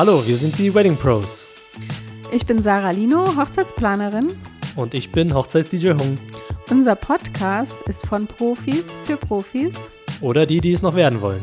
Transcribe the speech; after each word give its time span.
Hallo, 0.00 0.26
wir 0.26 0.34
sind 0.34 0.56
die 0.56 0.74
Wedding 0.74 0.96
Pros. 0.96 1.50
Ich 2.32 2.46
bin 2.46 2.62
Sarah 2.62 2.90
Lino, 2.90 3.36
Hochzeitsplanerin. 3.36 4.28
Und 4.74 4.94
ich 4.94 5.12
bin 5.12 5.34
Hochzeits-DJ 5.34 5.90
Hung. 5.90 6.16
Unser 6.70 6.94
Podcast 6.94 7.82
ist 7.82 8.06
von 8.06 8.26
Profis 8.26 8.98
für 9.04 9.18
Profis. 9.18 9.92
Oder 10.22 10.46
die, 10.46 10.62
die 10.62 10.72
es 10.72 10.80
noch 10.80 10.94
werden 10.94 11.20
wollen. 11.20 11.42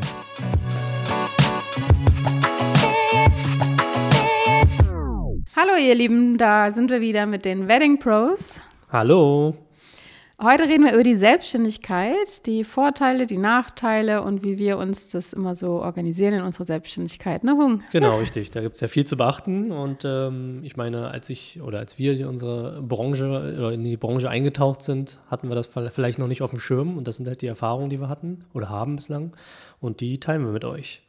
Hallo 5.54 5.76
ihr 5.80 5.94
Lieben, 5.94 6.36
da 6.36 6.72
sind 6.72 6.90
wir 6.90 7.00
wieder 7.00 7.26
mit 7.26 7.44
den 7.44 7.68
Wedding 7.68 8.00
Pros. 8.00 8.60
Hallo. 8.90 9.54
Heute 10.40 10.68
reden 10.68 10.84
wir 10.84 10.92
über 10.92 11.02
die 11.02 11.16
Selbstständigkeit, 11.16 12.46
die 12.46 12.62
Vorteile, 12.62 13.26
die 13.26 13.38
Nachteile 13.38 14.22
und 14.22 14.44
wie 14.44 14.56
wir 14.56 14.78
uns 14.78 15.08
das 15.08 15.32
immer 15.32 15.56
so 15.56 15.82
organisieren 15.82 16.32
in 16.32 16.42
unserer 16.42 16.64
Selbstständigkeit, 16.64 17.42
ne 17.42 17.54
Hung? 17.54 17.82
Genau, 17.90 18.18
richtig. 18.18 18.52
Da 18.52 18.60
gibt 18.60 18.76
es 18.76 18.80
ja 18.80 18.86
viel 18.86 19.04
zu 19.04 19.16
beachten. 19.16 19.72
Und 19.72 20.04
ähm, 20.04 20.60
ich 20.62 20.76
meine, 20.76 21.10
als 21.10 21.28
ich 21.28 21.60
oder 21.60 21.80
als 21.80 21.98
wir 21.98 22.12
in 22.12 22.26
unsere 22.26 22.80
Branche 22.82 23.56
oder 23.58 23.72
in 23.72 23.82
die 23.82 23.96
Branche 23.96 24.30
eingetaucht 24.30 24.80
sind, 24.80 25.18
hatten 25.28 25.48
wir 25.48 25.56
das 25.56 25.66
vielleicht 25.66 26.20
noch 26.20 26.28
nicht 26.28 26.42
auf 26.42 26.50
dem 26.50 26.60
Schirm. 26.60 26.96
Und 26.96 27.08
das 27.08 27.16
sind 27.16 27.26
halt 27.26 27.42
die 27.42 27.48
Erfahrungen, 27.48 27.90
die 27.90 27.98
wir 27.98 28.08
hatten 28.08 28.44
oder 28.54 28.68
haben 28.68 28.94
bislang. 28.94 29.32
Und 29.80 29.98
die 29.98 30.20
teilen 30.20 30.44
wir 30.44 30.52
mit 30.52 30.64
euch. 30.64 31.02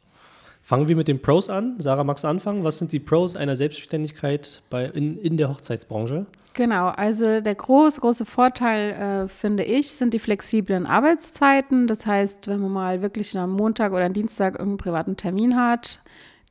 Fangen 0.70 0.86
wir 0.86 0.94
mit 0.94 1.08
den 1.08 1.20
Pros 1.20 1.50
an. 1.50 1.74
Sarah, 1.80 2.04
magst 2.04 2.22
du 2.22 2.28
anfangen? 2.28 2.62
Was 2.62 2.78
sind 2.78 2.92
die 2.92 3.00
Pros 3.00 3.34
einer 3.34 3.56
Selbstständigkeit 3.56 4.62
bei, 4.70 4.84
in, 4.84 5.18
in 5.18 5.36
der 5.36 5.48
Hochzeitsbranche? 5.48 6.26
Genau, 6.54 6.90
also 6.90 7.40
der 7.40 7.56
große, 7.56 8.00
große 8.00 8.24
Vorteil, 8.24 8.92
äh, 8.92 9.28
finde 9.28 9.64
ich, 9.64 9.90
sind 9.90 10.14
die 10.14 10.20
flexiblen 10.20 10.86
Arbeitszeiten. 10.86 11.88
Das 11.88 12.06
heißt, 12.06 12.46
wenn 12.46 12.60
man 12.60 12.70
mal 12.70 13.02
wirklich 13.02 13.36
am 13.36 13.50
Montag 13.50 13.90
oder 13.90 14.04
am 14.04 14.12
Dienstag 14.12 14.60
irgendeinen 14.60 14.76
privaten 14.76 15.16
Termin 15.16 15.56
hat, 15.56 16.04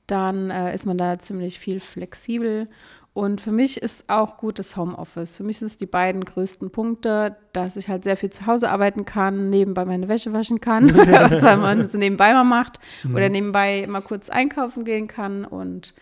dann 0.05 0.51
äh, 0.51 0.75
ist 0.75 0.85
man 0.85 0.97
da 0.97 1.17
ziemlich 1.17 1.57
viel 1.57 1.79
flexibel. 1.79 2.67
Und 3.13 3.41
für 3.41 3.51
mich 3.51 3.81
ist 3.81 4.09
auch 4.09 4.37
gut 4.37 4.59
das 4.59 4.77
Homeoffice. 4.77 5.37
Für 5.37 5.43
mich 5.43 5.57
sind 5.57 5.67
es 5.67 5.77
die 5.77 5.87
beiden 5.87 6.23
größten 6.23 6.69
Punkte, 6.69 7.35
dass 7.53 7.75
ich 7.75 7.89
halt 7.89 8.03
sehr 8.03 8.15
viel 8.15 8.29
zu 8.29 8.45
Hause 8.45 8.69
arbeiten 8.69 9.03
kann, 9.03 9.49
nebenbei 9.49 9.85
meine 9.85 10.07
Wäsche 10.07 10.31
waschen 10.31 10.61
kann, 10.61 10.93
was 10.95 11.41
man 11.57 11.87
so 11.87 11.97
nebenbei 11.97 12.33
mal 12.33 12.43
macht, 12.43 12.79
mhm. 13.03 13.15
oder 13.15 13.29
nebenbei 13.29 13.85
mal 13.89 14.01
kurz 14.01 14.29
einkaufen 14.29 14.85
gehen 14.85 15.07
kann 15.07 15.43
und 15.43 15.93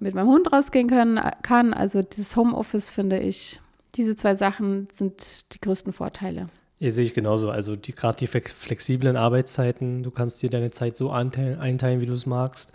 mit 0.00 0.14
meinem 0.14 0.28
Hund 0.28 0.52
rausgehen 0.52 0.88
können, 0.88 1.20
kann. 1.42 1.72
Also 1.72 2.02
dieses 2.02 2.36
Homeoffice 2.36 2.90
finde 2.90 3.18
ich, 3.18 3.60
diese 3.94 4.16
zwei 4.16 4.34
Sachen 4.34 4.88
sind 4.92 5.54
die 5.54 5.60
größten 5.60 5.92
Vorteile. 5.92 6.46
Ja, 6.78 6.90
sehe 6.90 7.04
ich 7.04 7.14
genauso. 7.14 7.50
Also 7.50 7.76
die, 7.76 7.92
gerade 7.92 8.18
die 8.18 8.26
flexiblen 8.26 9.16
Arbeitszeiten, 9.16 10.02
du 10.02 10.10
kannst 10.10 10.42
dir 10.42 10.50
deine 10.50 10.72
Zeit 10.72 10.96
so 10.96 11.10
einteilen, 11.10 11.60
einteilen 11.60 12.00
wie 12.00 12.06
du 12.06 12.12
es 12.12 12.26
magst. 12.26 12.72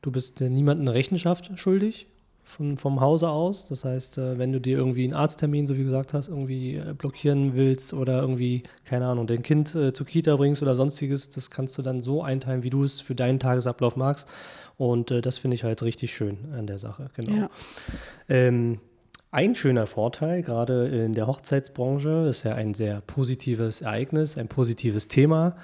Du 0.00 0.10
bist 0.10 0.40
äh, 0.40 0.48
niemandem 0.48 0.88
Rechenschaft 0.88 1.58
schuldig 1.58 2.06
von, 2.50 2.76
vom 2.76 3.00
Hause 3.00 3.30
aus. 3.30 3.66
Das 3.66 3.84
heißt, 3.84 4.18
äh, 4.18 4.38
wenn 4.38 4.52
du 4.52 4.60
dir 4.60 4.76
irgendwie 4.76 5.04
einen 5.04 5.14
Arzttermin, 5.14 5.66
so 5.66 5.76
wie 5.76 5.84
gesagt 5.84 6.12
hast, 6.12 6.28
irgendwie 6.28 6.76
äh, 6.76 6.94
blockieren 6.96 7.56
willst 7.56 7.94
oder 7.94 8.20
irgendwie, 8.20 8.64
keine 8.84 9.06
Ahnung, 9.06 9.26
dein 9.26 9.42
Kind 9.42 9.74
äh, 9.74 9.92
zur 9.92 10.06
Kita 10.06 10.36
bringst 10.36 10.62
oder 10.62 10.74
sonstiges, 10.74 11.30
das 11.30 11.50
kannst 11.50 11.78
du 11.78 11.82
dann 11.82 12.00
so 12.00 12.22
einteilen, 12.22 12.62
wie 12.62 12.70
du 12.70 12.82
es 12.84 13.00
für 13.00 13.14
deinen 13.14 13.38
Tagesablauf 13.38 13.96
magst. 13.96 14.28
Und 14.76 15.10
das 15.10 15.36
finde 15.36 15.56
ich 15.56 15.64
halt 15.64 15.82
richtig 15.82 16.14
schön 16.14 16.38
an 16.54 16.66
der 16.66 16.78
Sache, 16.78 17.08
genau. 17.14 17.32
Ja. 17.36 17.50
Ähm, 18.28 18.78
ein 19.30 19.54
schöner 19.54 19.86
Vorteil, 19.86 20.42
gerade 20.42 20.88
in 20.88 21.12
der 21.12 21.26
Hochzeitsbranche, 21.26 22.26
ist 22.28 22.44
ja 22.44 22.54
ein 22.54 22.74
sehr 22.74 23.00
positives 23.02 23.82
Ereignis, 23.82 24.38
ein 24.38 24.48
positives 24.48 25.06
Thema. 25.06 25.56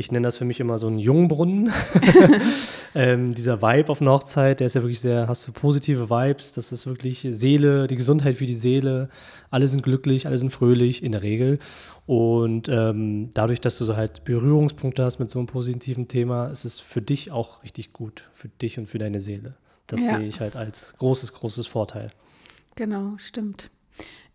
Ich 0.00 0.10
nenne 0.10 0.26
das 0.26 0.38
für 0.38 0.46
mich 0.46 0.60
immer 0.60 0.78
so 0.78 0.86
einen 0.86 0.98
Jungbrunnen. 0.98 1.70
ähm, 2.94 3.34
dieser 3.34 3.60
Vibe 3.60 3.90
auf 3.90 4.00
einer 4.00 4.12
Hochzeit, 4.12 4.60
der 4.60 4.66
ist 4.66 4.74
ja 4.74 4.80
wirklich 4.80 5.00
sehr, 5.00 5.28
hast 5.28 5.46
du 5.46 5.52
positive 5.52 6.08
Vibes, 6.08 6.52
das 6.52 6.72
ist 6.72 6.86
wirklich 6.86 7.28
Seele, 7.30 7.86
die 7.86 7.96
Gesundheit 7.96 8.36
für 8.36 8.46
die 8.46 8.54
Seele. 8.54 9.10
Alle 9.50 9.68
sind 9.68 9.82
glücklich, 9.82 10.26
alle 10.26 10.38
sind 10.38 10.52
fröhlich 10.52 11.02
in 11.02 11.12
der 11.12 11.20
Regel. 11.20 11.58
Und 12.06 12.70
ähm, 12.70 13.28
dadurch, 13.34 13.60
dass 13.60 13.76
du 13.76 13.84
so 13.84 13.94
halt 13.94 14.24
Berührungspunkte 14.24 15.04
hast 15.04 15.18
mit 15.18 15.30
so 15.30 15.38
einem 15.38 15.46
positiven 15.46 16.08
Thema, 16.08 16.46
ist 16.46 16.64
es 16.64 16.80
für 16.80 17.02
dich 17.02 17.30
auch 17.30 17.62
richtig 17.62 17.92
gut, 17.92 18.30
für 18.32 18.48
dich 18.48 18.78
und 18.78 18.86
für 18.86 18.98
deine 18.98 19.20
Seele. 19.20 19.56
Das 19.86 20.00
ja. 20.02 20.16
sehe 20.16 20.26
ich 20.26 20.40
halt 20.40 20.56
als 20.56 20.94
großes, 20.96 21.34
großes 21.34 21.66
Vorteil. 21.66 22.10
Genau, 22.74 23.18
stimmt. 23.18 23.70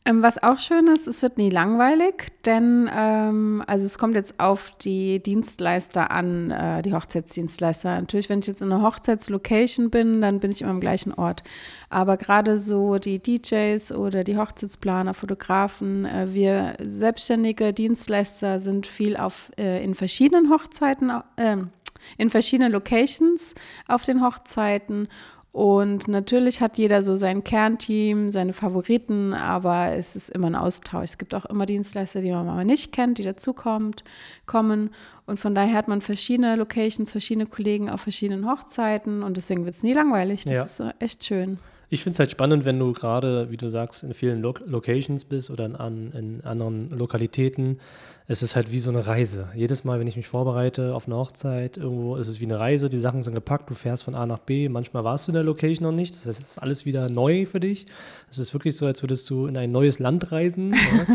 Ähm, 0.07 0.21
was 0.21 0.41
auch 0.43 0.59
schön 0.59 0.85
ist, 0.85 1.07
es 1.07 1.23
wird 1.23 1.39
nie 1.39 1.49
langweilig, 1.49 2.27
denn 2.45 2.88
ähm, 2.95 3.63
also 3.66 3.88
es 3.88 3.97
kommt 3.97 4.13
jetzt 4.13 4.39
auf 4.39 4.71
die 4.79 5.17
Dienstleister 5.21 6.11
an, 6.11 6.51
äh, 6.51 6.83
die 6.83 6.93
Hochzeitsdienstleister. 6.93 7.99
Natürlich, 8.01 8.29
wenn 8.29 8.38
ich 8.38 8.45
jetzt 8.45 8.61
in 8.61 8.71
einer 8.71 8.83
Hochzeitslocation 8.83 9.89
bin, 9.89 10.21
dann 10.21 10.39
bin 10.39 10.51
ich 10.51 10.61
immer 10.61 10.69
am 10.69 10.79
gleichen 10.79 11.11
Ort. 11.11 11.41
Aber 11.89 12.17
gerade 12.17 12.59
so 12.59 12.99
die 12.99 13.17
DJs 13.17 13.93
oder 13.93 14.23
die 14.23 14.38
Hochzeitsplaner, 14.38 15.16
Fotografen, 15.16 16.05
äh, 16.05 16.31
wir 16.31 16.75
selbstständige 16.83 17.73
Dienstleister 17.73 18.59
sind 18.59 18.85
viel 18.85 19.17
auf 19.17 19.51
äh, 19.57 19.83
in 19.83 19.95
verschiedenen 19.95 20.51
Hochzeiten, 20.51 21.11
ähm, 21.37 21.72
in 22.19 22.29
verschiedenen 22.29 22.72
Locations 22.72 23.55
auf 23.87 24.03
den 24.03 24.23
Hochzeiten 24.23 25.07
und 25.55 26.09
natürlich 26.09 26.59
hat 26.59 26.77
jeder 26.77 27.01
so 27.01 27.16
sein 27.16 27.45
Kernteam, 27.45 28.29
seine 28.29 28.51
Favoriten, 28.51 29.33
aber 29.33 29.93
es 29.93 30.17
ist 30.17 30.29
immer 30.29 30.47
ein 30.47 30.55
Austausch. 30.57 31.05
Es 31.05 31.17
gibt 31.17 31.33
auch 31.33 31.45
immer 31.45 31.66
Dienstleister, 31.66 32.19
die 32.19 32.29
man 32.29 32.45
mal 32.45 32.66
nicht 32.66 32.91
kennt, 32.91 33.19
die 33.19 33.23
dazukommt, 33.23 34.03
kommen. 34.47 34.89
Und 35.25 35.39
von 35.39 35.55
daher 35.55 35.77
hat 35.77 35.88
man 35.88 36.01
verschiedene 36.01 36.57
Locations, 36.57 37.09
verschiedene 37.09 37.45
Kollegen 37.45 37.89
auf 37.89 38.01
verschiedenen 38.01 38.51
Hochzeiten 38.51 39.23
und 39.23 39.38
deswegen 39.38 39.63
wird 39.63 39.75
es 39.75 39.83
nie 39.83 39.93
langweilig. 39.93 40.43
Das 40.43 40.77
ja. 40.77 40.89
ist 40.89 40.95
echt 40.99 41.23
schön. 41.23 41.57
Ich 41.89 42.03
finde 42.03 42.16
es 42.16 42.19
halt 42.19 42.31
spannend, 42.31 42.66
wenn 42.66 42.77
du 42.77 42.91
gerade, 42.91 43.49
wie 43.49 43.55
du 43.55 43.69
sagst, 43.69 44.03
in 44.03 44.13
vielen 44.13 44.41
Lo 44.41 44.53
Locations 44.66 45.23
bist 45.23 45.49
oder 45.49 45.66
in, 45.66 45.77
an, 45.77 46.11
in 46.11 46.41
anderen 46.43 46.89
Lokalitäten, 46.89 47.79
es 48.27 48.41
ist 48.41 48.55
halt 48.55 48.71
wie 48.71 48.79
so 48.79 48.89
eine 48.89 49.05
Reise. 49.05 49.49
Jedes 49.53 49.83
Mal, 49.83 49.99
wenn 49.99 50.07
ich 50.07 50.15
mich 50.15 50.27
vorbereite 50.27 50.95
auf 50.95 51.05
eine 51.05 51.15
Hochzeit, 51.15 51.77
irgendwo 51.77 52.15
ist 52.15 52.27
es 52.27 52.39
wie 52.39 52.45
eine 52.45 52.59
Reise, 52.59 52.89
die 52.89 52.97
Sachen 52.97 53.21
sind 53.21 53.35
gepackt, 53.35 53.69
du 53.69 53.75
fährst 53.75 54.03
von 54.03 54.15
A 54.15 54.25
nach 54.25 54.39
B. 54.39 54.67
Manchmal 54.67 55.03
warst 55.03 55.27
du 55.27 55.31
in 55.31 55.35
der 55.35 55.43
Location 55.43 55.83
noch 55.83 55.95
nicht, 55.95 56.13
das 56.13 56.39
ist 56.39 56.57
alles 56.57 56.85
wieder 56.85 57.07
neu 57.07 57.45
für 57.45 57.59
dich. 57.59 57.85
Es 58.31 58.39
ist 58.39 58.53
wirklich 58.53 58.75
so, 58.75 58.87
als 58.87 59.03
würdest 59.03 59.29
du 59.29 59.45
in 59.45 59.55
ein 59.57 59.71
neues 59.71 59.99
Land 59.99 60.31
reisen 60.31 60.73
ja? 60.73 61.05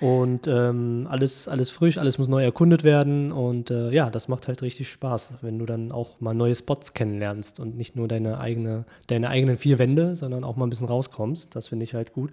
und 0.06 0.46
ähm, 0.46 1.06
alles, 1.08 1.48
alles 1.48 1.70
frisch, 1.70 1.96
alles 1.96 2.18
muss 2.18 2.28
neu 2.28 2.44
erkundet 2.44 2.84
werden 2.84 3.32
und 3.32 3.70
äh, 3.70 3.90
ja, 3.90 4.10
das 4.10 4.28
macht 4.28 4.46
halt 4.46 4.60
richtig 4.60 4.90
Spaß, 4.90 5.38
wenn 5.40 5.58
du 5.58 5.64
dann 5.64 5.90
auch 5.90 6.20
mal 6.20 6.34
neue 6.34 6.54
Spots 6.54 6.92
kennenlernst 6.92 7.60
und 7.60 7.78
nicht 7.78 7.96
nur 7.96 8.08
deine, 8.08 8.40
eigene, 8.40 8.84
deine 9.06 9.30
eigenen 9.30 9.56
vier 9.56 9.78
Wände, 9.78 10.14
sondern 10.14 10.44
auch 10.44 10.56
mal 10.56 10.66
ein 10.66 10.70
bisschen 10.70 10.88
rauskommst. 10.88 11.56
Das 11.56 11.68
finde 11.68 11.84
ich 11.84 11.94
halt 11.94 12.12
gut. 12.12 12.30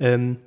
Ähm, 0.00 0.38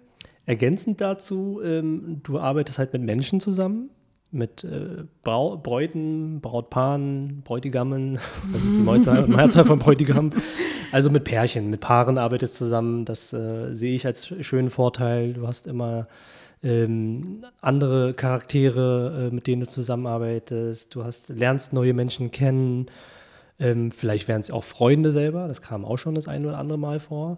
Ergänzend 0.50 1.00
dazu, 1.00 1.62
ähm, 1.64 2.22
du 2.24 2.40
arbeitest 2.40 2.80
halt 2.80 2.92
mit 2.92 3.04
Menschen 3.04 3.40
zusammen, 3.40 3.92
mit 4.32 4.64
äh, 4.64 5.04
Brau 5.22 5.58
Bräuten, 5.58 6.42
Brautpaaren, 6.42 7.44
Bräutigammen, 7.44 8.18
was 8.52 8.64
ist 8.64 8.76
die 8.76 8.82
Mehrzahl, 8.82 9.28
Mehrzahl 9.28 9.64
von 9.64 9.78
Bräutigam? 9.78 10.32
Also 10.92 11.12
mit 11.12 11.26
Pärchen, 11.26 11.70
mit 11.70 11.82
Paaren 11.82 12.18
arbeitest 12.18 12.56
zusammen, 12.56 13.06
das 13.06 13.32
äh, 13.32 13.76
sehe 13.76 13.94
ich 13.94 14.08
als 14.08 14.34
schönen 14.44 14.72
Vorteil. 14.72 15.34
Du 15.34 15.46
hast 15.46 15.68
immer 15.68 16.08
ähm, 16.64 17.46
andere 17.62 18.16
Charaktere, 18.16 19.28
äh, 19.28 19.36
mit 19.36 19.46
denen 19.46 19.60
du 19.60 19.68
zusammenarbeitest, 19.68 20.96
du 20.96 21.04
hast, 21.04 21.30
lernst 21.30 21.74
neue 21.74 21.94
Menschen 21.94 22.32
kennen, 22.32 22.88
ähm, 23.60 23.92
vielleicht 23.92 24.28
wären 24.28 24.42
es 24.42 24.50
auch 24.50 24.64
Freunde 24.64 25.12
selber, 25.12 25.48
das 25.48 25.62
kam 25.62 25.86
auch 25.86 25.98
schon 25.98 26.16
das 26.16 26.28
ein 26.28 26.44
oder 26.44 26.58
andere 26.58 26.80
Mal 26.80 27.00
vor. 27.00 27.38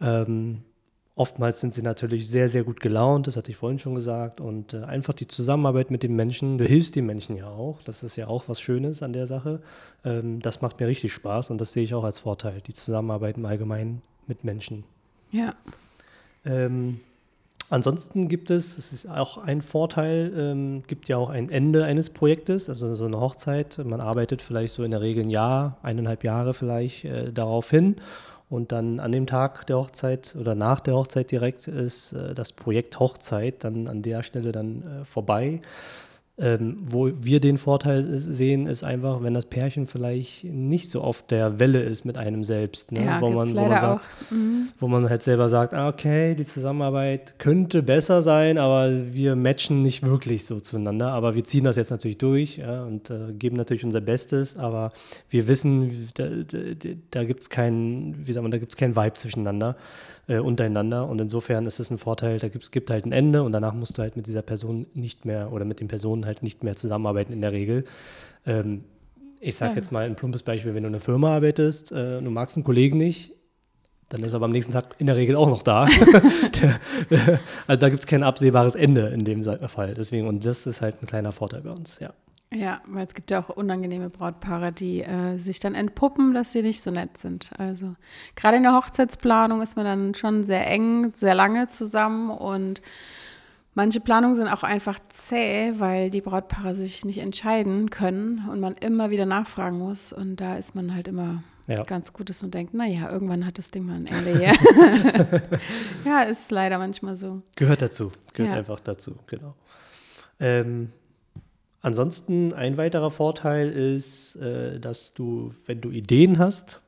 Ähm, 0.00 0.58
Oftmals 1.14 1.60
sind 1.60 1.74
sie 1.74 1.82
natürlich 1.82 2.26
sehr, 2.28 2.48
sehr 2.48 2.64
gut 2.64 2.80
gelaunt, 2.80 3.26
das 3.26 3.36
hatte 3.36 3.50
ich 3.50 3.58
vorhin 3.58 3.78
schon 3.78 3.94
gesagt. 3.94 4.40
Und 4.40 4.72
äh, 4.72 4.84
einfach 4.84 5.12
die 5.12 5.26
Zusammenarbeit 5.26 5.90
mit 5.90 6.02
den 6.02 6.16
Menschen, 6.16 6.56
du 6.56 6.64
hilfst 6.64 6.96
den 6.96 7.04
Menschen 7.04 7.36
ja 7.36 7.48
auch. 7.48 7.82
Das 7.82 8.02
ist 8.02 8.16
ja 8.16 8.28
auch 8.28 8.44
was 8.48 8.62
Schönes 8.62 9.02
an 9.02 9.12
der 9.12 9.26
Sache. 9.26 9.60
Ähm, 10.04 10.40
das 10.40 10.62
macht 10.62 10.80
mir 10.80 10.86
richtig 10.86 11.12
Spaß 11.12 11.50
und 11.50 11.60
das 11.60 11.72
sehe 11.72 11.82
ich 11.82 11.92
auch 11.92 12.04
als 12.04 12.20
Vorteil, 12.20 12.62
die 12.62 12.72
Zusammenarbeit 12.72 13.36
im 13.36 13.44
Allgemeinen 13.44 14.00
mit 14.26 14.42
Menschen. 14.42 14.84
Ja. 15.32 15.54
Ähm, 16.46 17.00
ansonsten 17.68 18.28
gibt 18.28 18.50
es, 18.50 18.78
es 18.78 18.94
ist 18.94 19.06
auch 19.06 19.36
ein 19.36 19.60
Vorteil, 19.60 20.32
ähm, 20.34 20.82
gibt 20.86 21.08
ja 21.08 21.18
auch 21.18 21.28
ein 21.28 21.50
Ende 21.50 21.84
eines 21.84 22.08
Projektes, 22.08 22.70
also 22.70 22.94
so 22.94 23.04
eine 23.04 23.20
Hochzeit. 23.20 23.78
Man 23.84 24.00
arbeitet 24.00 24.40
vielleicht 24.40 24.72
so 24.72 24.82
in 24.82 24.92
der 24.92 25.02
Regel 25.02 25.24
ein 25.24 25.30
Jahr, 25.30 25.76
eineinhalb 25.82 26.24
Jahre 26.24 26.54
vielleicht 26.54 27.04
äh, 27.04 27.34
darauf 27.34 27.68
hin. 27.68 27.96
Und 28.52 28.70
dann 28.70 29.00
an 29.00 29.12
dem 29.12 29.26
Tag 29.26 29.66
der 29.66 29.78
Hochzeit 29.78 30.36
oder 30.38 30.54
nach 30.54 30.80
der 30.80 30.94
Hochzeit 30.94 31.30
direkt 31.30 31.68
ist 31.68 32.12
äh, 32.12 32.34
das 32.34 32.52
Projekt 32.52 33.00
Hochzeit 33.00 33.64
dann 33.64 33.88
an 33.88 34.02
der 34.02 34.22
Stelle 34.22 34.52
dann 34.52 34.82
äh, 34.82 35.04
vorbei. 35.06 35.62
Ähm, 36.38 36.78
wo 36.80 37.10
wir 37.14 37.40
den 37.40 37.58
Vorteil 37.58 38.16
sehen, 38.16 38.64
ist 38.66 38.84
einfach, 38.84 39.22
wenn 39.22 39.34
das 39.34 39.44
Pärchen 39.44 39.84
vielleicht 39.84 40.44
nicht 40.44 40.88
so 40.88 41.02
auf 41.02 41.20
der 41.20 41.60
Welle 41.60 41.82
ist 41.82 42.06
mit 42.06 42.16
einem 42.16 42.42
selbst, 42.42 42.90
ne? 42.90 43.04
Ja, 43.04 43.20
wo, 43.20 43.28
man, 43.28 43.54
wo, 43.54 43.68
man 43.68 43.78
sagt, 43.78 44.08
mhm. 44.30 44.68
wo 44.78 44.88
man 44.88 45.10
halt 45.10 45.22
selber 45.22 45.50
sagt, 45.50 45.74
ah, 45.74 45.88
okay, 45.88 46.34
die 46.34 46.46
Zusammenarbeit 46.46 47.38
könnte 47.38 47.82
besser 47.82 48.22
sein, 48.22 48.56
aber 48.56 49.12
wir 49.12 49.36
matchen 49.36 49.82
nicht 49.82 50.04
wirklich 50.04 50.46
so 50.46 50.58
zueinander. 50.58 51.12
Aber 51.12 51.34
wir 51.34 51.44
ziehen 51.44 51.64
das 51.64 51.76
jetzt 51.76 51.90
natürlich 51.90 52.16
durch 52.16 52.56
ja, 52.56 52.82
und 52.84 53.10
äh, 53.10 53.34
geben 53.34 53.56
natürlich 53.56 53.84
unser 53.84 54.00
Bestes, 54.00 54.56
aber 54.56 54.92
wir 55.28 55.48
wissen, 55.48 56.08
da, 56.14 56.28
da, 56.28 56.58
da 57.10 57.24
gibt 57.24 57.42
es 57.42 57.50
keinen, 57.50 58.26
wie 58.26 58.32
sagt 58.32 58.42
man, 58.42 58.50
da 58.50 58.58
gibt 58.58 58.72
es 58.72 58.78
keinen 58.78 58.96
Vibe 58.96 59.14
zwischeneinander 59.14 59.76
äh, 60.28 60.38
untereinander. 60.38 61.08
Und 61.08 61.20
insofern 61.20 61.66
ist 61.66 61.80
es 61.80 61.90
ein 61.90 61.98
Vorteil, 61.98 62.38
da 62.38 62.48
gibt 62.48 62.64
es 62.64 62.70
gibt 62.70 62.90
halt 62.90 63.06
ein 63.06 63.12
Ende 63.12 63.42
und 63.42 63.52
danach 63.52 63.74
musst 63.74 63.98
du 63.98 64.02
halt 64.02 64.16
mit 64.16 64.26
dieser 64.26 64.42
Person 64.42 64.86
nicht 64.94 65.24
mehr 65.24 65.52
oder 65.52 65.64
mit 65.64 65.80
den 65.80 65.88
Personen 65.88 66.26
halt 66.26 66.42
nicht 66.42 66.64
mehr 66.64 66.76
zusammenarbeiten 66.76 67.32
in 67.32 67.40
der 67.40 67.52
Regel. 67.52 67.84
Ähm, 68.46 68.84
ich 69.40 69.56
sage 69.56 69.72
ja. 69.72 69.76
jetzt 69.76 69.90
mal 69.90 70.04
ein 70.04 70.14
plumpes 70.14 70.42
Beispiel, 70.42 70.74
wenn 70.74 70.84
du 70.84 70.88
in 70.88 70.94
einer 70.94 71.00
Firma 71.00 71.34
arbeitest, 71.34 71.92
äh, 71.92 72.20
du 72.22 72.30
magst 72.30 72.56
einen 72.56 72.64
Kollegen 72.64 72.96
nicht, 72.96 73.32
dann 74.08 74.22
ist 74.22 74.34
er 74.34 74.42
am 74.42 74.50
nächsten 74.50 74.72
Tag 74.72 74.94
in 74.98 75.06
der 75.06 75.16
Regel 75.16 75.36
auch 75.36 75.48
noch 75.48 75.62
da. 75.62 75.84
also 77.66 77.80
da 77.80 77.88
gibt 77.88 78.00
es 78.00 78.06
kein 78.06 78.22
absehbares 78.22 78.74
Ende 78.74 79.08
in 79.08 79.24
dem 79.24 79.42
Fall. 79.42 79.94
Deswegen, 79.94 80.28
und 80.28 80.44
das 80.44 80.66
ist 80.66 80.82
halt 80.82 81.02
ein 81.02 81.06
kleiner 81.06 81.32
Vorteil 81.32 81.62
bei 81.62 81.70
uns, 81.70 81.98
ja. 81.98 82.12
Ja, 82.54 82.82
weil 82.86 83.06
es 83.06 83.14
gibt 83.14 83.30
ja 83.30 83.40
auch 83.40 83.48
unangenehme 83.48 84.10
Brautpaare, 84.10 84.72
die 84.72 85.02
äh, 85.02 85.38
sich 85.38 85.58
dann 85.58 85.74
entpuppen, 85.74 86.34
dass 86.34 86.52
sie 86.52 86.62
nicht 86.62 86.82
so 86.82 86.90
nett 86.90 87.16
sind. 87.16 87.50
Also 87.58 87.94
gerade 88.36 88.58
in 88.58 88.62
der 88.62 88.74
Hochzeitsplanung 88.74 89.62
ist 89.62 89.76
man 89.76 89.84
dann 89.84 90.14
schon 90.14 90.44
sehr 90.44 90.66
eng, 90.66 91.12
sehr 91.14 91.34
lange 91.34 91.66
zusammen 91.66 92.30
und 92.30 92.82
manche 93.74 94.00
Planungen 94.00 94.34
sind 94.34 94.48
auch 94.48 94.62
einfach 94.62 94.98
zäh, 95.08 95.72
weil 95.78 96.10
die 96.10 96.20
Brautpaare 96.20 96.74
sich 96.74 97.04
nicht 97.04 97.18
entscheiden 97.18 97.90
können 97.90 98.48
und 98.50 98.60
man 98.60 98.74
immer 98.74 99.10
wieder 99.10 99.26
nachfragen 99.26 99.78
muss. 99.78 100.12
Und 100.12 100.36
da 100.36 100.56
ist 100.56 100.74
man 100.74 100.94
halt 100.94 101.08
immer 101.08 101.42
ja. 101.66 101.82
ganz 101.84 102.12
gut, 102.12 102.28
dass 102.28 102.42
man 102.42 102.50
denkt, 102.50 102.74
naja, 102.74 103.10
irgendwann 103.10 103.46
hat 103.46 103.58
das 103.58 103.70
Ding 103.70 103.86
mal 103.86 103.96
ein 103.96 104.06
Ende 104.06 104.38
hier. 104.38 105.50
ja, 106.04 106.22
ist 106.22 106.50
leider 106.50 106.78
manchmal 106.78 107.16
so. 107.16 107.42
Gehört 107.56 107.82
dazu, 107.82 108.12
gehört 108.34 108.52
ja. 108.52 108.58
einfach 108.58 108.80
dazu, 108.80 109.16
genau. 109.26 109.54
Ähm, 110.40 110.92
Ansonsten 111.82 112.54
ein 112.54 112.76
weiterer 112.76 113.10
Vorteil 113.10 113.68
ist, 113.70 114.36
äh, 114.36 114.78
dass 114.78 115.14
du, 115.14 115.50
wenn 115.66 115.80
du 115.80 115.90
Ideen 115.90 116.38
hast, 116.38 116.84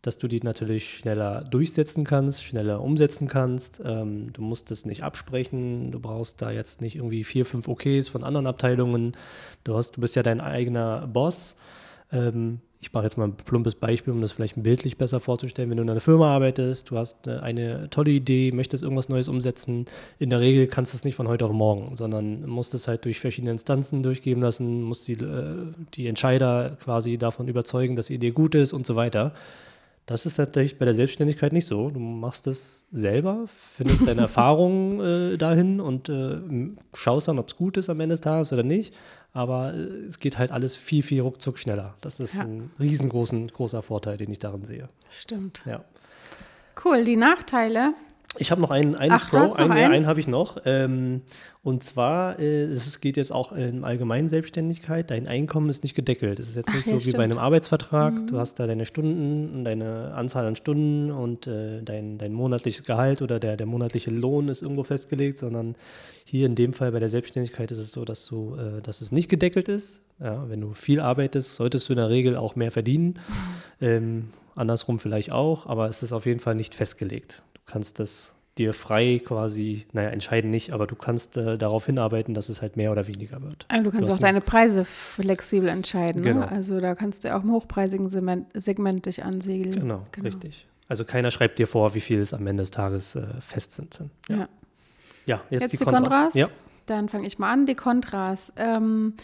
dass 0.00 0.18
du 0.18 0.28
die 0.28 0.40
natürlich 0.40 0.96
schneller 0.96 1.44
durchsetzen 1.44 2.04
kannst, 2.04 2.42
schneller 2.44 2.82
umsetzen 2.82 3.28
kannst. 3.28 3.82
Ähm, 3.84 4.32
du 4.32 4.42
musst 4.42 4.70
es 4.70 4.86
nicht 4.86 5.02
absprechen, 5.02 5.92
du 5.92 6.00
brauchst 6.00 6.42
da 6.42 6.50
jetzt 6.50 6.80
nicht 6.80 6.96
irgendwie 6.96 7.24
vier, 7.24 7.44
fünf 7.44 7.68
OKs 7.68 8.08
von 8.08 8.24
anderen 8.24 8.46
Abteilungen. 8.46 9.12
Du, 9.62 9.76
hast, 9.76 9.96
du 9.96 10.00
bist 10.00 10.16
ja 10.16 10.22
dein 10.22 10.40
eigener 10.40 11.06
Boss. 11.06 11.58
Ich 12.84 12.92
mache 12.92 13.04
jetzt 13.04 13.16
mal 13.16 13.28
ein 13.28 13.34
plumpes 13.34 13.76
Beispiel, 13.76 14.12
um 14.12 14.20
das 14.20 14.32
vielleicht 14.32 14.62
bildlich 14.62 14.98
besser 14.98 15.18
vorzustellen. 15.18 15.70
Wenn 15.70 15.78
du 15.78 15.84
in 15.84 15.88
einer 15.88 16.00
Firma 16.00 16.34
arbeitest, 16.34 16.90
du 16.90 16.98
hast 16.98 17.26
eine 17.26 17.88
tolle 17.88 18.10
Idee, 18.10 18.52
möchtest 18.52 18.82
irgendwas 18.82 19.08
Neues 19.08 19.26
umsetzen, 19.26 19.86
in 20.18 20.28
der 20.28 20.40
Regel 20.40 20.66
kannst 20.66 20.92
du 20.92 20.98
es 20.98 21.04
nicht 21.04 21.14
von 21.14 21.26
heute 21.26 21.46
auf 21.46 21.52
morgen, 21.52 21.96
sondern 21.96 22.46
musst 22.46 22.74
es 22.74 22.86
halt 22.86 23.06
durch 23.06 23.20
verschiedene 23.20 23.52
Instanzen 23.52 24.02
durchgeben 24.02 24.42
lassen, 24.42 24.82
musst 24.82 25.08
die, 25.08 25.14
äh, 25.14 25.72
die 25.94 26.06
Entscheider 26.06 26.76
quasi 26.78 27.16
davon 27.16 27.48
überzeugen, 27.48 27.96
dass 27.96 28.08
die 28.08 28.16
Idee 28.16 28.32
gut 28.32 28.54
ist 28.54 28.74
und 28.74 28.84
so 28.84 28.96
weiter. 28.96 29.32
Das 30.06 30.26
ist 30.26 30.36
natürlich 30.36 30.78
bei 30.78 30.84
der 30.84 30.92
Selbstständigkeit 30.92 31.54
nicht 31.54 31.66
so. 31.66 31.88
Du 31.88 31.98
machst 31.98 32.46
es 32.46 32.86
selber, 32.92 33.44
findest 33.46 34.06
deine 34.06 34.20
Erfahrungen 34.22 35.00
äh, 35.00 35.38
dahin 35.38 35.80
und 35.80 36.10
äh, 36.10 36.40
schaust 36.92 37.28
dann, 37.28 37.38
ob 37.38 37.48
es 37.48 37.56
gut 37.56 37.78
ist 37.78 37.88
am 37.88 38.00
Ende 38.00 38.12
des 38.12 38.20
Tages 38.20 38.52
oder 38.52 38.62
nicht. 38.62 38.94
Aber 39.32 39.72
äh, 39.72 39.78
es 40.06 40.18
geht 40.18 40.36
halt 40.36 40.52
alles 40.52 40.76
viel, 40.76 41.02
viel 41.02 41.22
ruckzuck 41.22 41.58
schneller. 41.58 41.94
Das 42.02 42.20
ist 42.20 42.34
ja. 42.34 42.42
ein 42.42 42.70
riesengroßer 42.78 43.46
großer 43.46 43.80
Vorteil, 43.80 44.18
den 44.18 44.30
ich 44.30 44.38
darin 44.38 44.66
sehe. 44.66 44.90
Stimmt. 45.08 45.62
Ja. 45.64 45.82
Cool. 46.84 47.04
Die 47.04 47.16
Nachteile 47.16 47.94
ich 48.38 48.50
habe 48.50 48.60
noch 48.60 48.70
einen, 48.70 48.94
einen 48.94 49.12
Ach, 49.12 49.30
Pro, 49.30 49.38
einen, 49.38 49.72
einen? 49.72 49.92
einen 49.92 50.06
habe 50.06 50.20
ich 50.20 50.26
noch. 50.26 50.58
Ähm, 50.64 51.22
und 51.62 51.82
zwar, 51.82 52.38
äh, 52.40 52.64
es 52.64 53.00
geht 53.00 53.16
jetzt 53.16 53.32
auch 53.32 53.52
in 53.52 53.84
allgemeinen 53.84 54.28
Selbstständigkeit. 54.28 55.10
Dein 55.10 55.28
Einkommen 55.28 55.70
ist 55.70 55.82
nicht 55.82 55.94
gedeckelt. 55.94 56.38
Es 56.38 56.48
ist 56.48 56.56
jetzt 56.56 56.68
Ach, 56.70 56.74
nicht 56.74 56.84
so 56.84 56.96
ja, 56.96 57.06
wie 57.06 57.12
bei 57.12 57.24
einem 57.24 57.38
Arbeitsvertrag. 57.38 58.14
Mhm. 58.14 58.26
Du 58.26 58.38
hast 58.38 58.58
da 58.60 58.66
deine 58.66 58.86
Stunden, 58.86 59.64
deine 59.64 60.12
Anzahl 60.14 60.46
an 60.46 60.56
Stunden 60.56 61.10
und 61.10 61.46
äh, 61.46 61.82
dein, 61.82 62.18
dein 62.18 62.32
monatliches 62.32 62.84
Gehalt 62.84 63.22
oder 63.22 63.38
der, 63.38 63.56
der 63.56 63.66
monatliche 63.66 64.10
Lohn 64.10 64.48
ist 64.48 64.62
irgendwo 64.62 64.82
festgelegt, 64.82 65.38
sondern 65.38 65.76
hier 66.24 66.46
in 66.46 66.54
dem 66.54 66.72
Fall 66.72 66.92
bei 66.92 67.00
der 67.00 67.08
Selbstständigkeit 67.08 67.70
ist 67.70 67.78
es 67.78 67.92
so, 67.92 68.04
dass, 68.04 68.26
du, 68.26 68.56
äh, 68.56 68.82
dass 68.82 69.00
es 69.00 69.12
nicht 69.12 69.28
gedeckelt 69.28 69.68
ist. 69.68 70.02
Ja, 70.20 70.48
wenn 70.48 70.60
du 70.60 70.74
viel 70.74 71.00
arbeitest, 71.00 71.56
solltest 71.56 71.88
du 71.88 71.92
in 71.92 71.98
der 71.98 72.08
Regel 72.08 72.36
auch 72.36 72.56
mehr 72.56 72.70
verdienen. 72.70 73.18
Mhm. 73.80 73.86
Ähm, 73.86 74.28
andersrum 74.54 74.98
vielleicht 74.98 75.32
auch, 75.32 75.66
aber 75.66 75.88
es 75.88 76.02
ist 76.02 76.12
auf 76.12 76.26
jeden 76.26 76.40
Fall 76.40 76.54
nicht 76.54 76.74
festgelegt 76.74 77.42
kannst 77.66 77.98
das 77.98 78.34
dir 78.58 78.72
frei 78.72 79.20
quasi, 79.24 79.86
naja, 79.92 80.10
entscheiden 80.10 80.50
nicht, 80.50 80.72
aber 80.72 80.86
du 80.86 80.94
kannst 80.94 81.36
äh, 81.36 81.58
darauf 81.58 81.86
hinarbeiten, 81.86 82.34
dass 82.34 82.48
es 82.48 82.62
halt 82.62 82.76
mehr 82.76 82.92
oder 82.92 83.08
weniger 83.08 83.42
wird. 83.42 83.66
Aber 83.68 83.82
du 83.82 83.90
kannst 83.90 84.10
du 84.10 84.14
auch 84.14 84.20
deine 84.20 84.40
Preise 84.40 84.84
flexibel 84.84 85.68
entscheiden. 85.68 86.22
Ne? 86.22 86.34
Genau. 86.34 86.46
Ne? 86.46 86.52
Also 86.52 86.80
da 86.80 86.94
kannst 86.94 87.24
du 87.24 87.34
auch 87.34 87.42
im 87.42 87.50
hochpreisigen 87.50 88.08
Segment, 88.08 88.46
Segment 88.54 89.06
dich 89.06 89.24
ansiedeln. 89.24 89.80
Genau, 89.80 90.06
genau, 90.12 90.26
richtig. 90.26 90.66
Also 90.86 91.04
keiner 91.04 91.30
schreibt 91.30 91.58
dir 91.58 91.66
vor, 91.66 91.94
wie 91.94 92.00
viel 92.00 92.20
es 92.20 92.32
am 92.32 92.46
Ende 92.46 92.62
des 92.62 92.70
Tages 92.70 93.16
äh, 93.16 93.26
fest 93.40 93.72
sind. 93.72 93.98
Ja. 94.28 94.36
ja. 94.36 94.48
ja 95.26 95.42
jetzt, 95.50 95.62
jetzt, 95.62 95.72
die, 95.72 95.76
die 95.78 95.84
Kontras. 95.84 96.02
Kontras. 96.02 96.34
Ja. 96.34 96.46
Dann 96.86 97.08
fange 97.08 97.26
ich 97.26 97.38
mal 97.38 97.52
an, 97.52 97.66
die 97.66 97.74
Kontras. 97.74 98.52
Ähm, 98.56 99.14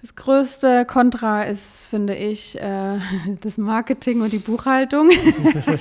das 0.00 0.14
größte 0.14 0.84
Kontra 0.84 1.42
ist, 1.42 1.86
finde 1.86 2.14
ich, 2.14 2.60
äh, 2.60 2.98
das 3.40 3.58
Marketing 3.58 4.20
und 4.20 4.32
die 4.32 4.38
Buchhaltung. 4.38 5.10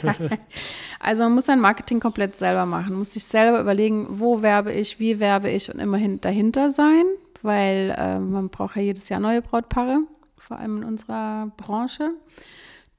also 0.99 1.23
man 1.23 1.35
muss 1.35 1.45
sein 1.45 1.59
Marketing 1.59 1.99
komplett 1.99 2.37
selber 2.37 2.65
machen, 2.65 2.91
man 2.91 2.99
muss 2.99 3.13
sich 3.13 3.25
selber 3.25 3.59
überlegen, 3.59 4.07
wo 4.09 4.41
werbe 4.41 4.71
ich, 4.71 4.99
wie 4.99 5.19
werbe 5.19 5.49
ich 5.49 5.73
und 5.73 5.79
immerhin 5.79 6.21
dahinter 6.21 6.71
sein, 6.71 7.03
weil 7.41 7.93
äh, 7.97 8.19
man 8.19 8.49
braucht 8.49 8.77
ja 8.77 8.81
jedes 8.81 9.09
Jahr 9.09 9.19
neue 9.19 9.41
Brautpaare, 9.41 9.99
vor 10.37 10.59
allem 10.59 10.77
in 10.77 10.83
unserer 10.85 11.51
Branche. 11.57 12.11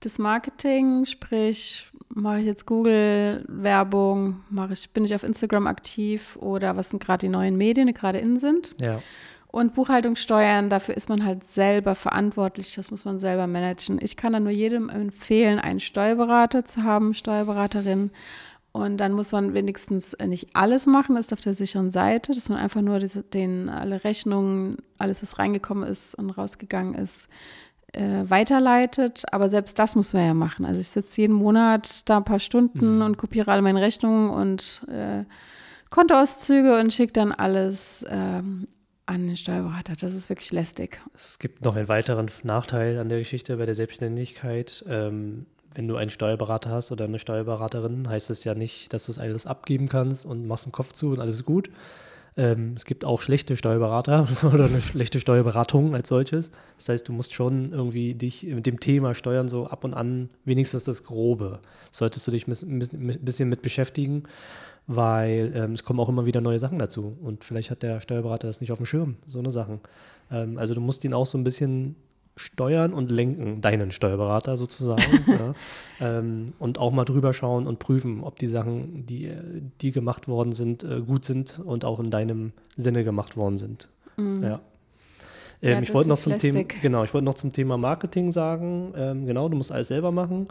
Das 0.01 0.19
Marketing, 0.19 1.07
sprich, 1.07 1.87
mache 2.11 2.41
ich 2.41 2.47
jetzt 2.47 2.67
Google-Werbung, 2.67 4.41
ich, 4.71 4.91
bin 4.91 5.05
ich 5.05 5.15
auf 5.15 5.23
Instagram 5.23 5.67
aktiv 5.67 6.37
oder 6.37 6.77
was 6.77 6.91
sind 6.91 7.03
gerade 7.03 7.21
die 7.21 7.29
neuen 7.31 7.57
Medien, 7.57 7.87
die 7.87 7.95
gerade 7.95 8.19
in 8.19 8.39
sind. 8.39 8.75
Ja. 8.81 9.01
Und 9.49 9.75
Buchhaltung 9.75 10.17
steuern, 10.17 10.69
dafür 10.69 10.97
ist 10.97 11.09
man 11.09 11.25
halt 11.25 11.45
selber 11.45 11.95
verantwortlich, 11.95 12.75
das 12.75 12.91
muss 12.91 13.05
man 13.05 13.19
selber 13.19 13.47
managen. 13.47 13.99
Ich 14.03 14.17
kann 14.17 14.33
da 14.33 14.41
nur 14.41 14.51
jedem 14.51 14.89
empfehlen, 14.89 15.59
einen 15.59 15.81
Steuerberater 15.81 16.65
zu 16.65 16.83
haben, 16.83 17.15
Steuerberaterin. 17.15 18.11
Und 18.73 18.99
dann 18.99 19.13
muss 19.13 19.33
man 19.33 19.55
wenigstens 19.55 20.15
nicht 20.23 20.55
alles 20.55 20.85
machen, 20.87 21.17
ist 21.17 21.33
auf 21.33 21.41
der 21.41 21.55
sicheren 21.55 21.91
Seite, 21.91 22.35
dass 22.35 22.51
man 22.51 22.59
einfach 22.59 22.83
nur 22.83 22.99
den, 22.99 23.71
alle 23.71 24.05
Rechnungen, 24.05 24.77
alles, 24.99 25.23
was 25.23 25.39
reingekommen 25.39 25.89
ist 25.89 26.15
und 26.15 26.29
rausgegangen 26.29 26.95
ist, 26.95 27.31
äh, 27.95 28.25
weiterleitet. 28.29 29.25
Aber 29.33 29.49
selbst 29.49 29.79
das 29.79 29.97
muss 29.97 30.13
man 30.13 30.27
ja 30.27 30.35
machen. 30.35 30.67
Also 30.67 30.81
ich 30.81 30.89
sitze 30.89 31.23
jeden 31.23 31.35
Monat 31.35 32.07
da 32.11 32.19
ein 32.19 32.25
paar 32.25 32.39
Stunden 32.39 32.97
mhm. 32.97 33.03
und 33.03 33.17
kopiere 33.17 33.51
alle 33.51 33.63
meine 33.63 33.81
Rechnungen 33.81 34.29
und 34.29 34.83
äh, 34.89 35.25
Kontoauszüge 35.89 36.79
und 36.79 36.93
schicke 36.93 37.15
dann 37.15 37.33
alles 37.33 38.05
ähm, 38.11 38.67
an 39.07 39.27
den 39.27 39.37
Steuerberater. 39.37 39.95
Das 39.99 40.15
ist 40.15 40.29
wirklich 40.29 40.53
lästig. 40.53 41.01
Es 41.15 41.39
gibt 41.39 41.65
noch 41.65 41.77
einen 41.77 41.89
weiteren 41.89 42.31
Nachteil 42.43 42.99
an 42.99 43.09
der 43.09 43.19
Geschichte 43.19 43.57
bei 43.57 43.67
der 43.67 43.75
Selbstständigkeit. 43.75 44.85
Ähm, 44.89 45.47
wenn 45.75 45.89
du 45.89 45.97
einen 45.97 46.11
Steuerberater 46.11 46.71
hast 46.71 46.91
oder 46.91 47.05
eine 47.05 47.19
Steuerberaterin, 47.19 48.09
heißt 48.09 48.31
es 48.31 48.45
ja 48.45 48.55
nicht, 48.55 48.93
dass 48.93 49.07
du 49.07 49.13
es 49.13 49.19
alles 49.19 49.47
abgeben 49.47 49.89
kannst 49.89 50.27
und 50.27 50.47
machst 50.47 50.67
den 50.67 50.73
Kopf 50.73 50.93
zu 50.93 51.11
und 51.11 51.21
alles 51.21 51.37
ist 51.37 51.45
gut. 51.45 51.71
Ähm, 52.39 52.75
es 52.77 52.85
gibt 52.85 53.05
auch 53.05 53.23
schlechte 53.23 53.57
Steuerberater 53.57 54.27
oder 54.43 54.67
eine 54.67 54.81
schlechte 54.81 55.21
Steuerberatung 55.21 55.95
als 55.95 56.09
solches. 56.09 56.51
Das 56.77 56.89
heißt, 56.89 57.09
du 57.09 57.13
musst 57.13 57.35
schon 57.35 57.73
irgendwie 57.73 58.15
dich 58.15 58.43
mit 58.45 58.67
dem 58.67 58.81
Thema 58.81 59.15
Steuern 59.15 59.49
so 59.49 59.67
ab 59.67 59.85
und 59.85 59.95
an, 59.95 60.31
wenigstens 60.45 60.85
das 60.85 61.05
Grobe, 61.05 61.61
solltest 61.91 62.27
du 62.27 62.31
dich 62.31 62.47
ein 62.47 63.19
bisschen 63.23 63.49
mit 63.49 63.63
beschäftigen 63.63 64.25
weil 64.87 65.53
ähm, 65.55 65.73
es 65.73 65.85
kommen 65.85 66.01
auch 66.01 66.09
immer 66.09 66.27
wieder 66.27 66.41
neue 66.41 66.59
Sachen 66.59 66.79
dazu 66.79 67.17
und 67.23 67.45
vielleicht 67.45 67.71
hat 67.71 67.83
der 67.83 68.01
Steuerberater 68.01 68.47
das 68.47 68.61
nicht 68.61 68.73
auf 68.73 68.79
dem 68.79 68.87
Schirm, 68.87 69.17
so 69.27 69.39
eine 69.39 69.51
Sachen. 69.51 69.81
Ähm, 70.31 70.59
also 70.59 70.75
du 70.75 70.81
musst 70.81 71.05
ihn 71.05 71.15
auch 71.15 71.27
so 71.27 71.37
ein 71.39 71.45
bisschen 71.45 71.97
steuern 72.37 72.93
und 72.93 73.11
lenken, 73.11 73.63
deinen 73.63 73.91
Steuerberater 73.91 74.57
sozusagen. 74.57 75.03
ja. 75.27 75.55
ähm, 76.01 76.47
und 76.59 76.79
auch 76.79 76.93
mal 76.93 77.05
drüber 77.05 77.33
schauen 77.33 77.67
und 77.67 77.79
prüfen, 77.79 78.23
ob 78.23 78.39
die 78.39 78.47
Sachen, 78.47 79.07
die, 79.07 79.33
die 79.81 79.91
gemacht 79.91 80.29
worden 80.29 80.53
sind, 80.53 80.85
äh, 80.85 81.01
gut 81.01 81.25
sind 81.25 81.59
und 81.65 81.85
auch 81.85 81.99
in 81.99 82.11
deinem 82.11 82.53
Sinne 82.77 83.05
gemacht 83.05 83.37
worden 83.37 83.57
sind. 83.57 83.89
Mhm. 84.19 84.43
Ja. 84.43 84.61
Ähm, 85.63 85.73
Ja, 85.73 85.81
ich 85.81 85.89
das 85.89 85.95
wollte 85.95 86.09
noch 86.11 86.19
zum 86.19 86.39
Thema, 86.39 86.65
genau, 86.83 87.05
ich 87.05 87.15
wollte 87.15 87.25
noch 87.25 87.35
zum 87.35 87.53
Thema 87.53 87.79
Marketing 87.79 88.31
sagen. 88.31 88.93
Ähm, 88.95 89.27
genau, 89.27 89.49
du 89.49 89.57
musst 89.57 89.73
alles 89.73 89.89
selber 89.89 90.13
machen. 90.13 90.47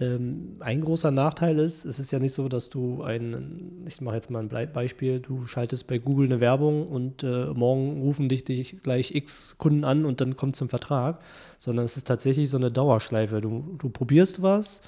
Ähm, 0.00 0.56
ein 0.60 0.80
großer 0.80 1.12
Nachteil 1.12 1.58
ist, 1.60 1.84
es 1.84 2.00
ist 2.00 2.10
ja 2.10 2.18
nicht 2.18 2.32
so, 2.32 2.48
dass 2.48 2.68
du 2.68 3.02
ein, 3.02 3.84
ich 3.86 4.00
mache 4.00 4.16
jetzt 4.16 4.28
mal 4.28 4.40
ein 4.40 4.72
Beispiel, 4.72 5.20
du 5.20 5.44
schaltest 5.46 5.86
bei 5.86 5.98
Google 5.98 6.26
eine 6.26 6.40
Werbung 6.40 6.88
und 6.88 7.22
äh, 7.22 7.46
morgen 7.54 8.00
rufen 8.00 8.28
dich, 8.28 8.42
dich 8.42 8.78
gleich 8.82 9.14
x 9.14 9.56
Kunden 9.56 9.84
an 9.84 10.04
und 10.04 10.20
dann 10.20 10.34
kommt 10.34 10.56
zum 10.56 10.68
Vertrag, 10.68 11.20
sondern 11.58 11.84
es 11.84 11.96
ist 11.96 12.08
tatsächlich 12.08 12.50
so 12.50 12.56
eine 12.56 12.72
Dauerschleife. 12.72 13.40
Du, 13.40 13.76
du 13.78 13.88
probierst 13.88 14.42
was, 14.42 14.82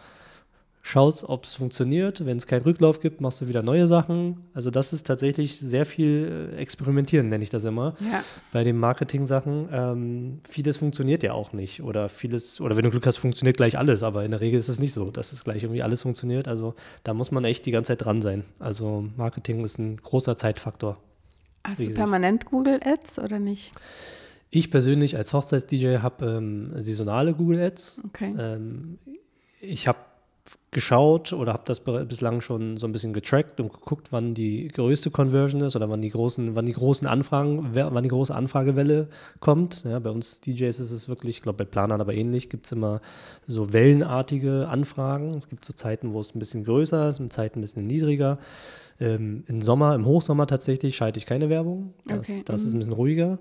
schaust, 0.87 1.25
ob 1.25 1.45
es 1.45 1.55
funktioniert. 1.55 2.25
Wenn 2.25 2.37
es 2.37 2.47
keinen 2.47 2.63
Rücklauf 2.63 3.01
gibt, 3.01 3.21
machst 3.21 3.41
du 3.41 3.49
wieder 3.49 3.61
neue 3.63 3.89
Sachen. 3.89 4.45
Also 4.55 4.71
das 4.71 4.93
ist 4.93 5.05
tatsächlich 5.05 5.59
sehr 5.59 5.85
viel 5.85 6.51
äh, 6.53 6.57
Experimentieren, 6.57 7.29
nenne 7.29 7.43
ich 7.43 7.51
das 7.51 7.65
immer 7.65 7.97
Ja. 8.01 8.23
bei 8.53 8.63
den 8.63 8.79
Marketing-Sachen. 8.79 9.69
Ähm, 9.73 10.41
vieles 10.49 10.77
funktioniert 10.77 11.25
ja 11.25 11.33
auch 11.33 11.53
nicht. 11.53 11.83
Oder 11.83 12.09
vieles, 12.09 12.61
oder 12.61 12.77
wenn 12.77 12.85
du 12.85 12.91
Glück 12.91 13.05
hast, 13.07 13.17
funktioniert 13.17 13.57
gleich 13.57 13.77
alles, 13.77 14.05
aber 14.05 14.25
in 14.25 14.31
der 14.31 14.41
Regel 14.41 14.61
ist 14.61 14.69
es 14.69 14.79
nicht 14.81 14.93
so, 14.93 15.11
dass 15.11 15.33
es 15.33 15.43
gleich 15.43 15.65
irgendwie 15.65 15.83
alles 15.83 16.03
funktioniert. 16.03 16.47
Also 16.47 16.75
da 17.03 17.15
muss 17.15 17.33
man 17.33 17.45
echt 17.45 17.67
die 17.67 17.73
ganze 17.73 17.89
Zeit 17.89 18.05
dran 18.05 18.23
sein. 18.23 18.45
Also 18.61 19.09
Marketing 19.17 19.65
ist 19.65 19.79
ein 19.79 19.97
großer 19.97 20.37
Zeitfaktor. 20.37 20.99
Hast 21.65 21.85
du 21.85 21.93
permanent 21.93 22.45
Google 22.47 22.79
Ads 22.85 23.19
oder 23.19 23.41
nicht? 23.41 23.73
Ich 24.51 24.71
persönlich 24.71 25.17
als 25.17 25.35
Hochzeits-DJ 25.35 25.99
habe 25.99 26.27
ähm, 26.27 26.71
saisonale 26.81 27.35
Google 27.35 27.61
Ads. 27.61 28.03
Okay. 28.07 28.33
Ähm, 28.39 28.99
ich 29.61 29.89
habe 29.89 29.99
geschaut 30.71 31.33
oder 31.33 31.55
habe 31.55 31.63
das 31.65 31.81
bislang 31.81 32.41
schon 32.41 32.77
so 32.77 32.87
ein 32.87 32.93
bisschen 32.93 33.13
getrackt 33.13 33.61
und 33.61 33.73
geguckt, 33.73 34.09
wann 34.13 34.35
die 34.35 34.69
größte 34.69 35.11
Conversion 35.11 35.63
ist 35.63 35.75
oder 35.75 35.89
wann 35.89 36.03
die 36.03 36.11
großen, 36.11 36.55
wann 36.55 36.67
die 36.67 36.73
großen 36.73 37.07
Anfragen, 37.07 37.71
wann 37.73 38.03
die 38.03 38.09
große 38.09 38.35
Anfragewelle 38.35 39.09
kommt. 39.41 39.85
Ja, 39.85 39.99
bei 39.99 40.11
uns 40.11 40.43
DJs 40.43 40.79
ist 40.79 40.91
es 40.91 41.09
wirklich, 41.09 41.39
ich 41.39 41.43
glaube 41.43 41.65
bei 41.65 41.65
Planern 41.65 42.01
aber 42.01 42.15
ähnlich, 42.15 42.51
gibt 42.51 42.67
es 42.67 42.73
immer 42.73 43.01
so 43.47 43.73
wellenartige 43.73 44.69
Anfragen. 44.69 45.35
Es 45.35 45.49
gibt 45.49 45.65
so 45.65 45.73
Zeiten, 45.73 46.13
wo 46.13 46.21
es 46.21 46.35
ein 46.35 46.39
bisschen 46.39 46.65
größer 46.65 47.09
ist, 47.09 47.23
Zeiten 47.31 47.61
ein 47.61 47.63
bisschen 47.63 47.87
niedriger. 47.87 48.39
Ähm, 49.01 49.45
Im 49.47 49.63
Sommer, 49.63 49.95
im 49.95 50.05
Hochsommer 50.05 50.47
tatsächlich 50.47 50.97
schalte 50.97 51.19
ich 51.19 51.27
keine 51.27 51.49
Werbung. 51.49 51.95
Das, 52.07 52.29
Okay, 52.29 52.43
das 52.45 52.63
ist 52.63 52.69
mhm. 52.69 52.77
ein 52.77 52.79
bisschen 52.81 52.95
ruhiger. 52.95 53.39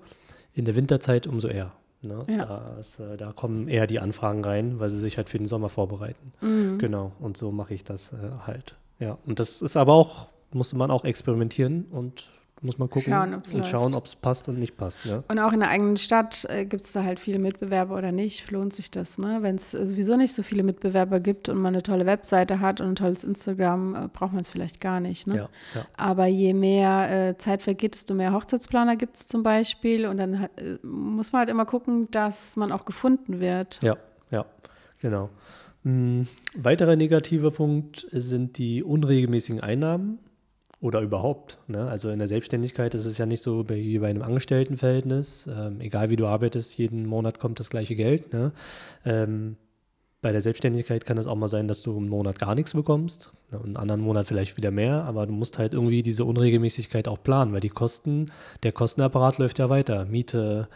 In 0.54 0.66
der 0.66 0.76
Winterzeit 0.76 1.28
umso 1.28 1.50
eher. 1.50 1.74
Ne? 2.06 2.26
Ja. 2.30 2.46
Da, 2.46 2.78
ist, 2.80 3.00
äh, 3.00 3.18
da 3.18 3.32
kommen 3.32 3.68
eher 3.68 3.88
die 3.88 4.00
Anfragen 4.00 4.44
rein, 4.44 4.80
weil 4.80 4.90
sie 4.90 5.00
sich 5.00 5.18
halt 5.18 5.30
für 5.30 5.38
den 5.38 5.48
Sommer 5.48 5.70
vorbereiten. 5.70 6.32
Mhm. 6.42 6.80
Genau, 6.80 7.12
und 7.20 7.38
so 7.38 7.52
mache 7.52 7.74
ich 7.74 7.84
das 7.84 8.14
äh, 8.14 8.32
halt. 8.46 8.76
Ja, 9.00 9.18
und 9.26 9.40
das 9.40 9.62
ist 9.62 9.78
aber 9.78 9.94
auch, 9.94 10.30
musste 10.52 10.78
man 10.78 10.92
auch 10.92 11.04
experimentieren 11.04 11.86
und 11.92 12.30
muss 12.66 12.78
man 12.78 12.90
gucken 12.90 13.14
Schauen, 13.14 13.34
und 13.34 13.54
läuft. 13.54 13.68
schauen, 13.68 13.94
ob 13.96 14.06
es 14.06 14.16
passt 14.16 14.50
und 14.50 14.60
nicht 14.60 14.78
passt. 14.78 15.06
Ne? 15.06 15.24
Und 15.28 15.40
auch 15.40 15.54
in 15.54 15.60
der 15.60 15.70
eigenen 15.70 15.98
Stadt 15.98 16.46
äh, 16.50 16.66
gibt 16.66 16.84
es 16.84 16.92
da 16.92 17.04
halt 17.04 17.20
viele 17.20 17.40
Mitbewerber 17.40 17.96
oder 17.96 18.12
nicht, 18.12 18.50
lohnt 18.52 18.74
sich 18.74 18.92
das, 18.92 19.18
ne? 19.18 19.40
Wenn 19.42 19.56
es 19.56 19.72
sowieso 19.72 20.18
nicht 20.18 20.34
so 20.34 20.44
viele 20.44 20.64
Mitbewerber 20.64 21.20
gibt 21.20 21.50
und 21.50 21.58
man 21.58 21.74
eine 21.74 21.84
tolle 21.84 22.06
Webseite 22.06 22.60
hat 22.60 22.82
und 22.82 22.90
ein 22.90 22.96
tolles 22.96 23.24
Instagram, 23.24 23.96
äh, 23.96 24.08
braucht 24.12 24.34
man 24.34 24.42
es 24.42 24.50
vielleicht 24.50 24.82
gar 24.82 25.00
nicht, 25.00 25.28
ne? 25.28 25.36
Ja, 25.36 25.50
ja. 25.76 25.86
Aber 25.98 26.26
je 26.26 26.54
mehr 26.54 27.30
äh, 27.30 27.38
Zeit 27.38 27.62
vergeht, 27.62 27.94
desto 27.96 28.14
mehr 28.14 28.34
Hochzeitsplaner 28.34 28.96
gibt 28.96 29.18
es 29.18 29.28
zum 29.28 29.44
Beispiel. 29.44 30.08
Und 30.08 30.18
dann 30.18 30.34
äh, 30.34 30.78
muss 30.84 31.32
man 31.32 31.42
halt 31.42 31.50
immer 31.50 31.66
gucken, 31.66 32.06
dass 32.12 32.56
man 32.56 32.72
auch 32.72 32.86
gefunden 32.86 33.40
wird. 33.40 33.80
Ja, 33.82 33.96
ja, 34.32 34.46
genau. 35.00 35.30
Ein 35.84 36.28
weiterer 36.56 36.96
negativer 36.96 37.52
Punkt 37.52 38.08
sind 38.12 38.58
die 38.58 38.84
unregelmäßigen 38.84 39.62
Einnahmen 39.62 40.18
oder 40.80 41.02
überhaupt. 41.02 41.60
Ne? 41.68 41.88
Also 41.88 42.10
in 42.10 42.20
der 42.20 42.28
Selbstständigkeit 42.28 42.94
ist 42.94 43.06
es 43.06 43.18
ja 43.18 43.26
nicht 43.26 43.42
so 43.42 43.68
wie 43.70 44.00
bei 44.00 44.10
einem 44.10 44.22
Angestelltenverhältnis. 44.22 45.48
Ähm, 45.48 45.82
egal 45.82 46.10
wie 46.10 46.16
du 46.16 46.28
arbeitest, 46.28 46.78
jeden 46.78 47.06
Monat 47.06 47.40
kommt 47.40 47.60
das 47.60 47.70
gleiche 47.70 47.96
Geld. 47.96 48.34
Ne? 48.34 48.52
Ähm, 49.04 49.58
bei 50.26 50.32
der 50.32 50.42
Selbstständigkeit 50.42 51.06
kann 51.06 51.20
es 51.20 51.28
auch 51.28 51.36
mal 51.36 51.48
sein, 51.48 51.68
dass 51.68 51.84
du 51.84 51.96
im 51.96 52.10
Monat 52.10 52.40
gar 52.40 52.56
nichts 52.56 52.74
bekommst, 52.74 53.34
ne, 53.52 53.62
einen 53.64 53.78
anderen 53.78 54.02
Monat 54.02 54.26
vielleicht 54.26 54.58
wieder 54.58 54.72
mehr, 54.72 55.04
aber 55.04 55.28
du 55.28 55.34
musst 55.34 55.60
halt 55.60 55.76
irgendwie 55.76 56.02
diese 56.02 56.26
Unregelmäßigkeit 56.26 57.08
auch 57.08 57.22
planen, 57.22 57.54
weil 57.54 57.60
die 57.60 57.70
Kosten, 57.70 58.32
der 58.64 58.72
Kostenapparat 58.72 59.38
läuft 59.38 59.60
ja 59.60 59.70
weiter. 59.70 60.06
Miete, 60.06 60.68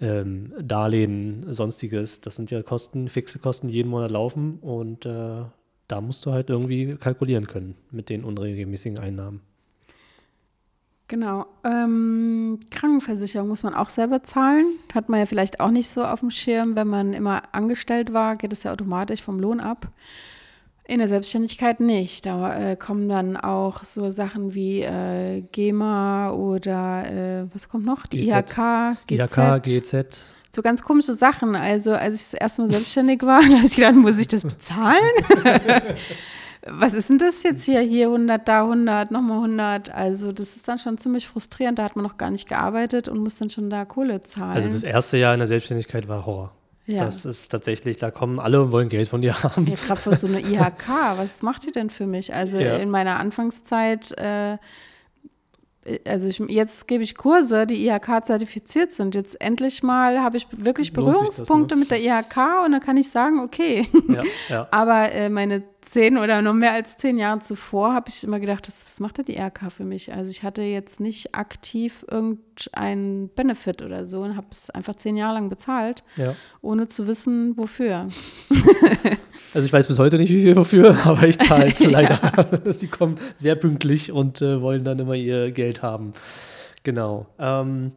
ähm, 0.00 0.52
Darlehen, 0.60 1.44
sonstiges, 1.52 2.20
das 2.20 2.36
sind 2.36 2.52
ja 2.52 2.62
Kosten, 2.62 3.08
fixe 3.08 3.40
Kosten, 3.40 3.66
die 3.66 3.74
jeden 3.74 3.90
Monat 3.90 4.12
laufen 4.12 4.60
und 4.60 5.06
äh, 5.06 5.42
da 5.88 6.00
musst 6.00 6.24
du 6.26 6.32
halt 6.32 6.50
irgendwie 6.50 6.96
kalkulieren 6.96 7.46
können 7.46 7.76
mit 7.90 8.08
den 8.08 8.24
unregelmäßigen 8.24 8.98
Einnahmen. 8.98 9.42
Genau. 11.06 11.46
Ähm, 11.64 12.60
Krankenversicherung 12.70 13.48
muss 13.48 13.62
man 13.62 13.74
auch 13.74 13.90
selber 13.90 14.22
zahlen. 14.22 14.64
Hat 14.94 15.08
man 15.08 15.20
ja 15.20 15.26
vielleicht 15.26 15.60
auch 15.60 15.70
nicht 15.70 15.88
so 15.88 16.02
auf 16.02 16.20
dem 16.20 16.30
Schirm. 16.30 16.76
Wenn 16.76 16.88
man 16.88 17.12
immer 17.12 17.42
angestellt 17.52 18.12
war, 18.12 18.36
geht 18.36 18.52
es 18.52 18.62
ja 18.62 18.72
automatisch 18.72 19.22
vom 19.22 19.38
Lohn 19.38 19.60
ab. 19.60 19.88
In 20.86 20.98
der 20.98 21.08
Selbstständigkeit 21.08 21.80
nicht. 21.80 22.24
Da 22.24 22.72
äh, 22.72 22.76
kommen 22.76 23.08
dann 23.08 23.36
auch 23.36 23.84
so 23.84 24.10
Sachen 24.10 24.54
wie 24.54 24.80
äh, 24.80 25.42
GEMA 25.52 26.30
oder 26.30 27.10
äh, 27.10 27.46
was 27.52 27.68
kommt 27.68 27.84
noch? 27.84 28.06
Die 28.06 28.24
GZ. 28.24 28.32
IHK, 28.32 28.96
GZ. 29.06 29.36
IHK, 29.36 29.62
GZ, 29.62 30.34
So 30.54 30.62
ganz 30.62 30.82
komische 30.82 31.14
Sachen. 31.14 31.56
Also 31.56 31.92
als 31.92 32.14
ich 32.14 32.22
das 32.22 32.34
erste 32.34 32.62
Mal 32.62 32.68
selbstständig 32.68 33.22
war, 33.22 33.40
da 33.48 33.56
habe 33.56 33.66
ich 33.66 33.74
gedacht, 33.76 33.94
muss 33.96 34.18
ich 34.20 34.28
das 34.28 34.44
bezahlen? 34.44 35.02
Was 36.66 36.94
ist 36.94 37.10
denn 37.10 37.18
das 37.18 37.42
jetzt 37.42 37.64
hier? 37.64 37.80
Hier 37.80 38.06
100, 38.06 38.48
da 38.48 38.62
100, 38.62 39.10
nochmal 39.10 39.36
100. 39.38 39.90
Also 39.90 40.32
das 40.32 40.56
ist 40.56 40.66
dann 40.66 40.78
schon 40.78 40.96
ziemlich 40.96 41.26
frustrierend. 41.28 41.78
Da 41.78 41.84
hat 41.84 41.94
man 41.96 42.04
noch 42.04 42.16
gar 42.16 42.30
nicht 42.30 42.48
gearbeitet 42.48 43.06
und 43.08 43.18
muss 43.18 43.36
dann 43.36 43.50
schon 43.50 43.68
da 43.68 43.84
Kohle 43.84 44.22
zahlen. 44.22 44.52
Also 44.52 44.68
das 44.70 44.82
erste 44.82 45.18
Jahr 45.18 45.34
in 45.34 45.40
der 45.40 45.46
Selbstständigkeit 45.46 46.08
war 46.08 46.24
Horror. 46.24 46.52
ja. 46.86 47.04
Das 47.04 47.26
ist 47.26 47.50
tatsächlich, 47.50 47.98
da 47.98 48.10
kommen 48.10 48.40
alle 48.40 48.62
und 48.62 48.72
wollen 48.72 48.88
Geld 48.88 49.08
von 49.08 49.20
dir 49.20 49.42
haben. 49.42 49.66
Gerade 49.66 50.00
für 50.00 50.16
so 50.16 50.26
eine 50.26 50.40
IHK, 50.40 50.88
was 51.16 51.42
macht 51.42 51.66
ihr 51.66 51.72
denn 51.72 51.90
für 51.90 52.06
mich? 52.06 52.32
Also 52.32 52.58
Ja. 52.58 52.76
in 52.76 52.88
meiner 52.88 53.18
Anfangszeit, 53.20 54.12
äh, 54.16 54.56
also 56.06 56.28
ich, 56.28 56.38
jetzt 56.48 56.88
gebe 56.88 57.02
ich 57.02 57.14
Kurse, 57.14 57.66
die 57.66 57.86
IHK 57.86 58.24
zertifiziert 58.24 58.92
sind. 58.92 59.14
Jetzt 59.14 59.40
endlich 59.40 59.82
mal 59.82 60.20
habe 60.20 60.36
ich 60.36 60.46
wirklich 60.50 60.88
sich 60.88 60.94
das, 60.94 61.04
ne? 61.04 61.12
Berührungspunkte 61.12 61.76
mit 61.76 61.90
der 61.90 62.00
IHK 62.00 62.64
und 62.64 62.72
dann 62.72 62.80
kann 62.80 62.96
ich 62.96 63.10
sagen, 63.10 63.40
okay. 63.40 63.88
Ja, 64.08 64.22
ja. 64.48 64.68
Aber 64.72 65.12
äh, 65.12 65.28
meine 65.28 65.62
zehn 65.84 66.18
oder 66.18 66.42
noch 66.42 66.54
mehr 66.54 66.72
als 66.72 66.96
zehn 66.96 67.18
Jahre 67.18 67.40
zuvor 67.40 67.94
habe 67.94 68.08
ich 68.08 68.24
immer 68.24 68.40
gedacht, 68.40 68.66
das, 68.66 68.84
was 68.84 69.00
macht 69.00 69.18
denn 69.18 69.26
die 69.26 69.36
IHK 69.36 69.70
für 69.70 69.84
mich? 69.84 70.12
Also 70.12 70.30
ich 70.30 70.42
hatte 70.42 70.62
jetzt 70.62 70.98
nicht 70.98 71.34
aktiv 71.34 72.04
irgendeinen 72.10 73.28
Benefit 73.28 73.82
oder 73.82 74.06
so 74.06 74.22
und 74.22 74.36
habe 74.36 74.46
es 74.50 74.70
einfach 74.70 74.96
zehn 74.96 75.16
Jahre 75.16 75.34
lang 75.34 75.48
bezahlt, 75.48 76.02
ja. 76.16 76.34
ohne 76.62 76.86
zu 76.86 77.06
wissen, 77.06 77.56
wofür. 77.56 78.08
Also 79.52 79.66
ich 79.66 79.72
weiß 79.72 79.86
bis 79.86 79.98
heute 79.98 80.16
nicht, 80.16 80.30
wie 80.30 80.42
viel 80.42 80.56
wofür, 80.56 80.96
aber 81.04 81.28
ich 81.28 81.38
zahle 81.38 81.70
es 81.70 81.80
leider. 81.84 82.46
Sie 82.72 82.88
kommen 82.88 83.16
sehr 83.36 83.54
pünktlich 83.54 84.10
und 84.10 84.42
äh, 84.42 84.60
wollen 84.60 84.84
dann 84.84 84.98
immer 84.98 85.14
ihr 85.14 85.52
Geld 85.52 85.82
haben. 85.82 86.12
Genau. 86.82 87.26
Ähm, 87.38 87.92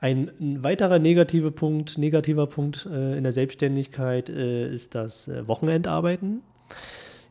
ein, 0.00 0.30
ein 0.40 0.64
weiterer 0.64 0.98
negativer 0.98 1.50
Punkt, 1.50 1.98
negativer 1.98 2.46
Punkt 2.46 2.86
äh, 2.90 3.16
in 3.16 3.22
der 3.22 3.32
Selbstständigkeit 3.32 4.28
äh, 4.28 4.72
ist 4.72 4.94
das 4.94 5.28
äh, 5.28 5.46
Wochenendarbeiten. 5.46 6.42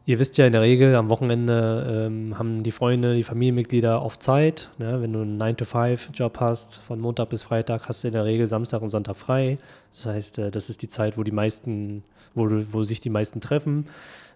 Ihr 0.05 0.19
wisst 0.19 0.37
ja 0.37 0.45
in 0.45 0.51
der 0.51 0.61
Regel, 0.61 0.95
am 0.95 1.07
Wochenende 1.07 2.07
ähm, 2.07 2.37
haben 2.37 2.61
die 2.61 2.71
Freunde, 2.71 3.15
die 3.15 3.23
Familienmitglieder 3.23 4.01
oft 4.01 4.21
Zeit. 4.21 4.69
Ne? 4.77 5.01
Wenn 5.01 5.13
du 5.13 5.21
einen 5.21 5.41
9-to-5-Job 5.41 6.41
hast, 6.41 6.79
von 6.79 6.99
Montag 6.99 7.29
bis 7.29 7.43
Freitag, 7.43 7.87
hast 7.87 8.03
du 8.03 8.09
in 8.09 8.13
der 8.13 8.25
Regel 8.25 8.45
Samstag 8.45 8.81
und 8.81 8.89
Sonntag 8.89 9.15
frei. 9.15 9.59
Das 9.93 10.05
heißt, 10.05 10.39
äh, 10.39 10.51
das 10.51 10.69
ist 10.69 10.81
die 10.81 10.89
Zeit, 10.89 11.17
wo 11.17 11.23
die 11.23 11.31
meisten, 11.31 12.03
wo, 12.35 12.49
wo 12.71 12.83
sich 12.83 12.99
die 12.99 13.09
meisten 13.09 13.39
treffen. 13.39 13.87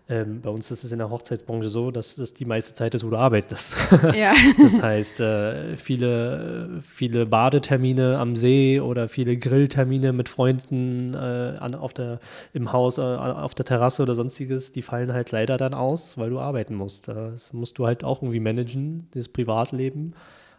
Ähm, 0.09 0.39
bei 0.41 0.49
uns 0.49 0.71
ist 0.71 0.85
es 0.85 0.91
in 0.93 0.99
der 0.99 1.09
Hochzeitsbranche 1.09 1.67
so, 1.67 1.91
dass 1.91 2.15
das 2.15 2.33
die 2.33 2.45
meiste 2.45 2.73
Zeit 2.73 2.95
ist, 2.95 3.05
wo 3.05 3.09
du 3.09 3.17
arbeitest. 3.17 3.75
Ja. 4.15 4.33
Das 4.61 4.81
heißt, 4.81 5.19
äh, 5.19 5.75
viele, 5.75 6.79
viele 6.81 7.25
Badetermine 7.25 8.17
am 8.17 8.35
See 8.35 8.79
oder 8.79 9.09
viele 9.09 9.37
Grilltermine 9.37 10.13
mit 10.13 10.29
Freunden 10.29 11.13
äh, 11.13 11.17
an, 11.59 11.75
auf 11.75 11.93
der, 11.93 12.19
im 12.53 12.71
Haus, 12.71 12.97
äh, 12.97 13.01
auf 13.01 13.53
der 13.55 13.65
Terrasse 13.65 14.01
oder 14.03 14.15
sonstiges, 14.15 14.71
die 14.71 14.81
fallen 14.81 15.11
halt 15.11 15.31
leider 15.31 15.57
dann 15.57 15.73
aus, 15.73 16.17
weil 16.17 16.29
du 16.29 16.39
arbeiten 16.39 16.75
musst. 16.75 17.09
Äh, 17.09 17.13
Das 17.13 17.51
musst 17.51 17.77
du 17.77 17.85
halt 17.85 18.03
auch 18.03 18.21
irgendwie 18.21 18.39
managen, 18.39 19.07
das 19.11 19.27
Privatleben 19.27 20.13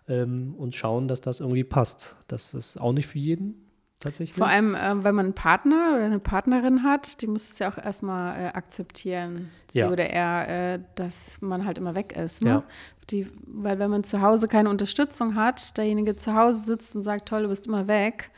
ähm, 0.08 0.54
und 0.58 0.74
schauen, 0.74 1.08
dass 1.08 1.20
das 1.22 1.40
irgendwie 1.40 1.64
passt. 1.64 2.16
Das 2.28 2.52
ist 2.52 2.78
auch 2.78 2.92
nicht 2.92 3.06
für 3.06 3.18
jeden 3.18 3.67
tatsächlich. 4.00 4.36
Vor 4.36 4.46
allem, 4.48 4.76
ähm, 4.78 5.04
wenn 5.04 5.14
man 5.14 5.26
einen 5.26 5.34
Partner 5.34 5.92
oder 5.94 6.04
eine 6.04 6.18
Partnerin 6.18 6.82
hat, 6.82 7.20
die 7.22 7.26
muss 7.26 7.48
es 7.50 7.58
ja 7.58 7.68
auch 7.70 7.78
erstmal 7.78 8.38
äh, 8.40 8.46
akzeptieren, 8.48 9.50
sie 9.68 9.80
Ja. 9.80 9.90
oder 9.90 10.08
er, 10.08 10.74
äh, 10.74 10.80
dass 10.94 11.40
man 11.40 11.64
halt 11.64 11.78
immer 11.78 11.94
weg 11.94 12.16
ist. 12.16 12.42
Ne? 12.42 12.50
Ja. 12.50 12.62
Die, 13.10 13.26
weil 13.46 13.78
wenn 13.78 13.90
man 13.90 14.04
zu 14.04 14.20
Hause 14.20 14.48
keine 14.48 14.68
Unterstützung 14.68 15.34
hat, 15.34 15.76
derjenige 15.78 16.16
zu 16.16 16.34
Hause 16.34 16.60
sitzt 16.66 16.94
und 16.94 17.02
sagt, 17.02 17.28
toll, 17.28 17.42
du 17.44 17.48
bist 17.48 17.66
immer 17.66 17.88
weg, 17.88 18.30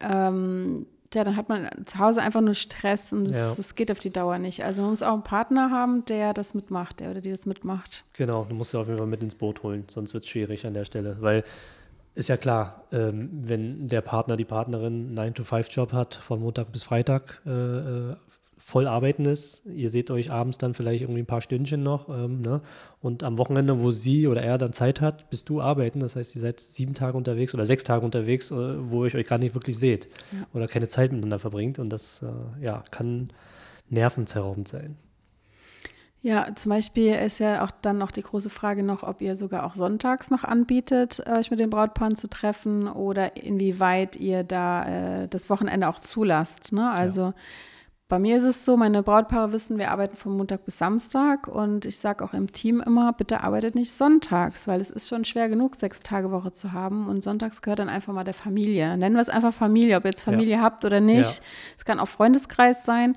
ähm, 0.00 0.86
ja, 1.12 1.24
dann 1.24 1.34
hat 1.36 1.48
man 1.48 1.68
zu 1.86 1.98
Hause 1.98 2.22
einfach 2.22 2.40
nur 2.40 2.54
Stress 2.54 3.12
und 3.12 3.28
das, 3.28 3.36
Ja. 3.36 3.54
das 3.56 3.74
geht 3.74 3.90
auf 3.90 3.98
die 3.98 4.10
Dauer 4.12 4.38
nicht. 4.38 4.64
Also 4.64 4.82
man 4.82 4.92
muss 4.92 5.02
auch 5.02 5.12
einen 5.14 5.24
Partner 5.24 5.70
haben, 5.70 6.04
der 6.04 6.32
das 6.34 6.54
mitmacht, 6.54 7.00
der 7.00 7.10
oder 7.10 7.20
die 7.20 7.30
das 7.30 7.46
mitmacht. 7.46 8.04
Genau, 8.16 8.44
du 8.48 8.54
musst 8.54 8.70
sie 8.70 8.78
auf 8.78 8.86
jeden 8.86 8.98
Fall 8.98 9.08
mit 9.08 9.20
ins 9.22 9.34
Boot 9.34 9.62
holen, 9.64 9.84
sonst 9.88 10.14
wird 10.14 10.22
es 10.22 10.30
schwierig 10.30 10.64
an 10.66 10.74
der 10.74 10.84
Stelle. 10.84 11.16
Weil 11.20 11.42
ist 12.14 12.28
ja 12.28 12.36
klar, 12.36 12.84
ähm, 12.92 13.30
wenn 13.32 13.86
der 13.86 14.00
Partner, 14.00 14.36
die 14.36 14.44
Partnerin 14.44 15.18
einen 15.18 15.32
9-to-5-Job 15.32 15.92
hat, 15.92 16.14
von 16.14 16.40
Montag 16.40 16.72
bis 16.72 16.82
Freitag 16.82 17.40
äh, 17.46 17.50
äh, 17.50 18.16
voll 18.56 18.86
arbeiten 18.86 19.24
ist, 19.24 19.64
ihr 19.66 19.88
seht 19.88 20.10
euch 20.10 20.30
abends 20.30 20.58
dann 20.58 20.74
vielleicht 20.74 21.02
irgendwie 21.02 21.22
ein 21.22 21.26
paar 21.26 21.40
Stündchen 21.40 21.82
noch 21.82 22.08
ähm, 22.08 22.40
ne? 22.40 22.60
und 23.00 23.22
am 23.22 23.38
Wochenende, 23.38 23.80
wo 23.80 23.90
sie 23.90 24.26
oder 24.26 24.42
er 24.42 24.58
dann 24.58 24.72
Zeit 24.72 25.00
hat, 25.00 25.30
bist 25.30 25.48
du 25.48 25.60
arbeiten, 25.60 26.00
das 26.00 26.16
heißt, 26.16 26.34
ihr 26.34 26.40
seid 26.40 26.60
sieben 26.60 26.94
Tage 26.94 27.16
unterwegs 27.16 27.54
oder 27.54 27.64
sechs 27.64 27.84
Tage 27.84 28.04
unterwegs, 28.04 28.50
äh, 28.50 28.54
wo 28.90 29.04
ihr 29.04 29.14
euch 29.14 29.26
gar 29.26 29.38
nicht 29.38 29.54
wirklich 29.54 29.78
seht 29.78 30.08
ja. 30.32 30.46
oder 30.52 30.68
keine 30.68 30.88
Zeit 30.88 31.12
miteinander 31.12 31.38
verbringt 31.38 31.78
und 31.78 31.90
das 31.90 32.22
äh, 32.22 32.64
ja, 32.64 32.84
kann 32.90 33.32
nervenzerraubend 33.88 34.68
sein. 34.68 34.96
Ja, 36.22 36.48
zum 36.54 36.70
Beispiel 36.70 37.14
ist 37.14 37.40
ja 37.40 37.64
auch 37.64 37.70
dann 37.70 37.96
noch 37.96 38.10
die 38.10 38.22
große 38.22 38.50
Frage 38.50 38.82
noch, 38.82 39.02
ob 39.02 39.22
ihr 39.22 39.36
sogar 39.36 39.64
auch 39.64 39.72
sonntags 39.72 40.30
noch 40.30 40.44
anbietet, 40.44 41.26
euch 41.26 41.50
mit 41.50 41.60
den 41.60 41.70
Brautpaaren 41.70 42.14
zu 42.14 42.28
treffen 42.28 42.88
oder 42.88 43.36
inwieweit 43.36 44.16
ihr 44.16 44.44
da 44.44 45.22
äh, 45.22 45.28
das 45.28 45.48
Wochenende 45.48 45.88
auch 45.88 45.98
zulasst. 45.98 46.74
Ne? 46.74 46.90
Also 46.90 47.22
ja. 47.22 47.34
bei 48.08 48.18
mir 48.18 48.36
ist 48.36 48.44
es 48.44 48.66
so, 48.66 48.76
meine 48.76 49.02
Brautpaare 49.02 49.52
wissen, 49.54 49.78
wir 49.78 49.90
arbeiten 49.90 50.14
von 50.14 50.36
Montag 50.36 50.66
bis 50.66 50.76
Samstag 50.76 51.48
und 51.48 51.86
ich 51.86 51.96
sage 51.96 52.22
auch 52.22 52.34
im 52.34 52.52
Team 52.52 52.82
immer, 52.82 53.14
bitte 53.14 53.42
arbeitet 53.42 53.74
nicht 53.74 53.90
sonntags, 53.90 54.68
weil 54.68 54.82
es 54.82 54.90
ist 54.90 55.08
schon 55.08 55.24
schwer 55.24 55.48
genug, 55.48 55.74
sechs 55.76 56.00
Tage 56.00 56.30
Woche 56.30 56.52
zu 56.52 56.72
haben 56.72 57.08
und 57.08 57.22
sonntags 57.22 57.62
gehört 57.62 57.78
dann 57.78 57.88
einfach 57.88 58.12
mal 58.12 58.24
der 58.24 58.34
Familie. 58.34 58.94
Nennen 58.98 59.16
wir 59.16 59.22
es 59.22 59.30
einfach 59.30 59.54
Familie, 59.54 59.96
ob 59.96 60.04
ihr 60.04 60.10
jetzt 60.10 60.22
Familie 60.22 60.56
ja. 60.56 60.60
habt 60.60 60.84
oder 60.84 61.00
nicht. 61.00 61.38
Ja. 61.38 61.44
Es 61.78 61.86
kann 61.86 61.98
auch 61.98 62.08
Freundeskreis 62.08 62.84
sein 62.84 63.16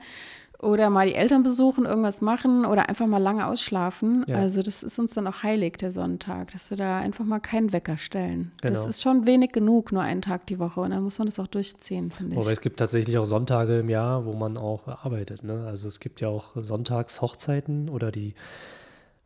oder 0.63 0.89
mal 0.89 1.07
die 1.07 1.15
Eltern 1.15 1.43
besuchen, 1.43 1.85
irgendwas 1.85 2.21
machen 2.21 2.65
oder 2.65 2.89
einfach 2.89 3.07
mal 3.07 3.21
lange 3.21 3.47
ausschlafen. 3.47 4.25
Ja. 4.27 4.37
Also 4.37 4.61
das 4.61 4.83
ist 4.83 4.97
uns 4.99 5.13
dann 5.13 5.27
auch 5.27 5.43
heilig, 5.43 5.77
der 5.77 5.91
Sonntag, 5.91 6.51
dass 6.51 6.69
wir 6.69 6.77
da 6.77 6.99
einfach 6.99 7.25
mal 7.25 7.39
keinen 7.39 7.73
Wecker 7.73 7.97
stellen. 7.97 8.51
Genau. 8.61 8.73
Das 8.73 8.85
ist 8.85 9.01
schon 9.01 9.27
wenig 9.27 9.51
genug, 9.51 9.91
nur 9.91 10.01
einen 10.01 10.21
Tag 10.21 10.45
die 10.47 10.59
Woche 10.59 10.81
und 10.81 10.91
dann 10.91 11.03
muss 11.03 11.19
man 11.19 11.25
das 11.27 11.39
auch 11.39 11.47
durchziehen, 11.47 12.11
finde 12.11 12.35
ich. 12.35 12.41
Aber 12.41 12.51
es 12.51 12.61
gibt 12.61 12.77
tatsächlich 12.77 13.17
auch 13.17 13.25
Sonntage 13.25 13.79
im 13.79 13.89
Jahr, 13.89 14.25
wo 14.25 14.33
man 14.33 14.57
auch 14.57 14.87
arbeitet. 14.87 15.43
Ne? 15.43 15.65
Also 15.65 15.87
es 15.87 15.99
gibt 15.99 16.21
ja 16.21 16.29
auch 16.29 16.51
Sonntagshochzeiten 16.55 17.89
oder 17.89 18.11
die 18.11 18.33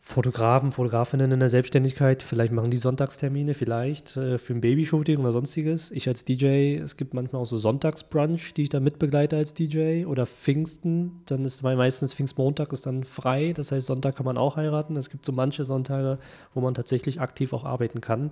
Fotografen, 0.08 0.72
Fotografinnen 0.72 1.34
in 1.34 1.42
der 1.42 1.50
Selbstständigkeit, 1.50 2.24
vielleicht 2.24 2.54
machen 2.54 2.72
die 2.72 2.78
Sonntagstermine, 2.78 3.54
vielleicht 3.54 4.16
äh, 4.16 4.38
für 4.38 4.54
ein 4.54 4.62
Babyshooting 4.62 5.20
oder 5.20 5.34
sonstiges. 5.34 5.92
Ich 5.92 6.08
als 6.08 6.24
DJ, 6.24 6.78
es 6.78 6.96
gibt 6.96 7.14
manchmal 7.14 7.42
auch 7.42 7.46
so 7.46 7.58
Sonntagsbrunch, 7.58 8.54
die 8.54 8.64
ich 8.64 8.70
dann 8.70 8.86
mitbegleite 8.86 9.36
als 9.36 9.54
DJ 9.54 10.06
oder 10.06 10.26
Pfingsten, 10.26 11.24
dann 11.26 11.44
ist 11.44 11.62
meistens 11.62 12.14
Pfingstmontag 12.14 12.72
ist 12.72 12.86
dann 12.86 13.04
frei, 13.04 13.52
das 13.52 13.74
heißt 13.74 13.86
Sonntag 13.86 14.16
kann 14.16 14.26
man 14.26 14.38
auch 14.38 14.56
heiraten. 14.56 14.96
Es 14.96 15.10
gibt 15.10 15.26
so 15.26 15.34
manche 15.34 15.66
Sonntage, 15.66 16.20
wo 16.54 16.62
man 16.62 16.74
tatsächlich 16.74 17.20
aktiv 17.20 17.52
auch 17.52 17.66
arbeiten 17.66 18.00
kann. 18.00 18.32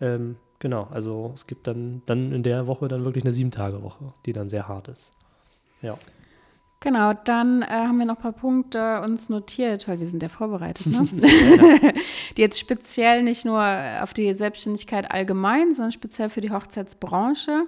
Ähm, 0.00 0.34
genau, 0.58 0.88
also 0.90 1.30
es 1.32 1.46
gibt 1.46 1.68
dann, 1.68 2.02
dann 2.06 2.32
in 2.32 2.42
der 2.42 2.66
Woche 2.66 2.88
dann 2.88 3.04
wirklich 3.04 3.22
eine 3.22 3.32
Sieben-Tage-Woche, 3.32 4.12
die 4.26 4.32
dann 4.32 4.48
sehr 4.48 4.66
hart 4.66 4.88
ist. 4.88 5.12
Ja. 5.80 5.96
Genau, 6.84 7.14
dann 7.14 7.62
äh, 7.62 7.66
haben 7.68 7.96
wir 7.96 8.04
noch 8.04 8.16
ein 8.16 8.22
paar 8.22 8.32
Punkte 8.32 9.00
uns 9.00 9.30
notiert, 9.30 9.88
weil 9.88 10.00
wir 10.00 10.06
sind 10.06 10.22
ja 10.22 10.28
vorbereitet, 10.28 10.88
ne? 10.88 11.02
die 12.36 12.42
jetzt 12.42 12.60
speziell 12.60 13.22
nicht 13.22 13.46
nur 13.46 13.64
auf 14.02 14.12
die 14.12 14.34
Selbstständigkeit 14.34 15.10
allgemein, 15.10 15.72
sondern 15.72 15.92
speziell 15.92 16.28
für 16.28 16.42
die 16.42 16.50
Hochzeitsbranche. 16.50 17.64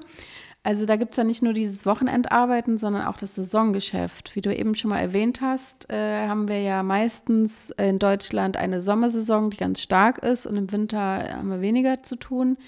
Also 0.65 0.85
da 0.85 0.97
gibt 0.97 1.13
es 1.13 1.17
ja 1.17 1.25
nicht 1.25 1.43
nur 1.43 1.55
dieses 1.55 1.87
Wochenendarbeiten, 1.87 2.77
sondern 2.77 3.07
auch 3.07 3.17
das 3.17 3.37
Saisongeschäft. 3.37 4.37
Wie 4.37 4.43
du 4.43 4.55
eben 4.55 4.75
schon 4.75 4.91
mal 4.91 4.99
erwähnt 4.99 5.41
hast, 5.41 5.89
äh, 5.89 6.29
haben 6.29 6.47
wir 6.47 6.61
ja 6.61 6.83
meistens 6.83 7.71
in 7.71 7.99
Deutschland 7.99 8.59
eine 8.59 8.81
Sommersaison, 8.81 9.49
die 9.49 9.57
ganz 9.57 9.81
stark 9.81 10.19
ist 10.19 10.45
und 10.45 10.59
im 10.59 10.73
Winter 10.73 11.39
haben 11.39 11.49
wir 11.49 11.63
weniger 11.63 12.03
zu 12.03 12.17
tun. 12.17 12.59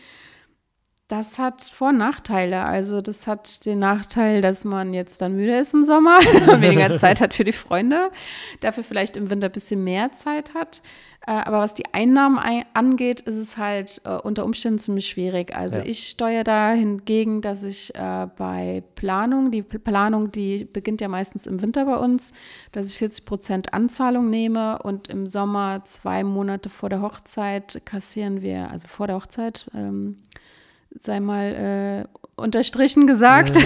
Das 1.09 1.38
hat 1.38 1.62
Vor- 1.62 1.88
und 1.88 1.97
Nachteile. 1.97 2.65
Also 2.65 3.00
das 3.00 3.27
hat 3.27 3.65
den 3.65 3.79
Nachteil, 3.79 4.43
dass 4.43 4.67
man 4.67 4.93
jetzt 4.93 5.23
dann 5.23 5.37
müde 5.37 5.57
ist 5.57 5.73
im 5.73 5.83
Sommer, 5.83 6.19
weniger 6.61 6.95
Zeit 6.97 7.23
hat 7.23 7.33
für 7.33 7.45
die 7.45 7.53
Freunde, 7.53 8.11
dafür 8.61 8.85
vielleicht 8.85 9.17
im 9.17 9.31
Winter 9.31 9.49
ein 9.49 9.53
bisschen 9.53 9.83
mehr 9.83 10.12
Zeit 10.12 10.53
hat. 10.53 10.83
Äh, 11.27 11.33
aber 11.33 11.61
was 11.61 11.75
die 11.75 11.93
Einnahmen 11.93 12.65
angeht, 12.73 13.21
ist 13.21 13.37
es 13.37 13.59
halt 13.59 14.00
äh, 14.05 14.17
unter 14.17 14.45
Umständen 14.45 14.79
ziemlich 14.79 15.09
schwierig. 15.09 15.55
Also 15.55 15.79
ja. 15.79 15.85
ich 15.85 16.09
steuere 16.09 16.45
da 16.45 16.73
hingegen, 16.73 17.43
dass 17.43 17.65
ich 17.65 17.95
äh, 17.95 18.29
bei 18.37 18.83
Planung, 18.95 19.50
die 19.50 19.62
Planung, 19.62 20.31
die 20.31 20.65
beginnt 20.65 21.00
ja 21.00 21.09
meistens 21.09 21.47
im 21.47 21.61
Winter 21.61 21.87
bei 21.87 21.97
uns, 21.97 22.33
dass 22.73 22.91
ich 22.91 22.99
40 22.99 23.25
Prozent 23.25 23.75
Anzahlung 23.75 24.31
nehme 24.31 24.83
und 24.83 25.09
im 25.09 25.27
Sommer 25.27 25.85
zwei 25.85 26.25
Monate 26.25 26.69
vor 26.69 26.88
der 26.88 27.03
Hochzeit 27.03 27.83
kassieren 27.85 28.41
wir, 28.41 28.71
also 28.71 28.88
vor 28.88 29.07
der 29.07 29.17
Hochzeit, 29.17 29.71
ähm, 29.75 30.23
sei 30.90 31.21
mal 31.21 32.07
äh, 32.07 32.40
unterstrichen 32.40 33.07
gesagt, 33.07 33.57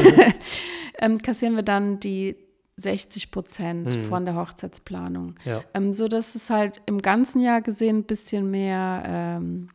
ähm, 0.99 1.19
kassieren 1.19 1.57
wir 1.57 1.63
dann 1.63 2.01
die 2.01 2.37
60 2.77 3.31
Prozent 3.31 3.97
mhm. 3.97 4.03
von 4.05 4.25
der 4.25 4.35
Hochzeitsplanung. 4.35 5.37
Ja. 5.45 5.63
Ähm, 5.75 5.93
so 5.93 6.09
dass 6.09 6.35
es 6.35 6.51
halt 6.51 6.83
im 6.87 6.99
ganzen 6.99 7.41
Jahr 7.41 7.61
gesehen 7.61 7.99
ein 7.99 8.05
bisschen 8.05 8.51
mehr 8.51 9.03
ähm, 9.07 9.69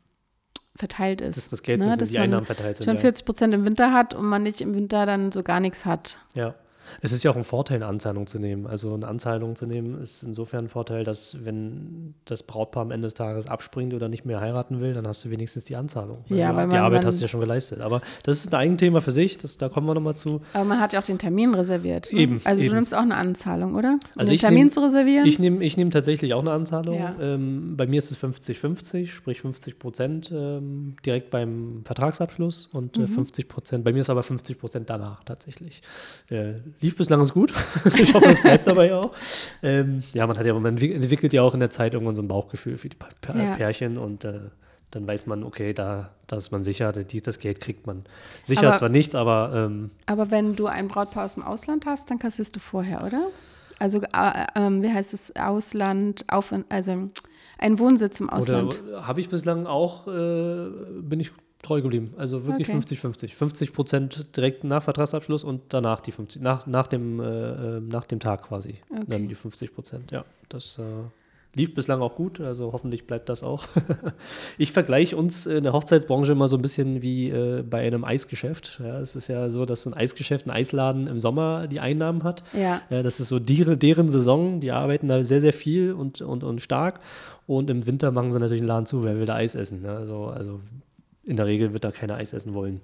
verteilt 0.76 1.22
ist. 1.22 1.38
Dass 1.38 1.50
das 1.50 1.64
Geld, 1.64 1.80
ne? 1.80 1.96
dass 1.98 2.10
die 2.10 2.20
Einnahmen 2.20 2.46
verteilt 2.46 2.78
sind. 2.78 2.86
Schon 2.86 2.98
40 2.98 3.26
Prozent 3.26 3.54
im 3.54 3.66
Winter 3.66 3.94
hat 3.94 4.14
und 4.14 4.26
man 4.26 4.44
nicht 4.44 4.62
im 4.62 4.74
Winter 4.76 5.06
dann 5.06 5.32
so 5.32 5.44
gar 5.44 5.60
nichts 5.60 5.86
hat. 5.86 6.20
Ja. 6.34 6.56
Es 7.02 7.12
ist 7.12 7.24
ja 7.24 7.32
auch 7.32 7.36
ein 7.36 7.44
Vorteil, 7.44 7.78
eine 7.78 7.88
Anzahlung 7.88 8.28
zu 8.28 8.40
nehmen. 8.40 8.68
Also 8.68 8.94
eine 8.94 9.08
Anzahlung 9.08 9.56
zu 9.56 9.66
nehmen 9.66 10.00
ist 10.00 10.24
insofern 10.24 10.66
ein 10.66 10.70
Vorteil, 10.70 11.04
dass 11.04 11.46
wenn 11.46 12.14
das 12.26 12.44
Brautpaar 12.44 12.84
am 12.84 12.92
Ende 12.92 13.08
des 13.08 13.14
Tages 13.14 13.48
abspringt 13.48 13.94
oder 13.94 14.10
nicht 14.10 14.26
mehr 14.26 14.40
heiraten 14.42 14.82
will, 14.82 14.94
dann 14.94 15.08
hast 15.08 15.26
du 15.26 15.30
wenigstens 15.30 15.66
die 15.66 15.76
Anzahlung. 15.76 16.24
Ja, 16.28 16.56
weil 16.56 16.68
die 16.70 16.78
Arbeit 16.78 17.06
hast 17.06 17.20
du 17.20 17.24
ja 17.24 17.28
schon 17.28 17.42
geleistet. 17.42 17.82
Aber 17.82 18.02
das 18.24 18.38
ist 18.38 18.54
ein 18.54 18.60
Eigenthema 18.60 19.02
für 19.02 19.12
sich, 19.12 19.38
das, 19.38 19.58
da 19.58 19.70
kommen 19.70 19.88
wir 19.88 19.94
nochmal 19.94 20.16
zu. 20.16 20.42
Aber 20.54 20.66
man 20.66 20.80
hat 20.80 20.94
ja 20.94 21.00
auch 21.00 21.04
den 21.04 21.18
Termin 21.18 21.54
reserviert. 21.54 22.12
Ne? 22.12 22.20
Eben. 22.20 22.42
Also 22.44 22.62
eben. 22.62 22.72
du 22.72 22.76
nimmst 22.76 22.94
auch 22.94 23.02
eine 23.02 23.16
Anzahlung, 23.16 23.76
oder? 23.76 23.94
Um 23.94 24.00
also 24.16 24.32
den 24.32 24.40
Termin 24.40 24.60
nehm, 24.60 24.70
zu 24.70 24.82
reservieren? 24.82 25.26
Ich 25.26 25.40
nehme 25.40 25.64
ich 25.64 25.78
nehm 25.78 25.92
tatsächlich 25.92 26.34
auch 26.34 26.42
eine 26.42 26.52
Anzahlung. 26.52 27.00
Ja. 27.00 27.16
Ähm, 27.20 27.76
bei 27.78 27.88
mir 27.88 27.98
ist 27.98 28.12
es 28.12 28.18
50-50, 28.18 29.08
sprich 29.08 29.42
50 29.42 29.80
Prozent 29.80 30.32
ähm, 30.34 30.96
direkt 31.06 31.30
beim 31.30 31.82
Vertragsabschluss 31.84 32.68
und 32.68 32.98
äh, 32.98 33.02
mhm. 33.02 33.08
50 33.08 33.48
Prozent, 33.48 33.84
bei 33.84 33.94
mir 33.94 34.00
ist 34.00 34.10
aber 34.10 34.24
50 34.24 34.60
Prozent 34.60 34.90
danach 34.90 35.24
tatsächlich. 35.24 35.82
Äh, 36.30 36.56
lief 36.82 36.98
bislang 36.98 37.26
gut. 37.30 37.54
ich 37.98 38.14
hoffe, 38.14 38.30
es 38.30 38.42
bleibt 38.42 38.68
dabei 38.68 38.94
auch. 38.94 39.12
Ähm, 39.62 40.04
ja, 40.14 40.28
man 40.28 40.38
hat 40.38 40.46
ja, 40.46 40.54
man 40.54 40.78
entwickelt 40.78 41.34
ja 41.34 41.42
auch 41.42 41.54
in 41.54 41.60
der 41.60 41.70
Zeit 41.70 41.94
irgendwann 41.94 42.16
so 42.16 42.22
ein 42.22 42.28
Bauchgefühl 42.28 42.78
für 42.78 42.90
die 42.90 42.98
Pärchen 43.22 43.96
ja. 43.96 44.02
und 44.02 44.24
äh, 44.26 44.50
dann 44.92 45.06
weiß 45.06 45.26
man, 45.26 45.44
okay, 45.44 45.74
da, 45.74 46.12
da 46.28 46.38
ist 46.38 46.52
man 46.52 46.64
sicher, 46.64 46.92
die, 46.92 47.22
das 47.22 47.40
Geld 47.40 47.60
kriegt 47.60 47.88
man. 47.88 48.06
Sicher 48.44 48.62
aber, 48.62 48.70
ist 48.70 48.78
zwar 48.80 48.90
nichts, 48.90 49.16
aber. 49.16 49.52
Ähm, 49.54 49.92
aber 50.06 50.32
wenn 50.32 50.56
du 50.56 50.68
ein 50.68 50.88
Brautpaar 50.88 51.26
aus 51.26 51.34
dem 51.34 51.44
Ausland 51.44 51.86
hast, 51.86 52.10
dann 52.10 52.20
kassierst 52.20 52.56
du 52.56 52.60
vorher, 52.60 53.04
oder? 53.04 53.28
Also, 53.80 54.00
äh, 54.00 54.46
äh, 54.56 54.82
wie 54.82 54.92
heißt 54.92 55.14
es, 55.14 55.36
Ausland, 55.36 56.26
auf, 56.30 56.54
also 56.70 57.10
ein 57.58 57.80
Wohnsitz 57.80 58.20
im 58.20 58.30
Ausland. 58.30 58.82
Habe 59.02 59.20
ich 59.20 59.30
bislang 59.30 59.68
auch, 59.68 60.08
äh, 60.08 60.70
bin 61.02 61.20
ich 61.20 61.32
treu 61.68 61.82
geblieben. 61.82 62.14
Also 62.18 62.46
wirklich 62.46 62.70
50-50. 62.70 63.34
50 63.34 63.74
Prozent 63.74 64.36
direkt 64.36 64.64
nach 64.64 64.84
Vertragsabschluss 64.84 65.44
und 65.44 65.62
danach 65.70 66.02
die 66.02 66.12
50, 66.12 66.42
nach, 66.42 66.66
nach, 66.66 66.88
dem, 66.88 67.20
äh, 67.20 67.78
äh, 67.78 67.80
nach 67.82 68.06
dem 68.06 68.20
Tag 68.20 68.44
quasi. 68.44 68.76
Okay. 68.90 69.04
Dann 69.08 69.28
die 69.28 69.36
50 69.36 69.74
Prozent, 69.74 70.12
ja. 70.12 70.26
Das 70.50 70.80
äh, 70.80 70.84
lief 71.56 71.74
bislang 71.74 72.02
auch 72.02 72.16
gut, 72.16 72.40
also 72.40 72.72
hoffentlich 72.72 73.06
bleibt 73.06 73.28
das 73.28 73.44
auch. 73.44 73.66
ich 74.58 74.72
vergleiche 74.72 75.18
uns 75.18 75.46
in 75.46 75.64
der 75.64 75.74
Hochzeitsbranche 75.74 76.32
immer 76.32 76.48
so 76.48 76.58
ein 76.58 76.62
bisschen 76.62 77.02
wie 77.02 77.30
äh, 77.30 77.64
bei 77.64 77.86
einem 77.86 78.06
Eisgeschäft. 78.06 78.80
Ja, 78.82 79.00
es 79.00 79.16
ist 79.16 79.28
ja 79.28 79.50
so, 79.50 79.66
dass 79.66 79.86
ein 79.86 79.94
Eisgeschäft, 79.94 80.48
ein 80.48 80.52
Eisladen 80.52 81.08
im 81.08 81.20
Sommer 81.20 81.68
die 81.68 81.82
Einnahmen 81.82 82.24
hat. 82.24 82.44
Ja. 82.54 82.82
ja 82.90 83.04
das 83.04 83.20
ist 83.20 83.28
so 83.28 83.40
die, 83.40 83.66
deren 83.78 84.08
Saison, 84.08 84.62
die 84.62 84.72
arbeiten 84.72 85.08
da 85.08 85.24
sehr, 85.24 85.42
sehr 85.42 85.54
viel 85.54 85.92
und, 85.92 86.22
und, 86.22 86.44
und 86.44 86.62
stark. 86.62 87.00
Und 87.46 87.70
im 87.70 87.86
Winter 87.86 88.12
machen 88.12 88.32
sie 88.32 88.40
natürlich 88.40 88.62
den 88.62 88.68
Laden 88.68 88.86
zu, 88.86 89.04
wer 89.04 89.18
will 89.18 89.26
da 89.26 89.36
Eis 89.36 89.56
essen. 89.56 89.82
Ne? 89.82 89.90
Also, 89.90 90.26
also 90.26 90.60
in 91.28 91.36
der 91.36 91.46
Regel 91.46 91.74
wird 91.74 91.84
da 91.84 91.92
keiner 91.92 92.16
Eis 92.16 92.34
essen 92.34 92.54
wollen. 92.54 92.82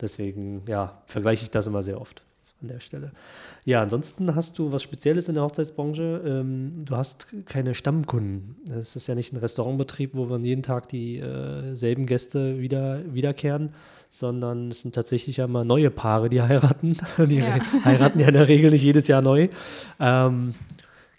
Deswegen, 0.00 0.62
ja, 0.66 1.02
vergleiche 1.06 1.42
ich 1.42 1.50
das 1.50 1.66
immer 1.66 1.82
sehr 1.82 2.00
oft 2.00 2.22
an 2.62 2.68
der 2.68 2.80
Stelle. 2.80 3.10
Ja, 3.64 3.82
ansonsten 3.82 4.34
hast 4.34 4.58
du 4.58 4.72
was 4.72 4.82
Spezielles 4.82 5.28
in 5.28 5.34
der 5.34 5.44
Hochzeitsbranche. 5.44 6.22
Ähm, 6.24 6.84
du 6.84 6.96
hast 6.96 7.28
keine 7.46 7.74
Stammkunden. 7.74 8.56
Es 8.70 8.96
ist 8.96 9.06
ja 9.06 9.14
nicht 9.14 9.32
ein 9.32 9.36
Restaurantbetrieb, 9.36 10.14
wo 10.14 10.24
man 10.24 10.44
jeden 10.44 10.62
Tag 10.62 10.88
dieselben 10.88 12.02
äh, 12.04 12.06
Gäste 12.06 12.58
wieder, 12.60 13.00
wiederkehren, 13.12 13.70
sondern 14.10 14.70
es 14.70 14.82
sind 14.82 14.94
tatsächlich 14.94 15.38
ja 15.38 15.46
mal 15.46 15.64
neue 15.64 15.90
Paare, 15.90 16.28
die 16.28 16.42
heiraten. 16.42 16.96
Die 17.18 17.38
ja. 17.38 17.84
heiraten 17.84 18.20
ja 18.20 18.28
in 18.28 18.34
der 18.34 18.48
Regel 18.48 18.70
nicht 18.70 18.82
jedes 18.82 19.08
Jahr 19.08 19.22
neu. 19.22 19.48
Ähm, 19.98 20.54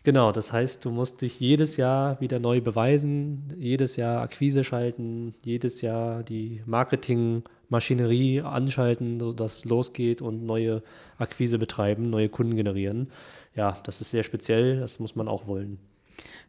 Genau, 0.04 0.32
das 0.32 0.52
heißt, 0.52 0.84
du 0.84 0.90
musst 0.90 1.22
dich 1.22 1.40
jedes 1.40 1.78
Jahr 1.78 2.20
wieder 2.20 2.40
neu 2.40 2.60
beweisen, 2.60 3.54
jedes 3.56 3.98
Jahr 3.98 4.22
Akquise 4.24 4.64
schalten, 4.64 5.36
jedes 5.44 5.82
Jahr 5.82 6.24
die 6.24 6.62
Marketingmaschinerie 6.66 8.42
anschalten, 8.42 9.20
sodass 9.20 9.58
es 9.58 9.66
losgeht 9.66 10.24
und 10.24 10.44
neue 10.44 10.82
Akquise 11.20 11.60
betreiben, 11.60 12.10
neue 12.10 12.30
Kunden 12.30 12.56
generieren. 12.56 13.12
Ja, 13.56 13.78
das 13.84 14.02
ist 14.02 14.10
sehr 14.10 14.24
speziell, 14.24 14.80
das 14.80 15.00
muss 15.00 15.16
man 15.16 15.28
auch 15.28 15.46
wollen. 15.46 15.78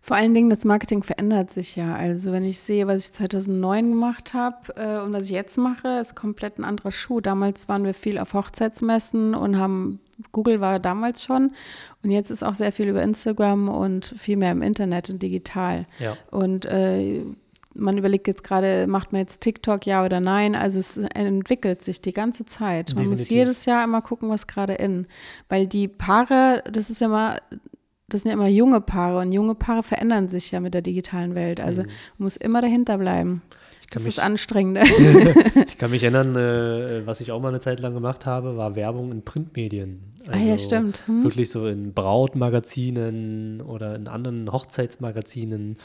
Vor 0.00 0.16
allen 0.16 0.34
Dingen, 0.34 0.50
das 0.50 0.64
Marketing 0.64 1.02
verändert 1.02 1.50
sich 1.50 1.76
ja. 1.76 1.94
Also 1.94 2.32
wenn 2.32 2.44
ich 2.44 2.58
sehe, 2.58 2.86
was 2.86 3.06
ich 3.06 3.12
2009 3.12 3.90
gemacht 3.90 4.34
habe 4.34 4.74
äh, 4.76 4.98
und 5.00 5.12
was 5.12 5.24
ich 5.24 5.30
jetzt 5.30 5.56
mache, 5.58 6.00
ist 6.00 6.16
komplett 6.16 6.58
ein 6.58 6.64
anderer 6.64 6.90
Schuh. 6.90 7.20
Damals 7.20 7.68
waren 7.68 7.84
wir 7.84 7.94
viel 7.94 8.18
auf 8.18 8.34
Hochzeitsmessen 8.34 9.34
und 9.34 9.58
haben, 9.58 10.00
Google 10.32 10.60
war 10.60 10.80
damals 10.80 11.24
schon 11.24 11.52
und 12.02 12.10
jetzt 12.10 12.30
ist 12.30 12.42
auch 12.42 12.54
sehr 12.54 12.72
viel 12.72 12.88
über 12.88 13.02
Instagram 13.02 13.68
und 13.68 14.14
viel 14.18 14.36
mehr 14.36 14.52
im 14.52 14.62
Internet 14.62 15.08
und 15.08 15.22
digital. 15.22 15.86
Ja. 16.00 16.16
Und 16.30 16.66
äh, 16.66 17.22
man 17.74 17.98
überlegt 17.98 18.26
jetzt 18.26 18.42
gerade, 18.42 18.86
macht 18.86 19.12
man 19.12 19.20
jetzt 19.20 19.40
TikTok 19.40 19.86
ja 19.86 20.04
oder 20.04 20.20
nein? 20.20 20.54
Also 20.54 20.78
es 20.78 20.96
entwickelt 20.98 21.82
sich 21.82 22.00
die 22.00 22.12
ganze 22.12 22.44
Zeit. 22.44 22.90
Man 22.90 23.04
Definitiv. 23.04 23.08
muss 23.08 23.28
jedes 23.30 23.64
Jahr 23.66 23.84
immer 23.84 24.02
gucken, 24.02 24.28
was 24.28 24.46
gerade 24.46 24.74
in. 24.74 25.06
Weil 25.48 25.66
die 25.66 25.88
Paare, 25.88 26.62
das 26.70 26.90
ist 26.90 27.00
ja 27.00 27.06
immer, 27.06 27.36
das 28.12 28.22
sind 28.22 28.30
ja 28.30 28.34
immer 28.36 28.48
junge 28.48 28.80
Paare 28.80 29.18
und 29.20 29.32
junge 29.32 29.54
Paare 29.54 29.82
verändern 29.82 30.28
sich 30.28 30.50
ja 30.50 30.60
mit 30.60 30.74
der 30.74 30.82
digitalen 30.82 31.34
Welt. 31.34 31.60
Also 31.60 31.82
man 31.82 31.90
muss 32.18 32.36
immer 32.36 32.60
dahinter 32.60 32.98
bleiben. 32.98 33.42
kann 33.90 33.90
Das 33.92 34.02
ist 34.06 34.16
mich- 34.16 34.22
Anstrengende. 34.24 34.82
Ich 35.66 35.78
kann 35.78 35.90
mich 35.90 36.02
erinnern, 36.04 36.36
äh, 36.36 37.06
was 37.06 37.20
ich 37.20 37.32
auch 37.32 37.40
mal 37.40 37.48
eine 37.48 37.60
Zeit 37.60 37.80
lang 37.80 37.94
gemacht 37.94 38.26
habe, 38.26 38.56
war 38.56 38.76
Werbung 38.76 39.10
in 39.12 39.22
Printmedien. 39.22 40.00
ah 40.30 40.36
ja, 40.38 40.56
stimmt. 40.58 41.02
Hm? 41.06 41.24
Wirklich 41.24 41.50
so 41.50 41.66
in 41.66 41.92
Brautmagazinen 41.92 43.60
oder 43.62 43.94
in 43.96 44.08
anderen 44.08 44.50
Hochzeitsmagazinen. 44.52 45.76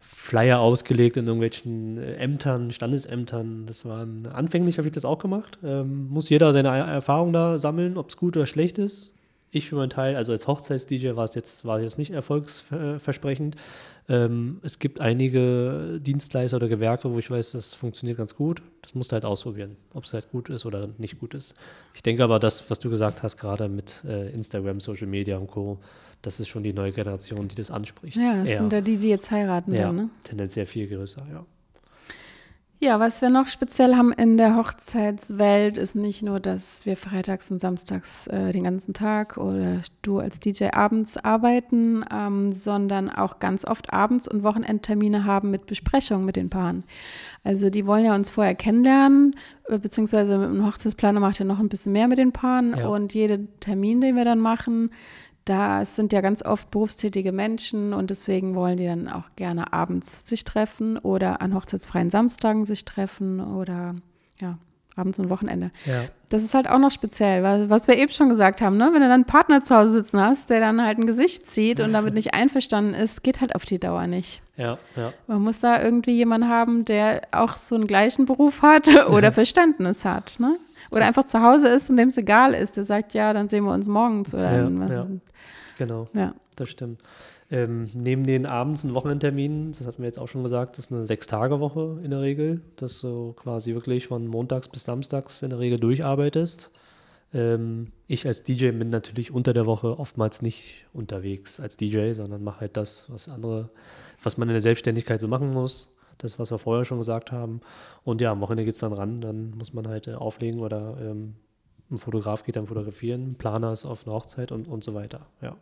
Flyer 0.00 0.60
ausgelegt 0.60 1.16
in 1.16 1.26
irgendwelchen 1.26 1.98
äh, 1.98 2.14
Ämtern, 2.16 2.70
Standesämtern. 2.70 3.64
Das 3.66 3.84
waren 3.84 4.26
anfänglich 4.26 4.78
habe 4.78 4.86
ich 4.86 4.92
das 4.92 5.04
auch 5.04 5.18
gemacht. 5.18 5.58
Ähm, 5.64 6.08
muss 6.08 6.28
jeder 6.28 6.52
seine 6.52 6.68
Er- 6.68 6.86
Erfahrung 6.86 7.32
da 7.32 7.58
sammeln, 7.58 7.96
ob 7.96 8.08
es 8.10 8.16
gut 8.16 8.36
oder 8.36 8.46
schlecht 8.46 8.78
ist. 8.78 9.15
Ich 9.56 9.68
für 9.68 9.76
meinen 9.76 9.90
Teil, 9.90 10.16
also 10.16 10.32
als 10.32 10.46
Hochzeits-DJ 10.46 11.16
war 11.16 11.24
es 11.24 11.34
jetzt, 11.34 11.64
war 11.64 11.80
jetzt 11.80 11.96
nicht 11.96 12.10
erfolgsversprechend. 12.10 13.56
Ähm, 14.08 14.60
es 14.62 14.78
gibt 14.78 15.00
einige 15.00 15.98
Dienstleister 16.00 16.58
oder 16.58 16.68
Gewerke, 16.68 17.10
wo 17.10 17.18
ich 17.18 17.30
weiß, 17.30 17.52
das 17.52 17.74
funktioniert 17.74 18.18
ganz 18.18 18.36
gut. 18.36 18.62
Das 18.82 18.94
musst 18.94 19.10
du 19.10 19.14
halt 19.14 19.24
ausprobieren, 19.24 19.76
ob 19.94 20.04
es 20.04 20.12
halt 20.12 20.30
gut 20.30 20.50
ist 20.50 20.66
oder 20.66 20.90
nicht 20.98 21.18
gut 21.18 21.32
ist. 21.32 21.54
Ich 21.94 22.02
denke 22.02 22.22
aber, 22.22 22.38
das, 22.38 22.70
was 22.70 22.78
du 22.78 22.90
gesagt 22.90 23.22
hast, 23.22 23.38
gerade 23.38 23.68
mit 23.68 24.04
äh, 24.06 24.28
Instagram, 24.28 24.78
Social 24.78 25.06
Media 25.06 25.38
und 25.38 25.46
Co., 25.48 25.78
das 26.20 26.38
ist 26.38 26.48
schon 26.48 26.62
die 26.62 26.72
neue 26.72 26.92
Generation, 26.92 27.48
die 27.48 27.54
das 27.54 27.70
anspricht. 27.70 28.18
Ja, 28.18 28.36
das 28.36 28.48
Eher. 28.48 28.56
sind 28.58 28.72
ja 28.72 28.80
die, 28.82 28.98
die 28.98 29.08
jetzt 29.08 29.30
heiraten 29.30 29.72
ja, 29.72 29.80
werden. 29.80 29.96
Ne? 29.96 30.10
tendenziell 30.22 30.66
viel 30.66 30.86
größer, 30.86 31.26
ja. 31.32 31.46
Ja, 32.78 33.00
was 33.00 33.22
wir 33.22 33.30
noch 33.30 33.46
speziell 33.48 33.96
haben 33.96 34.12
in 34.12 34.36
der 34.36 34.54
Hochzeitswelt 34.54 35.78
ist 35.78 35.94
nicht 35.96 36.22
nur, 36.22 36.40
dass 36.40 36.84
wir 36.84 36.98
freitags 36.98 37.50
und 37.50 37.58
samstags 37.58 38.26
äh, 38.26 38.52
den 38.52 38.64
ganzen 38.64 38.92
Tag 38.92 39.38
oder 39.38 39.80
du 40.02 40.18
als 40.18 40.40
DJ 40.40 40.66
abends 40.74 41.16
arbeiten, 41.16 42.04
ähm, 42.12 42.54
sondern 42.54 43.08
auch 43.08 43.38
ganz 43.38 43.64
oft 43.64 43.94
abends 43.94 44.28
und 44.28 44.42
Wochenendtermine 44.42 45.24
haben 45.24 45.50
mit 45.50 45.64
Besprechungen 45.64 46.26
mit 46.26 46.36
den 46.36 46.50
Paaren. 46.50 46.84
Also 47.44 47.70
die 47.70 47.86
wollen 47.86 48.04
ja 48.04 48.14
uns 48.14 48.30
vorher 48.30 48.54
kennenlernen, 48.54 49.36
äh, 49.68 49.78
beziehungsweise 49.78 50.34
ein 50.34 50.66
Hochzeitsplaner 50.66 51.18
macht 51.18 51.38
ja 51.38 51.46
noch 51.46 51.60
ein 51.60 51.70
bisschen 51.70 51.92
mehr 51.92 52.08
mit 52.08 52.18
den 52.18 52.32
Paaren 52.32 52.76
Ja. 52.76 52.88
und 52.88 53.14
jeden 53.14 53.48
Termin, 53.58 54.02
den 54.02 54.16
wir 54.16 54.26
dann 54.26 54.38
machen, 54.40 54.90
da 55.46 55.84
sind 55.84 56.12
ja 56.12 56.20
ganz 56.20 56.44
oft 56.44 56.70
berufstätige 56.70 57.32
Menschen 57.32 57.94
und 57.94 58.10
deswegen 58.10 58.54
wollen 58.56 58.76
die 58.76 58.86
dann 58.86 59.08
auch 59.08 59.30
gerne 59.36 59.72
abends 59.72 60.28
sich 60.28 60.44
treffen 60.44 60.98
oder 60.98 61.40
an 61.40 61.54
hochzeitsfreien 61.54 62.10
Samstagen 62.10 62.66
sich 62.66 62.84
treffen 62.84 63.40
oder 63.40 63.94
ja, 64.40 64.58
abends 64.96 65.20
und 65.20 65.30
Wochenende. 65.30 65.70
Ja, 65.84 66.02
Das 66.30 66.42
ist 66.42 66.54
halt 66.54 66.68
auch 66.68 66.78
noch 66.78 66.90
speziell, 66.90 67.44
weil, 67.44 67.70
was 67.70 67.86
wir 67.86 67.96
eben 67.96 68.10
schon 68.10 68.28
gesagt 68.28 68.60
haben, 68.60 68.76
ne? 68.76 68.86
wenn 68.86 69.00
du 69.00 69.08
dann 69.08 69.12
einen 69.12 69.24
Partner 69.24 69.62
zu 69.62 69.76
Hause 69.76 70.02
sitzen 70.02 70.20
hast, 70.20 70.50
der 70.50 70.58
dann 70.58 70.84
halt 70.84 70.98
ein 70.98 71.06
Gesicht 71.06 71.48
zieht 71.48 71.78
und 71.78 71.92
damit 71.92 72.14
nicht 72.14 72.34
einverstanden 72.34 72.94
ist, 72.94 73.22
geht 73.22 73.40
halt 73.40 73.54
auf 73.54 73.64
die 73.64 73.78
Dauer 73.78 74.08
nicht. 74.08 74.42
ja, 74.56 74.78
ja. 74.96 75.12
Man 75.28 75.42
muss 75.42 75.60
da 75.60 75.80
irgendwie 75.80 76.16
jemanden 76.16 76.48
haben, 76.48 76.84
der 76.84 77.22
auch 77.30 77.52
so 77.52 77.76
einen 77.76 77.86
gleichen 77.86 78.26
Beruf 78.26 78.62
hat 78.62 78.88
oder 79.10 79.30
Verständnis 79.30 80.04
hat. 80.04 80.40
Ne? 80.40 80.56
Oder 80.90 81.06
einfach 81.06 81.24
zu 81.24 81.42
Hause 81.42 81.68
ist 81.68 81.90
und 81.90 81.96
dem 81.96 82.08
es 82.08 82.16
egal 82.16 82.54
ist. 82.54 82.76
Der 82.76 82.84
sagt, 82.84 83.14
ja, 83.14 83.32
dann 83.32 83.48
sehen 83.48 83.64
wir 83.64 83.72
uns 83.72 83.88
morgens. 83.88 84.34
Oder 84.34 84.50
Ja, 84.52 84.94
ja. 84.94 85.06
Genau, 85.76 86.08
ja. 86.14 86.34
das 86.56 86.68
stimmt. 86.68 87.00
Ähm, 87.50 87.88
neben 87.94 88.24
den 88.24 88.44
Abends- 88.44 88.84
und 88.84 88.94
Wochenendterminen, 88.94 89.72
das 89.72 89.86
hatten 89.86 89.98
wir 89.98 90.06
jetzt 90.06 90.18
auch 90.18 90.26
schon 90.26 90.42
gesagt, 90.42 90.78
das 90.78 90.86
ist 90.86 90.92
eine 90.92 91.04
Sechs-Tage-Woche 91.04 92.00
in 92.02 92.10
der 92.10 92.20
Regel, 92.20 92.62
dass 92.76 93.00
du 93.00 93.34
quasi 93.34 93.74
wirklich 93.74 94.08
von 94.08 94.26
montags 94.26 94.68
bis 94.68 94.84
samstags 94.84 95.42
in 95.42 95.50
der 95.50 95.60
Regel 95.60 95.78
durcharbeitest. 95.78 96.72
Ähm, 97.32 97.92
ich 98.08 98.26
als 98.26 98.42
DJ 98.42 98.70
bin 98.70 98.90
natürlich 98.90 99.30
unter 99.30 99.52
der 99.52 99.66
Woche 99.66 99.98
oftmals 99.98 100.42
nicht 100.42 100.86
unterwegs 100.92 101.60
als 101.60 101.76
DJ, 101.76 102.12
sondern 102.12 102.42
mache 102.42 102.62
halt 102.62 102.76
das, 102.76 103.10
was 103.10 103.28
andere, 103.28 103.70
was 104.22 104.38
man 104.38 104.48
in 104.48 104.54
der 104.54 104.60
Selbstständigkeit 104.60 105.20
so 105.20 105.28
machen 105.28 105.52
muss. 105.52 105.92
Das, 106.18 106.38
was 106.38 106.50
wir 106.50 106.58
vorher 106.58 106.86
schon 106.86 106.96
gesagt 106.96 107.30
haben. 107.30 107.60
Und 108.02 108.22
ja, 108.22 108.32
am 108.32 108.40
Wochenende 108.40 108.64
geht 108.64 108.72
es 108.72 108.80
dann 108.80 108.94
ran, 108.94 109.20
dann 109.20 109.50
muss 109.50 109.74
man 109.74 109.86
halt 109.86 110.08
äh, 110.08 110.14
auflegen 110.14 110.60
oder 110.62 110.96
ähm, 110.98 111.34
ein 111.90 111.98
Fotograf 111.98 112.44
geht 112.44 112.56
dann 112.56 112.66
fotografieren, 112.66 113.36
Planer 113.36 113.72
ist 113.72 113.86
auf 113.86 114.06
einer 114.06 114.14
Hochzeit 114.14 114.52
und, 114.52 114.66
und 114.68 114.82
so 114.82 114.94
weiter. 114.94 115.26
Ja. 115.40 115.56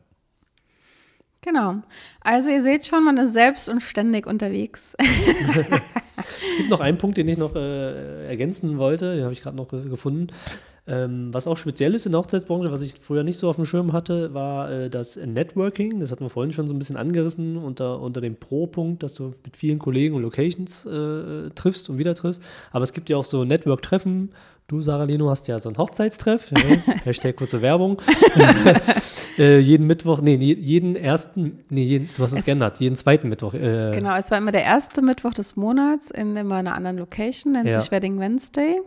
Genau. 1.42 1.82
Also 2.20 2.50
ihr 2.50 2.62
seht 2.62 2.86
schon, 2.86 3.04
man 3.04 3.18
ist 3.18 3.34
selbst 3.34 3.68
und 3.68 3.82
ständig 3.82 4.26
unterwegs. 4.26 4.96
Es 6.54 6.58
gibt 6.58 6.70
noch 6.70 6.80
einen 6.80 6.98
Punkt, 6.98 7.16
den 7.16 7.28
ich 7.28 7.36
noch 7.36 7.54
äh, 7.56 8.26
ergänzen 8.26 8.78
wollte, 8.78 9.16
den 9.16 9.24
habe 9.24 9.32
ich 9.32 9.42
gerade 9.42 9.56
noch 9.56 9.68
ge 9.68 9.88
gefunden. 9.88 10.28
Ähm, 10.86 11.32
was 11.32 11.46
auch 11.46 11.56
speziell 11.56 11.94
ist 11.94 12.04
in 12.04 12.12
der 12.12 12.18
Hochzeitsbranche, 12.20 12.70
was 12.70 12.82
ich 12.82 12.94
früher 12.94 13.22
nicht 13.24 13.38
so 13.38 13.48
auf 13.48 13.56
dem 13.56 13.64
Schirm 13.64 13.94
hatte, 13.94 14.34
war 14.34 14.70
äh, 14.70 14.90
das 14.90 15.16
Networking. 15.16 15.98
Das 15.98 16.10
hatten 16.10 16.24
wir 16.24 16.28
vorhin 16.28 16.52
schon 16.52 16.68
so 16.68 16.74
ein 16.74 16.78
bisschen 16.78 16.96
angerissen 16.98 17.56
unter, 17.56 18.00
unter 18.00 18.20
dem 18.20 18.36
Pro-Punkt, 18.36 19.02
dass 19.02 19.14
du 19.14 19.32
mit 19.44 19.56
vielen 19.56 19.78
Kollegen 19.78 20.14
und 20.14 20.20
Locations 20.22 20.84
äh, 20.84 21.48
triffst 21.54 21.88
und 21.88 21.96
wieder 21.96 22.14
triffst. 22.14 22.42
Aber 22.70 22.82
es 22.84 22.92
gibt 22.92 23.08
ja 23.08 23.16
auch 23.16 23.24
so 23.24 23.44
Network-Treffen. 23.44 24.32
Du, 24.66 24.80
Sarah 24.82 25.04
Leno, 25.04 25.28
hast 25.30 25.46
ja 25.48 25.58
so 25.58 25.68
einen 25.70 25.78
Hochzeitstreff. 25.78 26.50
Ja, 26.50 26.94
Hashtag 27.04 27.36
kurze 27.36 27.62
Werbung. 27.62 28.00
äh, 29.38 29.58
jeden 29.58 29.86
Mittwoch, 29.86 30.20
nee, 30.20 30.36
je- 30.36 30.54
jeden 30.58 30.96
ersten, 30.96 31.60
nee, 31.70 31.82
jeden, 31.82 32.08
du 32.16 32.22
hast 32.22 32.32
es, 32.32 32.38
Es- 32.40 32.44
geändert, 32.44 32.78
jeden 32.80 32.96
zweiten 32.96 33.28
Mittwoch. 33.28 33.54
Äh, 33.54 33.92
Genau, 33.94 34.16
es 34.16 34.30
war 34.30 34.38
immer 34.38 34.52
der 34.52 34.64
erste 34.64 35.02
Mittwoch 35.02 35.34
des 35.34 35.56
Monats 35.56 36.10
in 36.10 36.36
immer 36.36 36.56
einer 36.56 36.74
anderen 36.74 36.98
Location, 36.98 37.52
nennt 37.54 37.66
Ja. 37.68 37.80
sich 37.80 37.90
Wedding 37.90 38.18
Wednesday. 38.20 38.80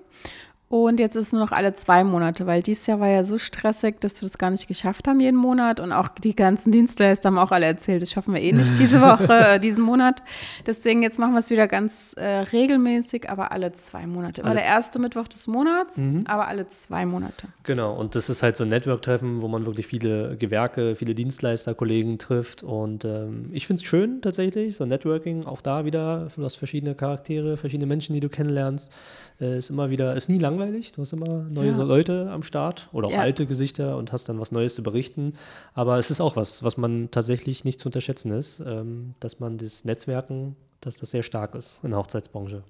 Und 0.70 1.00
jetzt 1.00 1.16
ist 1.16 1.28
es 1.28 1.32
nur 1.32 1.42
noch 1.42 1.54
alle 1.54 1.74
zwei 1.74 2.04
Monate, 2.04 2.46
weil 2.46 2.62
dieses 2.62 2.88
Jahr 2.88 3.00
war 3.00 3.08
ja 3.08 3.24
so 3.24 3.38
stressig, 3.38 4.02
dass 4.02 4.22
wir 4.22 4.28
das 4.28 4.38
gar 4.38 4.50
nicht 4.50 4.68
geschafft 4.68 5.08
haben 5.08 5.22
jeden 5.22 5.38
Monat. 5.38 5.80
Und 5.80 5.94
auch 5.94 6.10
die 6.10 6.36
ganzen 6.36 6.74
Dienstleister 6.74 7.28
haben 7.28 7.38
auch 7.38 7.52
alle 7.52 7.66
erzählt, 7.66 8.02
das 8.02 8.12
schaffen 8.12 8.34
wir 8.34 8.42
eh 8.42 8.52
nicht 8.52 8.78
diese 8.78 9.00
Woche, 9.00 9.34
äh, 9.56 9.60
diesen 9.62 9.84
Monat. 9.84 10.22
Deswegen 10.66 11.04
jetzt 11.04 11.20
machen 11.20 11.34
wir 11.34 11.40
es 11.40 11.50
wieder 11.50 11.68
ganz 11.68 12.16
äh, 12.18 12.26
regelmäßig, 12.26 13.30
aber 13.30 13.54
alle 13.54 13.72
zwei 13.72 14.06
Monate. 14.06 14.42
Immer 14.42 14.50
Alle 14.50 14.60
der 14.60 14.68
erste 14.68 15.00
Mittwoch 15.00 15.30
des 15.30 15.48
Monats, 15.48 16.00
aber 16.26 16.50
alle 16.50 16.68
zwei 16.68 17.06
Monate. 17.06 17.48
Genau, 17.64 17.96
und 17.96 18.16
das 18.16 18.28
ist 18.28 18.44
halt 18.44 18.58
so 18.58 18.66
ein 18.66 18.70
Network-Treffen, 18.70 19.42
wo 19.42 19.48
man 19.48 19.66
wirklich 19.66 19.88
viele 19.88 20.36
Gewerke, 20.36 20.96
viele 20.96 21.16
Dienstleister, 21.16 21.76
Kollegen 21.76 22.18
trifft. 22.18 22.64
Und 22.64 23.06
ähm, 23.06 23.50
ich 23.54 23.68
finde 23.68 23.82
es 23.82 23.88
schön 23.88 24.22
tatsächlich, 24.22 24.76
so 24.76 24.86
Networking, 24.86 25.46
auch 25.46 25.62
da 25.62 25.86
wieder, 25.86 26.28
du 26.36 26.44
hast 26.44 26.56
verschiedene 26.56 26.94
Charaktere, 26.94 27.56
verschiedene 27.56 27.88
Menschen, 27.88 28.14
die 28.14 28.20
du 28.20 28.28
kennenlernst. 28.28 28.92
Äh, 29.40 29.58
ist 29.58 29.70
immer 29.70 29.90
wieder, 29.90 30.16
ist 30.16 30.30
nie 30.30 30.40
langweilig, 30.58 30.92
du 30.92 31.02
hast 31.02 31.14
immer 31.14 31.44
neue 31.50 31.72
Ja. 31.72 31.84
Leute 31.84 32.30
am 32.32 32.44
Start 32.44 32.90
oder 32.92 33.08
auch 33.08 33.12
Ja. 33.12 33.20
alte 33.22 33.46
Gesichter 33.46 33.98
und 33.98 34.12
hast 34.12 34.28
dann 34.30 34.40
was 34.40 34.52
Neues 34.52 34.76
zu 34.76 34.84
berichten. 34.84 35.34
Aber 35.74 35.98
es 36.00 36.12
ist 36.12 36.22
auch 36.22 36.36
was, 36.36 36.64
was 36.64 36.78
man 36.78 37.10
tatsächlich 37.12 37.64
nicht 37.66 37.80
zu 37.80 37.88
unterschätzen 37.88 38.32
ist, 38.32 38.60
ähm, 38.66 39.14
dass 39.20 39.40
man 39.40 39.58
das 39.58 39.86
Netzwerken, 39.86 40.56
dass 40.82 40.98
das 40.98 41.12
sehr 41.12 41.24
stark 41.24 41.56
ist 41.56 41.82
in 41.84 41.92
der 41.92 42.00
Hochzeitsbranche. 42.00 42.64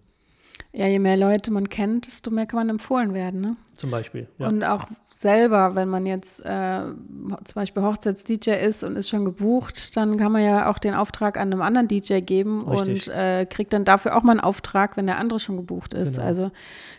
Ja, 0.73 0.85
je 0.85 0.99
mehr 0.99 1.17
Leute 1.17 1.51
man 1.51 1.69
kennt, 1.69 2.05
desto 2.07 2.29
mehr 2.29 2.45
kann 2.45 2.57
man 2.57 2.69
empfohlen 2.69 3.13
werden. 3.13 3.41
Ne? 3.41 3.55
Zum 3.75 3.89
Beispiel. 3.89 4.27
Ja. 4.37 4.47
Und 4.47 4.63
auch 4.63 4.85
selber, 5.09 5.75
wenn 5.75 5.89
man 5.89 6.05
jetzt 6.05 6.45
äh, 6.45 6.81
zum 6.81 7.53
Beispiel 7.55 7.83
Hochzeits-DJ 7.83 8.51
ist 8.51 8.83
und 8.83 8.95
ist 8.95 9.09
schon 9.09 9.25
gebucht, 9.25 9.95
dann 9.97 10.17
kann 10.17 10.31
man 10.31 10.43
ja 10.43 10.69
auch 10.69 10.77
den 10.77 10.93
Auftrag 10.93 11.37
an 11.37 11.51
einem 11.51 11.61
anderen 11.61 11.87
DJ 11.87 12.19
geben 12.19 12.67
Richtig. 12.67 13.07
und 13.07 13.13
äh, 13.15 13.45
kriegt 13.49 13.73
dann 13.73 13.85
dafür 13.85 14.15
auch 14.15 14.23
mal 14.23 14.31
einen 14.31 14.39
Auftrag, 14.39 14.97
wenn 14.97 15.07
der 15.07 15.17
andere 15.17 15.39
schon 15.39 15.57
gebucht 15.57 15.93
ist. 15.93 16.15
Genau. 16.15 16.27
Also 16.27 16.51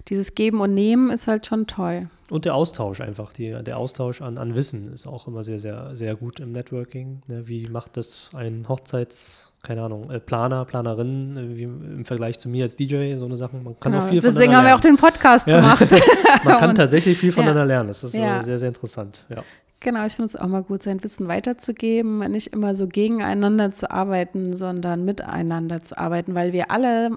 dieses 0.09 0.35
Geben 0.35 0.61
und 0.61 0.75
Nehmen 0.75 1.11
ist 1.11 1.29
halt 1.29 1.47
schon 1.47 1.67
toll. 1.67 2.09
Und 2.31 2.45
der 2.45 2.55
Austausch 2.55 3.01
einfach, 3.01 3.33
die, 3.33 3.57
der 3.65 3.79
Austausch 3.79 4.21
an, 4.21 4.37
an 4.37 4.55
Wissen 4.55 4.93
ist 4.93 5.07
auch 5.07 5.27
immer 5.27 5.43
sehr, 5.43 5.59
sehr, 5.59 5.97
sehr 5.97 6.15
gut 6.15 6.41
im 6.41 6.53
Networking. 6.53 7.23
Ne? 7.27 7.49
Wie 7.49 7.67
macht 7.69 7.97
das 7.97 8.29
ein 8.35 8.67
Hochzeits, 8.69 9.55
keine 9.63 9.83
Ahnung, 9.83 10.11
äh, 10.11 10.21
Planer, 10.21 10.67
Planerin, 10.67 11.37
äh, 11.39 11.57
wie 11.57 11.63
im 11.63 12.05
Vergleich 12.05 12.39
zu 12.39 12.51
mir 12.51 12.65
als 12.65 12.77
DJ, 12.77 13.15
so 13.17 13.25
eine 13.25 13.37
Sache. 13.37 13.57
Man 13.57 13.81
kann 13.81 13.93
Genau. 13.93 14.05
auch 14.05 14.09
viel 14.09 14.21
Deswegen 14.21 14.55
haben 14.55 14.67
voneinander 14.67 14.71
wir 14.71 14.77
auch 14.77 14.81
den 14.81 14.97
Podcast 14.97 15.49
Ja. 15.49 15.57
gemacht. 15.61 15.91
lernen. 15.91 16.05
Man 16.45 16.57
kann 16.59 16.75
tatsächlich 16.75 17.17
viel 17.17 17.31
ja. 17.31 17.35
voneinander 17.35 17.65
lernen. 17.65 17.89
Das 17.89 18.05
ist 18.05 18.15
Ja. 18.15 18.43
sehr, 18.43 18.59
sehr 18.59 18.69
interessant. 18.69 19.25
Ja. 19.31 19.43
Genau, 19.81 20.05
ich 20.05 20.15
finde 20.17 20.27
es 20.27 20.35
auch 20.37 20.49
mal 20.49 20.65
gut, 20.65 20.83
sein 20.83 21.03
Wissen 21.05 21.29
weiterzugeben, 21.29 22.19
nicht 22.33 22.49
immer 22.49 22.75
so 22.75 22.89
gegeneinander 22.89 23.73
zu 23.73 23.91
arbeiten, 23.91 24.53
sondern 24.53 25.05
miteinander 25.05 25.81
zu 25.81 25.97
arbeiten, 25.97 26.35
weil 26.35 26.53
wir 26.53 26.73
alle 26.73 27.11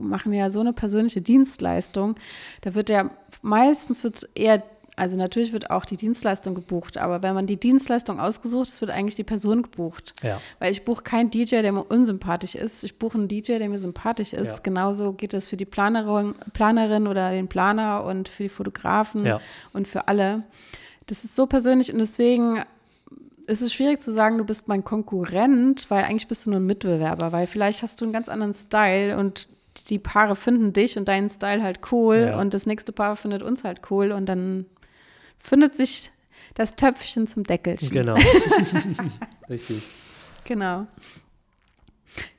machen 0.00 0.32
ja 0.32 0.50
so 0.50 0.60
eine 0.60 0.72
persönliche 0.72 1.20
Dienstleistung. 1.20 2.14
Da 2.62 2.74
wird 2.74 2.90
ja 2.90 3.10
meistens 3.42 4.04
wird 4.04 4.28
eher 4.34 4.62
Also 4.96 5.16
natürlich 5.16 5.52
wird 5.52 5.70
auch 5.70 5.84
die 5.84 5.96
Dienstleistung 5.96 6.56
gebucht, 6.56 6.98
aber 6.98 7.22
wenn 7.22 7.32
man 7.32 7.46
die 7.46 7.56
Dienstleistung 7.56 8.18
ausgesucht 8.18 8.68
ist, 8.68 8.80
wird 8.80 8.90
eigentlich 8.90 9.14
die 9.14 9.22
Person 9.22 9.62
gebucht. 9.62 10.12
Ja. 10.24 10.40
Weil 10.58 10.72
ich 10.72 10.84
buche 10.84 11.04
keinen 11.04 11.30
DJ, 11.30 11.62
der 11.62 11.70
mir 11.70 11.84
unsympathisch 11.84 12.56
ist. 12.56 12.82
Ich 12.82 12.98
buche 12.98 13.16
einen 13.16 13.28
DJ, 13.28 13.58
der 13.58 13.68
mir 13.68 13.78
sympathisch 13.78 14.32
ist. 14.32 14.56
Ja. 14.56 14.62
Genauso 14.64 15.12
geht 15.12 15.34
es 15.34 15.46
für 15.48 15.56
die 15.56 15.66
Planerin, 15.66 16.34
Planerin 16.52 17.06
oder 17.06 17.30
den 17.30 17.46
Planer 17.46 18.02
und 18.04 18.28
für 18.28 18.42
die 18.42 18.48
Fotografen 18.48 19.24
Ja. 19.24 19.40
und 19.72 19.86
für 19.86 20.08
alle. 20.08 20.42
Das 21.06 21.22
ist 21.22 21.36
so 21.36 21.46
persönlich 21.46 21.92
und 21.92 22.00
deswegen 22.00 22.60
ist 23.46 23.62
es 23.62 23.72
schwierig 23.72 24.02
zu 24.02 24.12
sagen, 24.12 24.36
du 24.36 24.44
bist 24.44 24.66
mein 24.66 24.82
Konkurrent, 24.82 25.86
weil 25.90 26.02
eigentlich 26.04 26.26
bist 26.26 26.44
du 26.44 26.50
nur 26.50 26.58
ein 26.58 26.66
Mitbewerber, 26.66 27.30
weil 27.30 27.46
vielleicht 27.46 27.82
hast 27.82 28.00
du 28.00 28.04
einen 28.04 28.12
ganz 28.12 28.28
anderen 28.28 28.52
Style 28.52 29.16
und 29.16 29.46
die 29.84 29.98
Paare 29.98 30.36
finden 30.36 30.72
dich 30.72 30.96
und 30.98 31.08
deinen 31.08 31.28
Style 31.28 31.62
halt 31.62 31.80
cool 31.92 32.28
Ja. 32.32 32.40
und 32.40 32.54
das 32.54 32.66
nächste 32.66 32.92
Paar 32.92 33.16
findet 33.16 33.42
uns 33.42 33.64
halt 33.64 33.80
cool 33.90 34.12
und 34.12 34.26
dann 34.26 34.66
findet 35.38 35.74
sich 35.74 36.10
das 36.54 36.74
Töpfchen 36.76 37.26
zum 37.26 37.44
Deckelchen. 37.44 37.90
Genau. 37.90 38.16
Richtig. 39.48 39.82
Genau. 40.44 40.86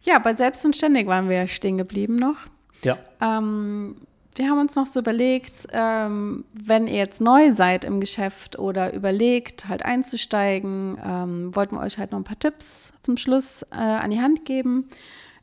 Ja, 0.01 0.19
bei 0.19 0.33
Selbst 0.33 0.65
und 0.65 0.75
Ständig 0.75 1.07
waren 1.07 1.29
wir 1.29 1.37
ja 1.37 1.47
stehen 1.47 1.77
geblieben 1.77 2.15
noch. 2.15 2.37
Ja. 2.83 2.97
Ähm, 3.21 3.95
wir 4.35 4.49
haben 4.49 4.59
uns 4.59 4.75
noch 4.75 4.85
so 4.85 4.99
überlegt, 5.01 5.67
ähm, 5.71 6.45
wenn 6.53 6.87
ihr 6.87 6.95
jetzt 6.97 7.19
neu 7.21 7.51
seid 7.53 7.83
im 7.83 7.99
Geschäft 7.99 8.57
oder 8.57 8.93
überlegt, 8.93 9.67
halt 9.67 9.83
einzusteigen, 9.83 10.97
ähm, 11.03 11.55
wollten 11.55 11.75
wir 11.75 11.81
euch 11.81 11.97
halt 11.97 12.11
noch 12.11 12.19
ein 12.19 12.23
paar 12.23 12.39
Tipps 12.39 12.93
zum 13.03 13.17
Schluss 13.17 13.63
äh, 13.71 13.75
an 13.75 14.09
die 14.11 14.21
Hand 14.21 14.45
geben, 14.45 14.89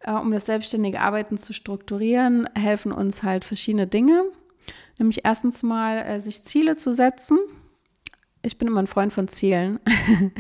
äh, 0.07 0.13
um 0.13 0.31
das 0.31 0.47
selbstständige 0.47 1.01
Arbeiten 1.01 1.37
zu 1.39 1.53
strukturieren, 1.53 2.49
helfen 2.59 2.93
uns 2.93 3.23
halt 3.23 3.45
verschiedene 3.45 3.87
Dinge. 3.87 4.23
Nämlich 4.99 5.21
erstens 5.25 5.63
mal, 5.63 5.99
äh, 5.99 6.21
sich 6.21 6.43
Ziele 6.43 6.77
zu 6.77 6.93
setzen. 6.95 7.39
Ich 8.43 8.59
bin 8.59 8.69
immer 8.69 8.81
ein 8.81 8.87
Freund 8.87 9.13
von 9.13 9.29
Zielen. 9.29 9.81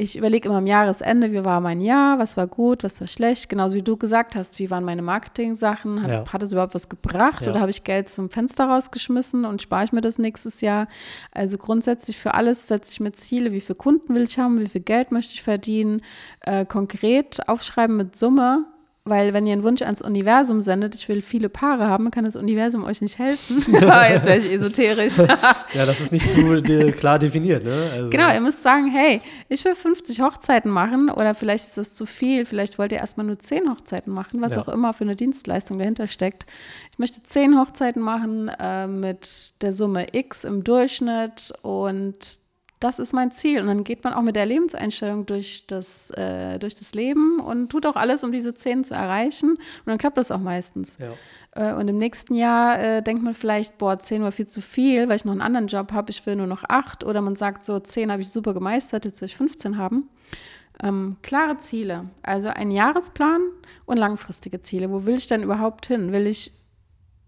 Ich 0.00 0.16
überlege 0.16 0.48
immer 0.48 0.58
am 0.58 0.68
Jahresende, 0.68 1.32
wie 1.32 1.44
war 1.44 1.60
mein 1.60 1.80
Jahr, 1.80 2.20
was 2.20 2.36
war 2.36 2.46
gut, 2.46 2.84
was 2.84 3.00
war 3.00 3.08
schlecht. 3.08 3.48
Genauso 3.48 3.74
wie 3.74 3.82
du 3.82 3.96
gesagt 3.96 4.36
hast, 4.36 4.60
wie 4.60 4.70
waren 4.70 4.84
meine 4.84 5.02
Marketing-Sachen, 5.02 6.04
hat, 6.04 6.08
Ja. 6.08 6.32
hat 6.32 6.40
es 6.44 6.52
überhaupt 6.52 6.76
was 6.76 6.88
gebracht 6.88 7.42
Ja. 7.44 7.50
oder 7.50 7.60
habe 7.60 7.72
ich 7.72 7.82
Geld 7.82 8.08
zum 8.08 8.30
Fenster 8.30 8.66
rausgeschmissen 8.68 9.44
und 9.44 9.60
spare 9.60 9.82
ich 9.82 9.90
mir 9.92 10.00
das 10.00 10.16
nächstes 10.18 10.60
Jahr? 10.60 10.86
Also 11.32 11.58
grundsätzlich 11.58 12.16
für 12.16 12.34
alles 12.34 12.68
setze 12.68 12.92
ich 12.92 13.00
mir 13.00 13.10
Ziele, 13.10 13.50
wie 13.50 13.60
viele 13.60 13.74
Kunden 13.74 14.14
will 14.14 14.22
ich 14.22 14.38
haben, 14.38 14.60
wie 14.60 14.66
viel 14.68 14.82
Geld 14.82 15.10
möchte 15.10 15.34
ich 15.34 15.42
verdienen, 15.42 16.00
äh, 16.42 16.64
konkret 16.64 17.48
aufschreiben 17.48 17.96
mit 17.96 18.16
Summe. 18.16 18.66
Weil 19.08 19.32
wenn 19.34 19.46
ihr 19.46 19.52
einen 19.52 19.62
Wunsch 19.62 19.82
ans 19.82 20.02
Universum 20.02 20.60
sendet, 20.60 20.94
ich 20.94 21.08
will 21.08 21.22
viele 21.22 21.48
Paare 21.48 21.86
haben, 21.88 22.10
kann 22.10 22.24
das 22.24 22.36
Universum 22.36 22.84
euch 22.84 23.00
nicht 23.00 23.18
helfen. 23.18 23.64
Ah, 23.88 24.08
Jetzt 24.10 24.26
wäre 24.26 24.38
ich 24.38 24.50
esoterisch. 24.52 25.18
Ja, 25.74 25.86
das 25.86 26.00
ist 26.00 26.12
nicht 26.12 26.28
zu 26.28 26.62
klar 26.92 27.18
definiert, 27.18 27.64
ne? 27.64 27.90
Also, 27.92 28.10
Genau, 28.10 28.32
ihr 28.32 28.40
müsst 28.40 28.62
sagen, 28.62 28.88
hey, 28.90 29.20
ich 29.48 29.64
will 29.64 29.74
50 29.74 30.20
Hochzeiten 30.20 30.70
machen 30.70 31.10
oder 31.10 31.34
vielleicht 31.34 31.66
ist 31.66 31.78
das 31.78 31.94
zu 31.94 32.06
viel, 32.06 32.44
vielleicht 32.44 32.78
wollt 32.78 32.92
ihr 32.92 32.98
erstmal 32.98 33.26
nur 33.26 33.38
10 33.38 33.70
Hochzeiten 33.70 34.12
machen, 34.12 34.40
was 34.42 34.54
Ja. 34.54 34.60
auch 34.62 34.68
immer 34.68 34.92
für 34.94 35.04
eine 35.04 35.16
Dienstleistung 35.16 35.78
dahinter 35.78 36.06
steckt. 36.06 36.46
Ich 36.92 36.98
möchte 36.98 37.22
10 37.22 37.58
Hochzeiten 37.58 38.02
machen 38.02 38.48
äh, 38.60 38.86
mit 38.86 39.62
der 39.62 39.72
Summe 39.72 40.06
X 40.12 40.44
im 40.44 40.64
Durchschnitt 40.64 41.52
und 41.62 42.38
das 42.80 42.98
ist 42.98 43.12
mein 43.12 43.32
Ziel. 43.32 43.60
Und 43.60 43.66
dann 43.66 43.84
geht 43.84 44.04
man 44.04 44.14
auch 44.14 44.22
mit 44.22 44.36
der 44.36 44.46
Lebenseinstellung 44.46 45.26
durch 45.26 45.66
das, 45.66 46.10
äh, 46.10 46.58
durch 46.58 46.74
das 46.76 46.94
Leben 46.94 47.40
und 47.40 47.70
tut 47.70 47.86
auch 47.86 47.96
alles, 47.96 48.22
um 48.24 48.32
diese 48.32 48.54
10 48.54 48.84
zu 48.84 48.94
erreichen. 48.94 49.50
Und 49.50 49.86
dann 49.86 49.98
klappt 49.98 50.16
das 50.16 50.30
auch 50.30 50.40
meistens. 50.40 50.98
Ja. 50.98 51.12
Äh, 51.70 51.74
Und 51.74 51.88
im 51.88 51.96
nächsten 51.96 52.34
Jahr 52.34 52.78
äh, 52.78 53.02
denkt 53.02 53.22
man 53.22 53.34
vielleicht, 53.34 53.78
boah, 53.78 53.98
10 53.98 54.22
war 54.22 54.32
viel 54.32 54.46
zu 54.46 54.60
viel, 54.60 55.08
weil 55.08 55.16
ich 55.16 55.24
noch 55.24 55.32
einen 55.32 55.40
anderen 55.40 55.66
Job 55.66 55.92
habe, 55.92 56.10
ich 56.10 56.24
will 56.26 56.36
nur 56.36 56.46
noch 56.46 56.64
8. 56.68 57.04
Oder 57.04 57.20
man 57.20 57.36
sagt 57.36 57.64
so, 57.64 57.80
10 57.80 58.12
habe 58.12 58.22
ich 58.22 58.30
super 58.30 58.54
gemeistert, 58.54 59.04
jetzt 59.04 59.20
will 59.20 59.26
ich 59.26 59.36
15 59.36 59.76
haben. 59.76 60.08
Ähm, 60.80 61.16
klare 61.22 61.58
Ziele, 61.58 62.08
also 62.22 62.48
ein 62.50 62.70
Jahresplan 62.70 63.40
und 63.86 63.96
langfristige 63.96 64.60
Ziele. 64.60 64.90
Wo 64.90 65.06
will 65.06 65.16
ich 65.16 65.26
denn 65.26 65.42
überhaupt 65.42 65.86
hin? 65.86 66.12
Will 66.12 66.28
ich 66.28 66.52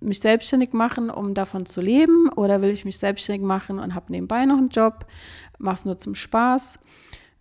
mich 0.00 0.20
selbstständig 0.20 0.72
machen, 0.72 1.10
um 1.10 1.34
davon 1.34 1.66
zu 1.66 1.80
leben? 1.80 2.28
Oder 2.30 2.62
will 2.62 2.70
ich 2.70 2.84
mich 2.84 2.98
selbstständig 2.98 3.46
machen 3.46 3.78
und 3.78 3.94
habe 3.94 4.12
nebenbei 4.12 4.44
noch 4.46 4.58
einen 4.58 4.70
Job, 4.70 5.06
mache 5.58 5.74
es 5.74 5.84
nur 5.84 5.98
zum 5.98 6.14
Spaß? 6.14 6.78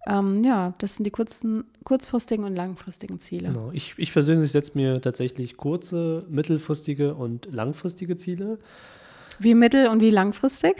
Ähm, 0.08 0.44
ja, 0.44 0.74
das 0.78 0.96
sind 0.96 1.06
die 1.06 1.12
kurzen, 1.12 1.66
kurzfristigen 1.84 2.46
und 2.46 2.56
langfristigen 2.56 3.20
Ziele. 3.20 3.50
Genau. 3.50 3.72
Ich, 3.74 3.96
ich 3.98 4.14
persönlich 4.14 4.52
setze 4.52 4.72
mir 4.76 5.02
tatsächlich 5.02 5.58
kurze, 5.58 6.26
mittelfristige 6.30 7.16
und 7.16 7.50
langfristige 7.52 8.16
Ziele. 8.16 8.60
Wie 9.40 9.56
mittel- 9.56 9.88
und 9.88 10.02
wie 10.02 10.12
langfristig? 10.12 10.78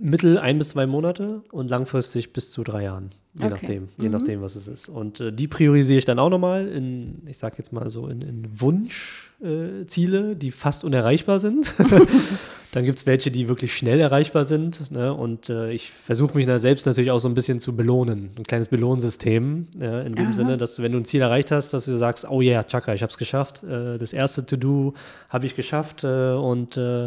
Mittel 0.00 0.38
ein 0.38 0.58
bis 0.58 0.70
zwei 0.70 0.86
Monate 0.86 1.42
und 1.52 1.68
langfristig 1.70 2.32
bis 2.32 2.50
zu 2.50 2.62
drei 2.64 2.84
Jahren. 2.84 3.10
Je 3.34 3.44
Okay. 3.44 3.50
nachdem, 3.54 3.88
je 3.98 4.06
Mhm. 4.06 4.10
nachdem, 4.12 4.42
was 4.42 4.56
es 4.56 4.66
ist. 4.66 4.88
Und 4.88 5.20
äh, 5.20 5.32
die 5.32 5.46
priorisiere 5.48 5.98
ich 5.98 6.04
dann 6.04 6.18
auch 6.18 6.30
nochmal 6.30 6.66
in, 6.68 7.22
ich 7.26 7.38
sag 7.38 7.56
jetzt 7.58 7.72
mal 7.72 7.88
so, 7.90 8.08
in, 8.08 8.22
in 8.22 8.44
Wunschziele, 8.60 10.32
äh, 10.32 10.34
die 10.34 10.50
fast 10.50 10.82
unerreichbar 10.84 11.38
sind. 11.38 11.74
dann 12.72 12.84
gibt 12.84 12.98
es 12.98 13.06
welche, 13.06 13.30
die 13.30 13.48
wirklich 13.48 13.74
schnell 13.74 13.98
erreichbar 14.00 14.44
sind. 14.44 14.90
Ne? 14.90 15.12
Und 15.14 15.48
äh, 15.48 15.70
ich 15.72 15.90
versuche 15.90 16.36
mich 16.36 16.46
da 16.46 16.58
selbst 16.58 16.86
natürlich 16.86 17.10
auch 17.10 17.18
so 17.18 17.28
ein 17.28 17.34
bisschen 17.34 17.58
zu 17.60 17.74
belohnen. 17.74 18.30
Ein 18.36 18.44
kleines 18.44 18.68
Belohnsystem. 18.68 19.68
Äh, 19.80 20.06
in 20.06 20.14
dem 20.14 20.26
Aha. 20.26 20.34
Sinne, 20.34 20.56
dass 20.58 20.76
du, 20.76 20.82
wenn 20.82 20.92
du 20.92 20.98
ein 20.98 21.04
Ziel 21.04 21.22
erreicht 21.22 21.50
hast, 21.50 21.72
dass 21.72 21.86
du 21.86 21.96
sagst, 21.96 22.28
oh 22.28 22.40
ja, 22.42 22.52
yeah, 22.52 22.64
Chaka, 22.64 22.92
ich 22.92 23.02
habe 23.02 23.10
es 23.10 23.18
geschafft. 23.18 23.64
Äh, 23.64 23.96
das 23.96 24.12
erste 24.12 24.44
To-Do 24.44 24.94
habe 25.30 25.46
ich 25.46 25.56
geschafft 25.56 26.04
äh, 26.04 26.32
und 26.32 26.76
äh, 26.76 27.06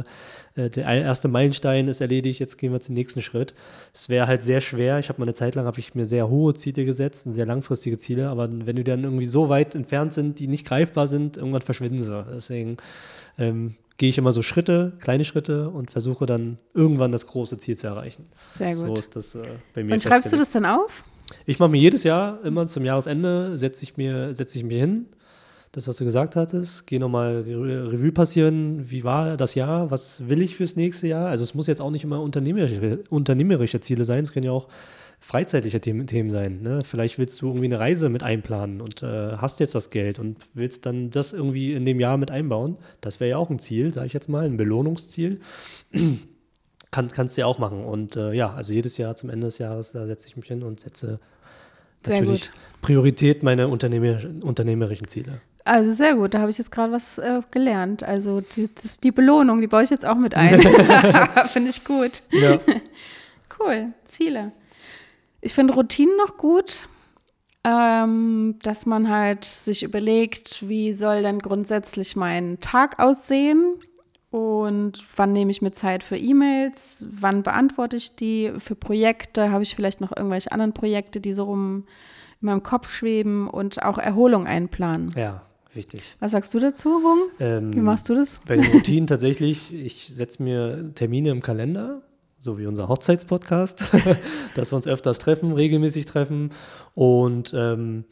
äh, 0.56 0.69
der 0.69 0.86
erste 0.86 1.28
Meilenstein 1.28 1.88
ist 1.88 2.02
erledigt, 2.02 2.39
jetzt 2.39 2.58
gehen 2.58 2.74
wir 2.74 2.80
zum 2.80 2.95
nächsten 2.95 3.21
Schritt. 3.21 3.54
Es 3.93 4.10
wäre 4.10 4.28
halt 4.28 4.41
sehr 4.41 4.62
schwer. 4.62 5.00
Ich 5.00 5.10
habe 5.10 5.19
mal 5.19 5.26
eine 5.26 5.34
Zeit 5.34 5.56
lang, 5.56 5.65
habe 5.65 5.80
ich 5.80 5.95
mir 5.95 6.06
sehr 6.06 6.30
hohe 6.30 6.54
Ziele 6.54 6.86
gesetzt, 6.86 7.32
sehr 7.32 7.45
langfristige 7.45 7.97
Ziele, 7.97 8.30
aber 8.30 8.50
wenn 8.52 8.76
die 8.76 8.84
dann 8.84 9.04
irgendwie 9.04 9.26
so 9.26 9.50
weit 9.50 9.76
entfernt 9.76 10.13
sind, 10.13 10.39
die 10.39 10.47
nicht 10.47 10.65
greifbar 10.65 11.08
sind, 11.08 11.38
irgendwann 11.38 11.62
verschwinden 11.62 12.02
sie. 12.02 12.26
Deswegen 12.34 12.78
ähm, 13.38 13.76
gehe 14.02 14.10
ich 14.10 14.18
immer 14.18 14.32
so 14.32 14.42
Schritte, 14.42 14.94
kleine 15.00 15.24
Schritte 15.24 15.70
und 15.70 15.92
versuche 15.92 16.26
dann 16.26 16.58
irgendwann 16.74 17.12
das 17.12 17.28
große 17.28 17.60
Ziel 17.60 17.78
zu 17.78 17.86
erreichen. 17.86 18.26
Sehr 18.52 18.70
gut. 18.70 18.78
So 18.78 18.94
ist 18.96 19.16
das 19.16 19.36
äh, 19.36 19.44
bei 19.76 19.84
mir. 19.84 19.94
und 19.94 20.02
schreibst 20.02 20.34
du 20.34 20.38
das 20.38 20.50
dann 20.50 20.66
auf? 20.66 21.04
Ich 21.46 21.60
mache 21.60 21.70
mir 21.70 21.80
jedes 21.80 22.04
Jahr, 22.04 22.44
immer 22.44 22.66
zum 22.66 22.84
Jahresende, 22.84 23.60
setze 23.60 23.84
ich 23.84 23.98
mir, 23.98 24.34
setze 24.34 24.58
ich 24.58 24.64
mir 24.64 24.80
hin, 24.80 25.06
das, 25.72 25.88
was 25.88 25.98
du 25.98 26.04
gesagt 26.04 26.36
hattest, 26.36 26.88
gehe 26.88 27.00
nochmal 27.00 27.42
Re- 27.48 27.92
Revue 27.92 28.12
passieren, 28.12 28.90
wie 28.90 29.04
war 29.04 29.38
das 29.38 29.54
Jahr, 29.54 29.92
was 29.92 30.28
will 30.28 30.42
ich 30.42 30.56
fürs 30.56 30.76
nächste 30.76 31.06
Jahr? 31.08 31.28
Also 31.28 31.44
es 31.44 31.54
muss 31.54 31.68
jetzt 31.68 31.80
auch 31.80 31.92
nicht 31.92 32.04
immer 32.04 32.22
unternehmerische, 32.22 33.04
unternehmerische 33.12 33.82
Ziele 33.82 34.04
sein, 34.04 34.24
es 34.24 34.34
können 34.34 34.48
ja 34.48 34.52
auch 34.52 34.68
freizeitliche 35.22 35.80
Themen, 35.80 36.08
Themen 36.08 36.32
sein. 36.32 36.62
Ne? 36.62 36.80
Vielleicht 36.86 37.20
willst 37.20 37.42
du 37.42 37.48
irgendwie 37.48 37.66
eine 37.66 37.80
Reise 37.80 38.10
mit 38.10 38.24
einplanen 38.24 38.82
und 38.82 39.04
äh, 39.04 39.38
hast 39.38 39.60
jetzt 39.60 39.76
das 39.76 39.92
Geld 39.92 40.20
und 40.20 40.38
willst 40.56 40.86
dann 40.86 41.12
das 41.12 41.32
irgendwie 41.32 41.74
in 41.74 41.86
dem 41.86 42.00
Jahr 42.00 42.18
mit 42.18 42.32
einbauen. 42.32 42.78
Das 43.00 43.20
wäre 43.20 43.30
ja 43.30 43.38
auch 43.38 43.50
ein 43.50 43.60
Ziel, 43.60 43.94
sage 43.94 44.08
ich 44.08 44.14
jetzt 44.14 44.30
mal, 44.30 44.46
ein 44.46 44.58
Belohnungsziel. 44.58 45.40
Kann, 46.92 47.08
kannst 47.08 47.38
du 47.38 47.42
ja 47.42 47.48
auch 47.48 47.58
machen. 47.58 47.86
Und 47.86 48.18
äh, 48.18 48.34
ja, 48.34 48.52
also 48.52 48.74
jedes 48.74 48.98
Jahr 48.98 49.16
zum 49.16 49.30
Ende 49.30 49.48
des 49.48 49.60
Jahres, 49.60 49.94
da 49.94 50.06
setze 50.06 50.28
ich 50.28 50.36
mich 50.36 50.48
hin 50.48 50.62
und 50.62 50.82
setze 50.82 51.22
natürlich. 52.06 52.52
Priorität 52.82 53.44
meine 53.44 53.70
unternehmerischen, 53.70 54.44
unternehmerischen 54.44 55.08
Ziele. 55.08 55.40
Also 55.64 55.92
sehr 55.92 56.16
gut, 56.16 56.34
da 56.34 56.40
habe 56.40 56.50
ich 56.50 56.58
jetzt 56.58 56.72
gerade 56.72 56.92
was 56.92 57.18
äh, 57.18 57.42
gelernt. 57.52 58.04
Also 58.04 58.42
die, 58.42 58.70
die 59.04 59.12
Belohnung, 59.12 59.62
die 59.62 59.68
baue 59.68 59.84
ich 59.84 59.90
jetzt 59.90 60.06
auch 60.06 60.18
mit 60.18 60.36
ein. 60.36 60.60
Finde 61.54 61.70
ich 61.70 61.86
gut. 61.86 62.24
Ja, 62.34 62.60
Cool, 63.60 63.94
Ziele. 64.06 64.52
Ich 65.41 65.54
finde 65.54 65.73
Routinen 65.73 66.15
noch 66.17 66.38
gut, 66.38 66.88
ähm, 67.63 68.56
dass 68.63 68.86
man 68.86 69.10
halt 69.10 69.43
sich 69.43 69.84
überlegt, 69.84 70.67
wie 70.67 70.93
soll 70.93 71.23
denn 71.23 71.39
grundsätzlich 71.39 72.15
mein 72.15 72.60
Tag 72.60 72.99
aussehen 72.99 73.75
und 74.30 75.06
wann 75.15 75.34
nehme 75.34 75.51
ich 75.51 75.62
mir 75.62 75.71
Zeit 75.71 76.04
für 76.04 76.17
E-Mails, 76.17 77.06
wann 77.10 77.43
beantworte 77.43 77.97
ich 77.97 78.15
die, 78.15 78.54
für 78.58 78.75
Projekte, 78.75 79.51
habe 79.51 79.63
ich 79.63 79.75
vielleicht 79.75 79.99
noch 79.99 80.15
irgendwelche 80.15 80.51
anderen 80.51 80.73
Projekte, 80.73 81.19
die 81.19 81.34
so 81.34 81.45
rum 81.45 81.86
in 82.41 82.45
meinem 82.45 82.63
Kopf 82.63 82.91
schweben 82.91 83.47
und 83.47 83.84
auch 83.84 83.97
Erholung 83.97 84.47
einplanen. 84.47 85.13
ja, 85.15 85.43
wichtig. 85.73 86.01
Was 86.19 86.32
sagst 86.32 86.54
du 86.54 86.60
dazu, 86.60 87.01
Hung? 87.04 87.19
Ähm, 87.39 87.73
Wie 87.73 87.82
machst 87.82 88.10
du 88.10 88.15
das? 88.15 88.41
Bei 88.47 88.56
den 88.56 88.65
Routinen 88.71 89.08
tatsächlich, 89.08 89.73
ich 89.73 90.08
setze 90.08 90.41
mir 90.41 90.93
Termine 90.95 91.30
im 91.30 91.41
Kalender, 91.41 92.01
so 92.41 92.58
wie 92.58 92.65
unser 92.65 92.88
Hochzeitspodcast, 92.88 93.91
dass 94.56 94.71
wir 94.71 94.75
uns 94.75 94.88
öfters 94.88 95.19
treffen, 95.19 95.54
regelmäßig 95.54 96.06
treffen. 96.06 96.49
Und 96.95 97.54
ähm, 97.56 98.06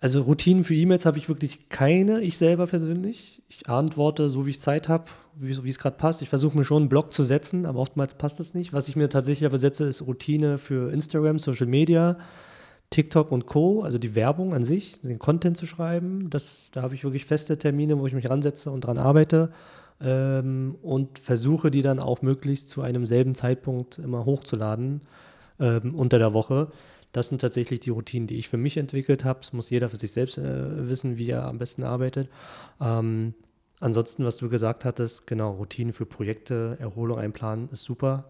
also 0.00 0.20
Routinen 0.20 0.64
für 0.64 0.74
E-Mails 0.74 1.06
habe 1.06 1.18
ich 1.18 1.28
wirklich 1.28 1.70
keine, 1.70 2.20
ich 2.20 2.36
selber 2.36 2.66
persönlich. 2.66 3.42
Ich 3.48 3.68
antworte 3.68 4.28
so, 4.28 4.44
wie 4.44 4.50
ich 4.50 4.60
Zeit 4.60 4.88
habe, 4.88 5.04
wie, 5.34 5.64
wie 5.64 5.68
es 5.68 5.78
gerade 5.78 5.96
passt. 5.96 6.20
Ich 6.20 6.28
versuche 6.28 6.56
mir 6.56 6.64
schon 6.64 6.82
einen 6.82 6.88
Blog 6.90 7.12
zu 7.12 7.24
setzen, 7.24 7.64
aber 7.64 7.80
oftmals 7.80 8.14
passt 8.14 8.38
das 8.38 8.52
nicht. 8.52 8.74
Was 8.74 8.88
ich 8.88 8.96
mir 8.96 9.08
tatsächlich 9.08 9.46
aber 9.46 9.58
setze, 9.58 9.86
ist 9.86 10.06
Routine 10.06 10.58
für 10.58 10.92
Instagram, 10.92 11.38
Social 11.38 11.66
Media. 11.66 12.18
TikTok 12.90 13.30
und 13.30 13.46
Co., 13.46 13.82
also 13.82 13.98
die 13.98 14.16
Werbung 14.16 14.52
an 14.52 14.64
sich, 14.64 15.00
den 15.00 15.20
Content 15.20 15.56
zu 15.56 15.64
schreiben, 15.64 16.28
das, 16.28 16.72
da 16.72 16.82
habe 16.82 16.96
ich 16.96 17.04
wirklich 17.04 17.24
feste 17.24 17.56
Termine, 17.56 17.96
wo 18.00 18.06
ich 18.08 18.14
mich 18.14 18.28
ransetze 18.28 18.72
und 18.72 18.80
dran 18.80 18.98
arbeite. 18.98 19.50
Ähm, 20.00 20.76
und 20.82 21.18
versuche 21.18 21.70
die 21.70 21.82
dann 21.82 21.98
auch 21.98 22.22
möglichst 22.22 22.70
zu 22.70 22.82
einem 22.82 23.06
selben 23.06 23.34
Zeitpunkt 23.34 23.98
immer 23.98 24.24
hochzuladen 24.24 25.02
ähm, 25.58 25.94
unter 25.94 26.18
der 26.18 26.32
Woche. 26.32 26.68
Das 27.12 27.28
sind 27.28 27.40
tatsächlich 27.40 27.80
die 27.80 27.90
Routinen, 27.90 28.26
die 28.26 28.36
ich 28.36 28.48
für 28.48 28.56
mich 28.56 28.76
entwickelt 28.76 29.24
habe. 29.24 29.40
Es 29.42 29.52
muss 29.52 29.70
jeder 29.70 29.88
für 29.88 29.96
sich 29.96 30.12
selbst 30.12 30.38
äh, 30.38 30.88
wissen, 30.88 31.18
wie 31.18 31.30
er 31.30 31.44
am 31.44 31.58
besten 31.58 31.82
arbeitet. 31.82 32.30
Ähm, 32.80 33.34
ansonsten, 33.80 34.24
was 34.24 34.36
du 34.36 34.48
gesagt 34.48 34.84
hattest, 34.84 35.26
genau, 35.26 35.52
Routinen 35.52 35.92
für 35.92 36.06
Projekte, 36.06 36.76
Erholung 36.80 37.18
einplanen 37.18 37.68
ist 37.70 37.82
super. 37.82 38.24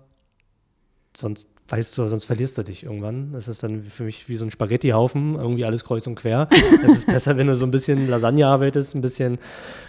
Sonst 1.14 1.48
weißt 1.70 1.96
du, 1.96 2.06
sonst 2.06 2.24
verlierst 2.24 2.58
du 2.58 2.62
dich 2.62 2.84
irgendwann. 2.84 3.32
Das 3.32 3.48
ist 3.48 3.62
dann 3.62 3.82
für 3.82 4.02
mich 4.02 4.28
wie 4.28 4.36
so 4.36 4.44
ein 4.44 4.50
Spaghettihaufen, 4.50 5.36
irgendwie 5.36 5.64
alles 5.64 5.84
kreuz 5.84 6.06
und 6.06 6.16
quer. 6.16 6.48
Es 6.84 6.92
ist 6.92 7.06
besser, 7.06 7.36
wenn 7.36 7.46
du 7.46 7.54
so 7.54 7.64
ein 7.64 7.70
bisschen 7.70 8.08
Lasagne 8.08 8.46
arbeitest, 8.46 8.94
ein 8.94 9.00
bisschen 9.00 9.38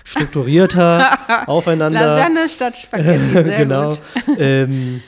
strukturierter 0.03 1.17
aufeinander. 1.47 2.05
Lasagne 2.17 2.49
statt 2.49 2.77
Spaghetti, 2.77 3.31
sehr 3.31 3.57
genau. 3.57 3.89
gut. 3.89 3.99
Ähm, 4.37 5.01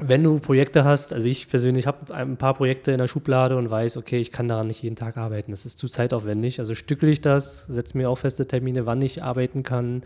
wenn 0.00 0.24
du 0.24 0.40
Projekte 0.40 0.84
hast, 0.84 1.12
also 1.12 1.28
ich 1.28 1.48
persönlich 1.48 1.86
habe 1.86 2.12
ein 2.12 2.36
paar 2.36 2.54
Projekte 2.54 2.90
in 2.90 2.98
der 2.98 3.06
Schublade 3.06 3.56
und 3.56 3.70
weiß, 3.70 3.96
okay, 3.96 4.18
ich 4.18 4.32
kann 4.32 4.48
daran 4.48 4.66
nicht 4.66 4.82
jeden 4.82 4.96
Tag 4.96 5.16
arbeiten. 5.16 5.52
Das 5.52 5.64
ist 5.64 5.78
zu 5.78 5.86
zeitaufwendig. 5.86 6.58
Also 6.58 6.74
stückel 6.74 7.08
ich 7.08 7.20
das, 7.20 7.66
setze 7.66 7.96
mir 7.96 8.10
auch 8.10 8.18
feste 8.18 8.46
Termine, 8.46 8.86
wann 8.86 9.00
ich 9.02 9.22
arbeiten 9.22 9.62
kann. 9.62 10.02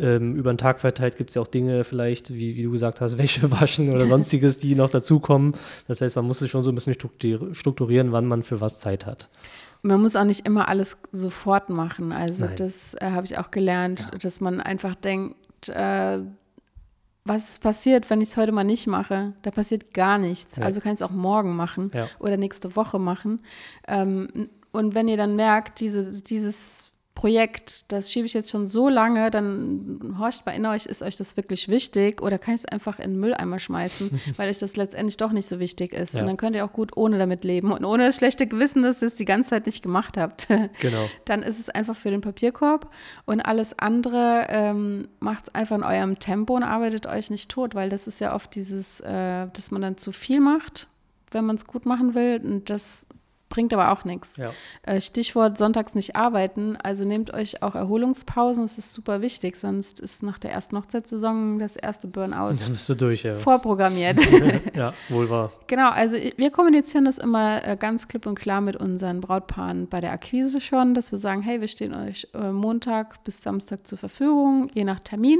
Ähm, 0.00 0.34
über 0.34 0.52
den 0.52 0.58
Tag 0.58 0.80
verteilt 0.80 1.16
gibt 1.16 1.30
es 1.30 1.34
ja 1.34 1.42
auch 1.42 1.46
Dinge, 1.46 1.84
vielleicht, 1.84 2.32
wie, 2.32 2.56
wie 2.56 2.62
du 2.62 2.70
gesagt 2.70 3.02
hast, 3.02 3.18
Wäsche 3.18 3.50
waschen 3.50 3.92
oder 3.92 4.06
sonstiges, 4.06 4.56
die 4.58 4.74
noch 4.74 4.90
dazukommen. 4.90 5.54
Das 5.86 6.00
heißt, 6.00 6.16
man 6.16 6.24
muss 6.24 6.40
es 6.40 6.48
schon 6.48 6.62
so 6.62 6.72
ein 6.72 6.74
bisschen 6.74 6.94
strukturieren, 6.94 8.12
wann 8.12 8.26
man 8.26 8.42
für 8.42 8.62
was 8.62 8.80
Zeit 8.80 9.04
hat. 9.04 9.28
Man 9.82 10.00
muss 10.00 10.16
auch 10.16 10.24
nicht 10.24 10.46
immer 10.46 10.68
alles 10.68 10.96
sofort 11.12 11.68
machen. 11.68 12.12
Also 12.12 12.46
Nein. 12.46 12.56
das 12.56 12.94
äh, 12.94 13.10
habe 13.10 13.26
ich 13.26 13.36
auch 13.36 13.50
gelernt, 13.50 14.10
dass 14.22 14.40
man 14.40 14.60
einfach 14.60 14.94
denkt, 14.94 15.36
äh, 15.68 16.18
was 17.28 17.58
passiert, 17.58 18.10
wenn 18.10 18.20
ich 18.20 18.30
es 18.30 18.36
heute 18.36 18.52
mal 18.52 18.64
nicht 18.64 18.86
mache? 18.86 19.32
Da 19.42 19.50
passiert 19.50 19.94
gar 19.94 20.18
nichts. 20.18 20.56
Ja. 20.56 20.64
Also 20.64 20.80
kann 20.80 20.92
ich 20.92 21.00
es 21.00 21.02
auch 21.02 21.10
morgen 21.10 21.54
machen 21.56 21.90
Ja. 21.94 22.08
oder 22.18 22.36
nächste 22.36 22.74
Woche 22.76 22.98
machen. 22.98 23.40
Ähm, 23.86 24.48
und 24.72 24.94
wenn 24.94 25.08
ihr 25.08 25.16
dann 25.16 25.36
merkt, 25.36 25.80
diese, 25.80 26.22
dieses 26.22 26.90
Projekt, 27.18 27.90
das 27.90 28.12
schiebe 28.12 28.26
ich 28.26 28.34
jetzt 28.34 28.48
schon 28.48 28.64
so 28.64 28.88
lange, 28.88 29.32
dann 29.32 30.14
horcht 30.20 30.46
mal 30.46 30.52
in 30.52 30.64
euch, 30.66 30.86
ist 30.86 31.02
euch 31.02 31.16
das 31.16 31.36
wirklich 31.36 31.66
wichtig 31.66 32.22
oder 32.22 32.38
kann 32.38 32.54
ich 32.54 32.60
es 32.60 32.64
einfach 32.66 33.00
in 33.00 33.14
den 33.14 33.18
Mülleimer 33.18 33.58
schmeißen, 33.58 34.20
weil 34.36 34.48
euch 34.48 34.60
das 34.60 34.76
letztendlich 34.76 35.16
doch 35.16 35.32
nicht 35.32 35.48
so 35.48 35.58
wichtig 35.58 35.94
ist. 35.94 36.14
Ja. 36.14 36.20
Und 36.20 36.28
dann 36.28 36.36
könnt 36.36 36.54
ihr 36.54 36.64
auch 36.64 36.72
gut 36.72 36.96
ohne 36.96 37.18
damit 37.18 37.42
leben 37.42 37.72
und 37.72 37.84
ohne 37.84 38.04
das 38.04 38.14
schlechte 38.14 38.46
Gewissen, 38.46 38.82
dass 38.82 39.02
ihr 39.02 39.08
es 39.08 39.16
die 39.16 39.24
ganze 39.24 39.50
Zeit 39.50 39.66
nicht 39.66 39.82
gemacht 39.82 40.16
habt. 40.16 40.46
Genau. 40.80 41.08
dann 41.24 41.42
ist 41.42 41.58
es 41.58 41.70
einfach 41.70 41.96
für 41.96 42.10
den 42.10 42.20
Papierkorb 42.20 42.92
und 43.24 43.40
alles 43.40 43.78
andere 43.78 44.46
ähm, 44.48 45.08
macht 45.18 45.44
es 45.44 45.54
einfach 45.54 45.76
in 45.76 45.82
eurem 45.82 46.18
Tempo 46.18 46.54
und 46.54 46.62
arbeitet 46.62 47.06
euch 47.06 47.30
nicht 47.30 47.50
tot, 47.50 47.74
weil 47.74 47.88
das 47.88 48.06
ist 48.06 48.20
ja 48.20 48.34
oft 48.34 48.54
dieses, 48.54 49.00
äh, 49.00 49.46
dass 49.52 49.70
man 49.70 49.82
dann 49.82 49.96
zu 49.96 50.12
viel 50.12 50.40
macht, 50.40 50.86
wenn 51.30 51.46
man 51.46 51.56
es 51.56 51.66
gut 51.66 51.86
machen 51.86 52.14
will 52.14 52.40
und 52.44 52.70
das 52.70 53.08
bringt 53.48 53.72
aber 53.72 53.92
auch 53.92 54.04
nichts. 54.04 54.36
Ja. 54.36 54.52
Äh, 54.82 55.00
Stichwort 55.00 55.58
sonntags 55.58 55.94
nicht 55.94 56.16
arbeiten, 56.16 56.76
also 56.76 57.04
nehmt 57.04 57.32
euch 57.32 57.62
auch 57.62 57.74
Erholungspausen, 57.74 58.64
das 58.64 58.78
ist 58.78 58.92
super 58.92 59.20
wichtig, 59.20 59.56
sonst 59.56 60.00
ist 60.00 60.22
nach 60.22 60.38
der 60.38 60.52
ersten 60.52 60.76
Hochzeitssaison 60.76 61.58
das 61.58 61.76
erste 61.76 62.08
Burnout 62.08 62.54
Dann 62.58 62.72
bist 62.72 62.88
du 62.88 62.94
durch, 62.94 63.22
ja. 63.22 63.34
vorprogrammiert. 63.34 64.18
ja, 64.74 64.92
wohl 65.08 65.28
wahr. 65.30 65.52
Genau, 65.66 65.90
also 65.90 66.16
wir 66.36 66.50
kommunizieren 66.50 67.04
das 67.04 67.18
immer 67.18 67.66
äh, 67.66 67.76
ganz 67.76 68.08
klipp 68.08 68.26
und 68.26 68.38
klar 68.38 68.60
mit 68.60 68.76
unseren 68.76 69.20
Brautpaaren 69.20 69.88
bei 69.88 70.00
der 70.00 70.12
Akquise 70.12 70.60
schon, 70.60 70.94
dass 70.94 71.12
wir 71.12 71.18
sagen, 71.18 71.42
hey, 71.42 71.60
wir 71.60 71.68
stehen 71.68 71.94
euch 71.94 72.28
äh, 72.34 72.52
Montag 72.52 73.24
bis 73.24 73.42
Samstag 73.42 73.86
zur 73.86 73.98
Verfügung, 73.98 74.70
je 74.74 74.84
nach 74.84 75.00
Termin. 75.00 75.38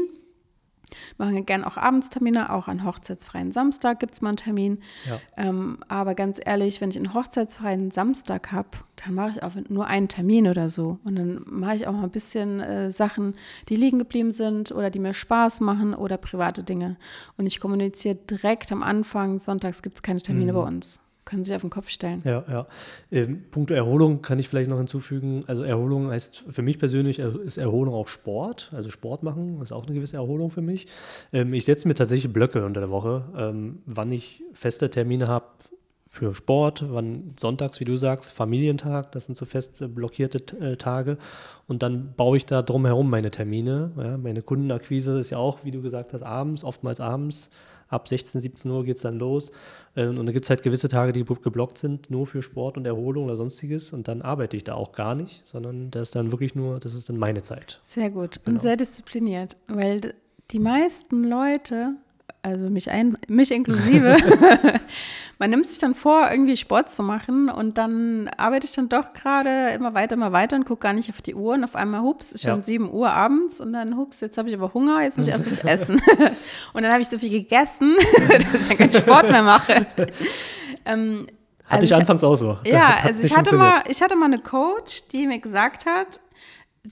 Machen 1.17 1.47
gerne 1.47 1.67
auch 1.67 1.77
Abendstermine, 1.77 2.53
auch 2.53 2.69
an 2.69 2.85
hochzeitsfreien 2.85 3.53
Samstag 3.53 4.01
gibt 4.01 4.15
es 4.15 4.23
mal 4.23 4.31
einen 4.31 4.37
Termin. 4.37 4.79
Ja. 5.09 5.21
Ähm, 5.37 5.79
aber 5.89 6.15
ganz 6.15 6.41
ehrlich, 6.45 6.81
wenn 6.81 6.91
ich 6.91 6.97
einen 6.97 7.15
hochzeitsfreien 7.15 7.91
Samstag 7.91 8.53
habe, 8.53 8.69
dann 8.97 9.15
mache 9.15 9.31
ich 9.31 9.43
auch 9.43 9.53
nur 9.69 9.87
einen 9.87 10.09
Termin 10.09 10.49
oder 10.49 10.69
so. 10.69 10.99
Und 11.05 11.17
dann 11.17 11.43
mache 11.47 11.77
ich 11.77 11.87
auch 11.87 11.93
mal 11.93 12.05
ein 12.05 12.11
bisschen 12.11 12.61
äh, 12.61 12.91
Sachen, 12.91 13.35
die 13.69 13.77
liegen 13.77 13.99
geblieben 13.99 14.33
sind 14.33 14.73
oder 14.73 14.91
die 14.91 14.99
mir 14.99 15.15
Spaß 15.15 15.61
machen 15.61 15.95
oder 15.95 16.17
private 16.17 16.63
Dinge. 16.63 16.97
Und 17.37 17.47
ich 17.47 17.61
kommuniziere 17.61 18.17
direkt 18.17 18.73
am 18.73 18.83
Anfang, 18.83 19.41
sonntags 19.41 19.83
gibt 19.83 19.97
es 19.97 20.03
keine 20.03 20.21
Termine 20.21 20.53
bei 20.53 20.63
uns. 20.63 21.03
Können 21.29 21.45
Sie 21.45 21.55
auf 21.55 21.61
den 21.61 21.69
Kopf 21.69 21.91
stellen. 21.91 22.21
Ja, 22.25 22.43
ja. 22.49 22.67
Ähm, 23.13 23.43
Punkt 23.51 23.71
Erholung 23.71 24.23
kann 24.23 24.39
ich 24.39 24.49
vielleicht 24.49 24.71
noch 24.71 24.79
hinzufügen. 24.79 25.45
Also 25.47 25.63
Erholung 25.63 26.09
heißt 26.11 26.45
für 26.49 26.63
mich 26.63 26.79
persönlich 26.79 27.19
er- 27.19 27.39
ist 27.43 27.59
Erholung 27.59 27.93
auch 27.93 28.09
Sport. 28.09 28.71
Also 28.75 28.91
Sport 28.91 29.23
machen 29.23 29.61
ist 29.61 29.71
auch 29.71 29.85
eine 29.85 29.95
gewisse 29.95 30.17
Erholung 30.17 30.49
für 30.51 30.63
mich. 30.63 30.87
Ähm, 31.35 31.53
ich 31.53 31.67
setze 31.67 31.87
mir 31.87 31.93
tatsächlich 31.93 32.33
Blöcke 32.33 32.65
unter 32.65 32.81
der 32.81 32.89
Woche, 32.89 33.25
ähm, 33.37 33.83
wann 33.85 34.11
ich 34.11 34.43
feste 34.55 34.89
Termine 34.89 35.29
habe 35.29 35.45
für 36.11 36.35
Sport, 36.35 36.85
wann 36.89 37.35
sonntags, 37.39 37.81
wie 37.81 37.85
du 37.85 37.95
sagst, 37.95 38.33
Familientag, 38.33 39.13
das 39.13 39.27
sind 39.27 39.35
so 39.37 39.45
fest 39.45 39.83
äh, 39.83 39.89
blockierte 39.89 40.59
äh, 40.59 40.77
Tage. 40.77 41.19
Und 41.67 41.83
dann 41.83 42.15
baue 42.17 42.39
ich 42.39 42.47
da 42.47 42.63
drumherum 42.63 43.11
meine 43.11 43.31
Termine. 43.31 43.93
Ja, 43.97 44.17
meine 44.17 44.41
Kundenakquise 44.43 45.19
ist 45.19 45.31
ja 45.31 45.39
auch, 45.39 45.65
wie 45.65 45.71
du 45.71 45.83
gesagt 45.83 46.15
hast, 46.15 46.23
abends, 46.23 46.65
oftmals 46.65 46.99
abends. 47.01 47.51
Ab 47.91 48.07
16, 48.09 48.41
17 48.43 48.71
Uhr 48.71 48.85
geht 48.85 48.97
es 48.97 49.03
dann 49.03 49.17
los. 49.19 49.51
Ähm, 49.97 50.19
und 50.19 50.27
da 50.27 50.33
gibt 50.33 50.45
es 50.47 50.51
halt 50.51 50.63
gewisse 50.63 50.89
Tage, 50.89 51.13
die 51.13 51.25
geblockt 51.25 51.77
sind, 51.79 52.11
nur 52.11 52.27
für 52.27 52.43
Sport 52.43 52.77
und 52.79 52.87
Erholung 52.87 53.27
oder 53.27 53.37
sonstiges. 53.37 53.93
Und 53.93 54.09
dann 54.09 54.23
arbeite 54.23 54.57
ich 54.57 54.65
da 54.65 54.75
auch 54.75 54.93
gar 54.93 55.15
nicht, 55.15 55.47
sondern 55.47 55.91
das 55.91 56.09
ist 56.09 56.15
dann 56.15 56.31
wirklich 56.31 56.55
nur, 56.55 56.81
das 56.81 56.95
ist 56.95 57.09
dann 57.11 57.19
meine 57.19 57.43
Zeit. 57.43 57.81
Sehr 57.83 58.11
gut 58.11 58.41
Genau. 58.45 58.57
und 58.57 58.63
sehr 58.63 58.77
diszipliniert, 58.77 59.57
weil 59.69 60.15
die 60.51 60.59
meisten 60.59 61.25
Leute, 61.29 61.95
also 62.43 62.71
mich, 62.71 62.91
ein, 62.91 63.19
mich 63.27 63.51
inklusive, 63.51 64.17
man 65.39 65.51
nimmt 65.51 65.67
sich 65.67 65.79
dann 65.79 65.95
vor, 65.95 66.29
irgendwie 66.31 66.57
Sport 66.57 66.91
zu 66.91 67.03
machen 67.03 67.49
und 67.49 67.79
dann 67.79 68.29
arbeite 68.37 68.65
ich 68.65 68.73
dann 68.73 68.89
doch 68.89 69.13
gerade 69.13 69.71
immer 69.71 69.95
weiter, 69.95 70.15
immer 70.15 70.33
weiter 70.33 70.57
und 70.57 70.65
gucke 70.65 70.83
gar 70.83 70.93
nicht 70.93 71.11
auf 71.11 71.21
die 71.21 71.35
Uhr 71.35 71.55
und 71.55 71.65
auf 71.65 71.75
einmal, 71.75 72.03
hups, 72.03 72.33
ist 72.33 72.43
schon 72.43 72.57
Ja. 72.57 72.63
7 72.63 72.93
Uhr 72.93 73.11
abends 73.11 73.61
und 73.61 73.73
dann, 73.73 73.97
hups, 73.97 74.21
jetzt 74.21 74.39
habe 74.39 74.49
ich 74.49 74.55
aber 74.55 74.73
Hunger, 74.73 75.03
jetzt 75.03 75.19
muss 75.19 75.27
ich 75.27 75.33
erst 75.33 75.51
was 75.51 75.59
essen. 75.65 76.01
und 76.73 76.83
dann 76.83 76.93
habe 76.93 77.03
ich 77.03 77.09
so 77.09 77.19
viel 77.19 77.31
gegessen, 77.31 77.95
dass 78.29 78.61
ich 78.63 78.69
dann 78.69 78.79
keinen 78.79 78.93
Sport 78.93 79.31
mehr 79.31 79.43
mache. 79.43 79.87
Ähm, 80.85 81.27
Hatte 81.65 81.83
also 81.83 81.87
ich 81.87 81.95
anfangs 81.95 82.25
auch 82.25 82.37
so. 82.37 82.57
Ja, 82.65 82.99
also 83.03 83.25
ich 83.25 83.37
hatte, 83.37 83.57
mal, 83.57 83.83
ich 83.89 84.01
hatte 84.01 84.17
mal 84.17 84.27
eine 84.27 84.39
Coach, 84.39 85.09
die 85.09 85.27
mir 85.27 85.39
gesagt 85.41 85.87
hat, 85.87 86.21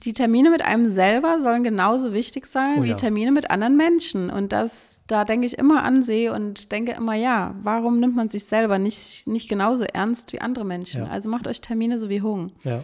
die 0.03 0.13
Termine 0.13 0.49
mit 0.51 0.61
einem 0.61 0.89
selber 0.89 1.39
sollen 1.39 1.63
genauso 1.63 2.13
wichtig 2.13 2.45
sein 2.45 2.79
Oh 2.79 2.83
wie 2.83 2.89
ja. 2.89 2.95
Termine 2.95 3.31
mit 3.31 3.49
anderen 3.49 3.75
Menschen. 3.77 4.29
Und 4.29 4.51
das, 4.53 5.01
da 5.07 5.25
denke 5.25 5.45
ich 5.45 5.57
immer 5.57 5.83
an 5.83 6.03
sie 6.03 6.29
und 6.29 6.71
denke 6.71 6.91
immer, 6.93 7.15
ja, 7.15 7.55
warum 7.63 7.99
nimmt 7.99 8.15
man 8.15 8.29
sich 8.29 8.45
selber 8.45 8.79
nicht, 8.79 9.25
nicht 9.27 9.49
genauso 9.49 9.83
ernst 9.83 10.33
wie 10.33 10.41
andere 10.41 10.65
Menschen? 10.65 11.03
Ja. 11.05 11.09
Also 11.09 11.29
macht 11.29 11.47
euch 11.47 11.61
Termine 11.61 11.99
so 11.99 12.09
wie 12.09 12.21
Hung. 12.21 12.51
Ja. 12.63 12.83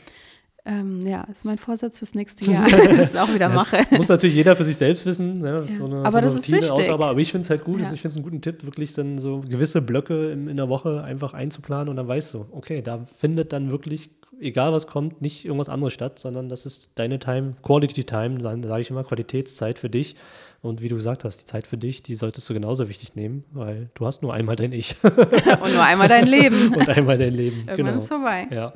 Ähm, 0.65 1.01
ja, 1.05 1.23
ist 1.25 1.43
mein 1.43 1.57
Vorsatz 1.57 1.99
fürs 1.99 2.15
nächste 2.15 2.45
Jahr, 2.51 2.63
dass 2.69 2.81
ich 2.97 3.03
es 3.03 3.15
auch 3.17 3.27
wieder 3.33 3.49
Ja, 3.49 3.53
mache. 3.53 3.79
muss 3.91 4.07
natürlich 4.07 4.35
jeder 4.35 4.55
für 4.55 4.63
sich 4.63 4.77
selbst 4.77 5.05
wissen, 5.05 5.39
ne, 5.39 5.67
so 5.67 5.83
eine, 5.85 5.97
Aber 6.05 6.11
so 6.11 6.21
das 6.21 6.35
ist 6.35 6.37
Routine 6.43 6.57
wichtig. 6.59 6.71
aussieht. 6.71 6.89
Aber 6.93 7.17
ich 7.17 7.31
finde 7.31 7.43
es 7.43 7.49
halt 7.49 7.65
gut, 7.65 7.81
Ja. 7.81 7.91
ich 7.91 7.99
finde 8.01 8.07
es 8.07 8.15
einen 8.15 8.23
guten 8.23 8.41
Tipp, 8.41 8.63
wirklich 8.63 8.93
dann 8.93 9.17
so 9.17 9.41
gewisse 9.41 9.81
Blöcke 9.81 10.31
in, 10.31 10.47
in 10.47 10.55
der 10.55 10.69
Woche 10.69 11.03
einfach 11.03 11.33
einzuplanen 11.33 11.89
und 11.89 11.97
dann 11.97 12.07
weißt 12.07 12.33
du, 12.33 12.45
okay, 12.51 12.81
da 12.81 12.99
findet 13.03 13.51
dann 13.51 13.71
wirklich, 13.71 14.09
egal 14.39 14.73
was 14.73 14.87
kommt, 14.87 15.21
nicht 15.21 15.45
irgendwas 15.45 15.69
anderes 15.69 15.93
statt, 15.93 16.19
sondern 16.19 16.49
das 16.49 16.65
ist 16.65 16.97
deine 16.99 17.19
Time, 17.19 17.53
Quality 17.63 18.03
Time, 18.03 18.39
dann 18.39 18.63
sage 18.63 18.81
ich 18.81 18.89
immer 18.89 19.03
Qualitätszeit 19.03 19.79
für 19.79 19.89
dich. 19.89 20.15
Und 20.61 20.81
wie 20.81 20.87
du 20.87 20.95
gesagt 20.95 21.25
hast, 21.25 21.39
die 21.39 21.45
Zeit 21.45 21.67
für 21.67 21.77
dich, 21.77 22.03
die 22.03 22.15
solltest 22.15 22.49
du 22.49 22.53
genauso 22.53 22.87
wichtig 22.87 23.15
nehmen, 23.15 23.43
weil 23.51 23.89
du 23.95 24.05
hast 24.05 24.21
nur 24.21 24.33
einmal 24.33 24.55
dein 24.55 24.71
Ich 24.71 24.95
Und 25.03 25.73
nur 25.73 25.83
einmal 25.83 26.07
dein 26.07 26.25
Leben. 26.25 26.73
und 26.75 26.87
einmal 26.87 27.17
dein 27.17 27.33
Leben. 27.33 27.65
Irgendwann 27.67 27.85
genau. 27.85 27.97
ist 27.97 28.07
vorbei. 28.07 28.47
Ja. 28.49 28.73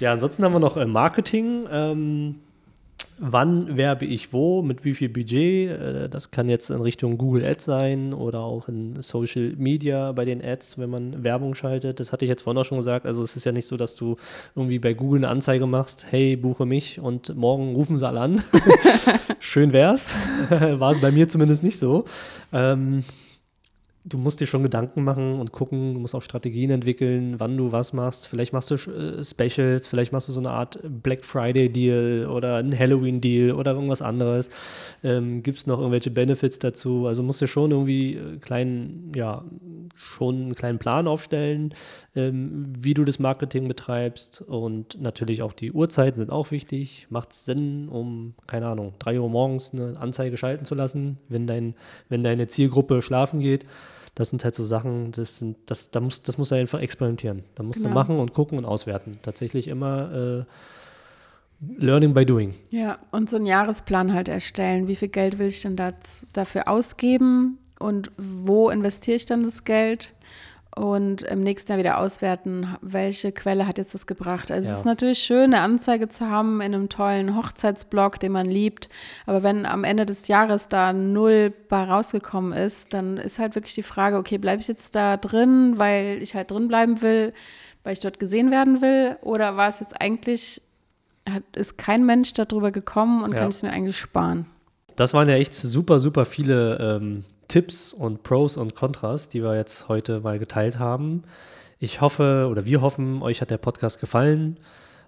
ja, 0.00 0.12
ansonsten 0.12 0.42
haben 0.42 0.52
wir 0.52 0.58
noch 0.58 0.76
äh, 0.76 0.86
Marketing. 0.86 1.68
Ähm, 1.70 2.40
wann 3.18 3.76
werbe 3.76 4.04
ich 4.04 4.32
wo, 4.32 4.62
mit 4.62 4.84
wie 4.84 4.94
viel 4.94 5.08
Budget? 5.08 5.70
Äh, 5.70 6.08
das 6.08 6.30
kann 6.30 6.48
jetzt 6.48 6.70
in 6.70 6.80
Richtung 6.80 7.18
Google 7.18 7.44
Ads 7.44 7.64
sein 7.64 8.14
oder 8.14 8.40
auch 8.40 8.68
in 8.68 9.00
Social 9.02 9.54
Media 9.56 10.12
bei 10.12 10.24
den 10.24 10.44
Ads, 10.44 10.78
wenn 10.78 10.90
man 10.90 11.24
Werbung 11.24 11.54
schaltet. 11.54 12.00
Das 12.00 12.12
hatte 12.12 12.24
ich 12.24 12.28
jetzt 12.28 12.42
vorhin 12.42 12.60
auch 12.60 12.64
schon 12.64 12.78
gesagt. 12.78 13.06
Also 13.06 13.22
es 13.22 13.36
ist 13.36 13.44
ja 13.44 13.52
nicht 13.52 13.66
so, 13.66 13.76
dass 13.76 13.96
du 13.96 14.16
irgendwie 14.54 14.78
bei 14.78 14.94
Google 14.94 15.20
eine 15.20 15.28
Anzeige 15.28 15.66
machst, 15.66 16.06
hey, 16.10 16.36
buche 16.36 16.66
mich 16.66 17.00
und 17.00 17.34
morgen 17.36 17.74
rufen 17.74 17.96
sie 17.96 18.06
alle 18.06 18.20
an. 18.20 18.42
Schön 19.38 19.72
wär's. 19.72 20.14
War 20.50 20.94
bei 20.96 21.10
mir 21.10 21.28
zumindest 21.28 21.62
nicht 21.62 21.78
so. 21.78 22.04
Ähm, 22.52 23.04
du 24.06 24.18
musst 24.18 24.40
dir 24.40 24.46
schon 24.46 24.62
Gedanken 24.62 25.02
machen 25.02 25.40
und 25.40 25.50
gucken, 25.52 25.94
du 25.94 26.00
musst 26.00 26.14
auch 26.14 26.22
Strategien 26.22 26.70
entwickeln, 26.70 27.40
wann 27.40 27.56
du 27.56 27.72
was 27.72 27.94
machst. 27.94 28.28
Vielleicht 28.28 28.52
machst 28.52 28.70
du 28.70 28.74
äh, 28.74 29.24
Specials, 29.24 29.86
vielleicht 29.86 30.12
machst 30.12 30.28
du 30.28 30.32
so 30.32 30.40
eine 30.40 30.50
Art 30.50 30.78
Black 31.02 31.24
Friday 31.24 31.70
Deal 31.70 32.26
oder 32.26 32.56
ein 32.56 32.78
Halloween 32.78 33.22
Deal 33.22 33.52
oder 33.52 33.72
irgendwas 33.72 34.02
anderes. 34.02 34.50
Ähm, 35.02 35.42
Gibt 35.42 35.58
es 35.58 35.66
noch 35.66 35.78
irgendwelche 35.78 36.10
Benefits 36.10 36.58
dazu? 36.58 37.06
Also 37.06 37.22
musst 37.22 37.40
du 37.40 37.46
schon 37.46 37.70
irgendwie 37.70 38.16
äh, 38.16 38.36
kleinen, 38.38 39.12
ja, 39.14 39.42
schon 39.94 40.36
einen 40.36 40.54
kleinen 40.54 40.78
Plan 40.78 41.08
aufstellen, 41.08 41.74
ähm, 42.16 42.72
wie 42.78 42.94
du 42.94 43.04
das 43.04 43.18
Marketing 43.18 43.68
betreibst 43.68 44.40
und 44.42 45.00
natürlich 45.00 45.42
auch 45.42 45.52
die 45.52 45.72
Uhrzeiten 45.72 46.16
sind 46.16 46.30
auch 46.30 46.50
wichtig. 46.50 47.06
Macht 47.10 47.32
es 47.32 47.44
Sinn, 47.44 47.88
um, 47.88 48.34
keine 48.46 48.66
Ahnung, 48.66 48.94
3 48.98 49.20
Uhr 49.20 49.28
morgens 49.28 49.72
eine 49.72 49.98
Anzeige 49.98 50.36
schalten 50.36 50.64
zu 50.64 50.74
lassen, 50.74 51.18
wenn, 51.28 51.46
dein, 51.46 51.74
wenn 52.08 52.22
deine 52.22 52.46
Zielgruppe 52.46 53.02
schlafen 53.02 53.40
geht? 53.40 53.66
das 54.14 54.30
sind 54.30 54.44
halt 54.44 54.54
so 54.54 54.62
Sachen, 54.62 55.10
das 55.12 55.38
sind, 55.38 55.56
das, 55.66 55.90
da 55.90 56.00
muss, 56.00 56.22
das 56.22 56.38
muss 56.38 56.50
er 56.50 56.58
einfach 56.58 56.80
experimentieren. 56.80 57.42
Da 57.56 57.62
musst 57.62 57.82
genau. 57.82 57.88
du 57.88 57.94
machen 57.94 58.18
und 58.18 58.32
gucken 58.32 58.58
und 58.58 58.64
auswerten. 58.64 59.18
Tatsächlich 59.22 59.66
immer 59.68 60.12
äh, 60.12 60.44
Learning 61.78 62.14
by 62.14 62.24
doing. 62.24 62.54
Ja, 62.70 62.98
und 63.10 63.28
so 63.28 63.36
einen 63.36 63.46
Jahresplan 63.46 64.12
halt 64.12 64.28
erstellen. 64.28 64.86
Wie 64.86 64.96
viel 64.96 65.08
Geld 65.08 65.38
will 65.38 65.48
ich 65.48 65.62
denn 65.62 65.76
dazu, 65.76 66.26
dafür 66.32 66.68
ausgeben 66.68 67.58
und 67.80 68.12
wo 68.16 68.70
investiere 68.70 69.16
ich 69.16 69.24
dann 69.24 69.42
das 69.42 69.64
Geld? 69.64 70.14
Und 70.76 71.22
im 71.22 71.42
nächsten 71.42 71.70
Jahr 71.70 71.78
wieder 71.78 71.98
auswerten, 71.98 72.76
welche 72.80 73.30
Quelle 73.30 73.66
hat 73.66 73.78
jetzt 73.78 73.94
das 73.94 74.06
gebracht. 74.06 74.50
Also 74.50 74.66
ja. 74.66 74.72
es 74.72 74.80
ist 74.80 74.84
natürlich 74.84 75.18
schön, 75.18 75.54
eine 75.54 75.60
Anzeige 75.60 76.08
zu 76.08 76.28
haben 76.28 76.60
in 76.60 76.74
einem 76.74 76.88
tollen 76.88 77.36
Hochzeitsblog, 77.36 78.18
den 78.18 78.32
man 78.32 78.46
liebt, 78.46 78.88
aber 79.26 79.42
wenn 79.42 79.66
am 79.66 79.84
Ende 79.84 80.04
des 80.04 80.26
Jahres 80.26 80.68
da 80.68 80.92
null 80.92 81.52
bei 81.68 81.84
rausgekommen 81.84 82.52
ist, 82.52 82.92
dann 82.92 83.18
ist 83.18 83.38
halt 83.38 83.54
wirklich 83.54 83.74
die 83.74 83.82
Frage, 83.84 84.16
okay, 84.16 84.38
bleibe 84.38 84.60
ich 84.60 84.68
jetzt 84.68 84.94
da 84.96 85.16
drin, 85.16 85.74
weil 85.78 86.18
ich 86.20 86.34
halt 86.34 86.50
drin 86.50 86.66
bleiben 86.66 87.02
will, 87.02 87.32
weil 87.84 87.92
ich 87.92 88.00
dort 88.00 88.18
gesehen 88.18 88.50
werden 88.50 88.80
will, 88.80 89.16
oder 89.22 89.56
war 89.56 89.68
es 89.68 89.78
jetzt 89.80 90.00
eigentlich, 90.00 90.60
hat, 91.28 91.44
ist 91.54 91.78
kein 91.78 92.04
Mensch 92.04 92.32
darüber 92.32 92.72
gekommen 92.72 93.22
und 93.22 93.32
ja. 93.32 93.38
kann 93.38 93.50
ich 93.50 93.56
es 93.56 93.62
mir 93.62 93.70
eigentlich 93.70 93.98
sparen? 93.98 94.46
Das 94.96 95.14
waren 95.14 95.28
ja 95.28 95.34
echt 95.34 95.54
super, 95.54 95.98
super 95.98 96.24
viele 96.24 96.78
ähm, 96.78 97.24
Tipps 97.48 97.92
und 97.92 98.22
Pros 98.22 98.56
und 98.56 98.74
Kontras, 98.74 99.28
die 99.28 99.42
wir 99.42 99.56
jetzt 99.56 99.88
heute 99.88 100.20
mal 100.20 100.38
geteilt 100.38 100.78
haben. 100.78 101.24
Ich 101.78 102.00
hoffe 102.00 102.48
oder 102.50 102.64
wir 102.64 102.80
hoffen, 102.80 103.22
euch 103.22 103.40
hat 103.40 103.50
der 103.50 103.58
Podcast 103.58 104.00
gefallen. 104.00 104.58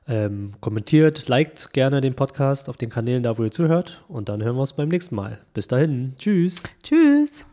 Ähm, 0.09 0.53
kommentiert, 0.61 1.29
liked 1.29 1.73
gerne 1.73 2.01
den 2.01 2.15
Podcast 2.15 2.69
auf 2.69 2.77
den 2.77 2.91
Kanälen 2.91 3.23
da, 3.23 3.39
wo 3.39 3.45
ihr 3.45 3.51
zuhört. 3.51 4.05
Und 4.09 4.29
dann 4.29 4.43
hören 4.43 4.57
wir 4.57 4.61
uns 4.61 4.73
beim 4.73 4.89
nächsten 4.89 5.17
Mal. 5.17 5.41
Bis 5.55 5.69
dahin. 5.69 6.15
Tschüss. 6.19 6.63
Tschüss. 6.83 7.47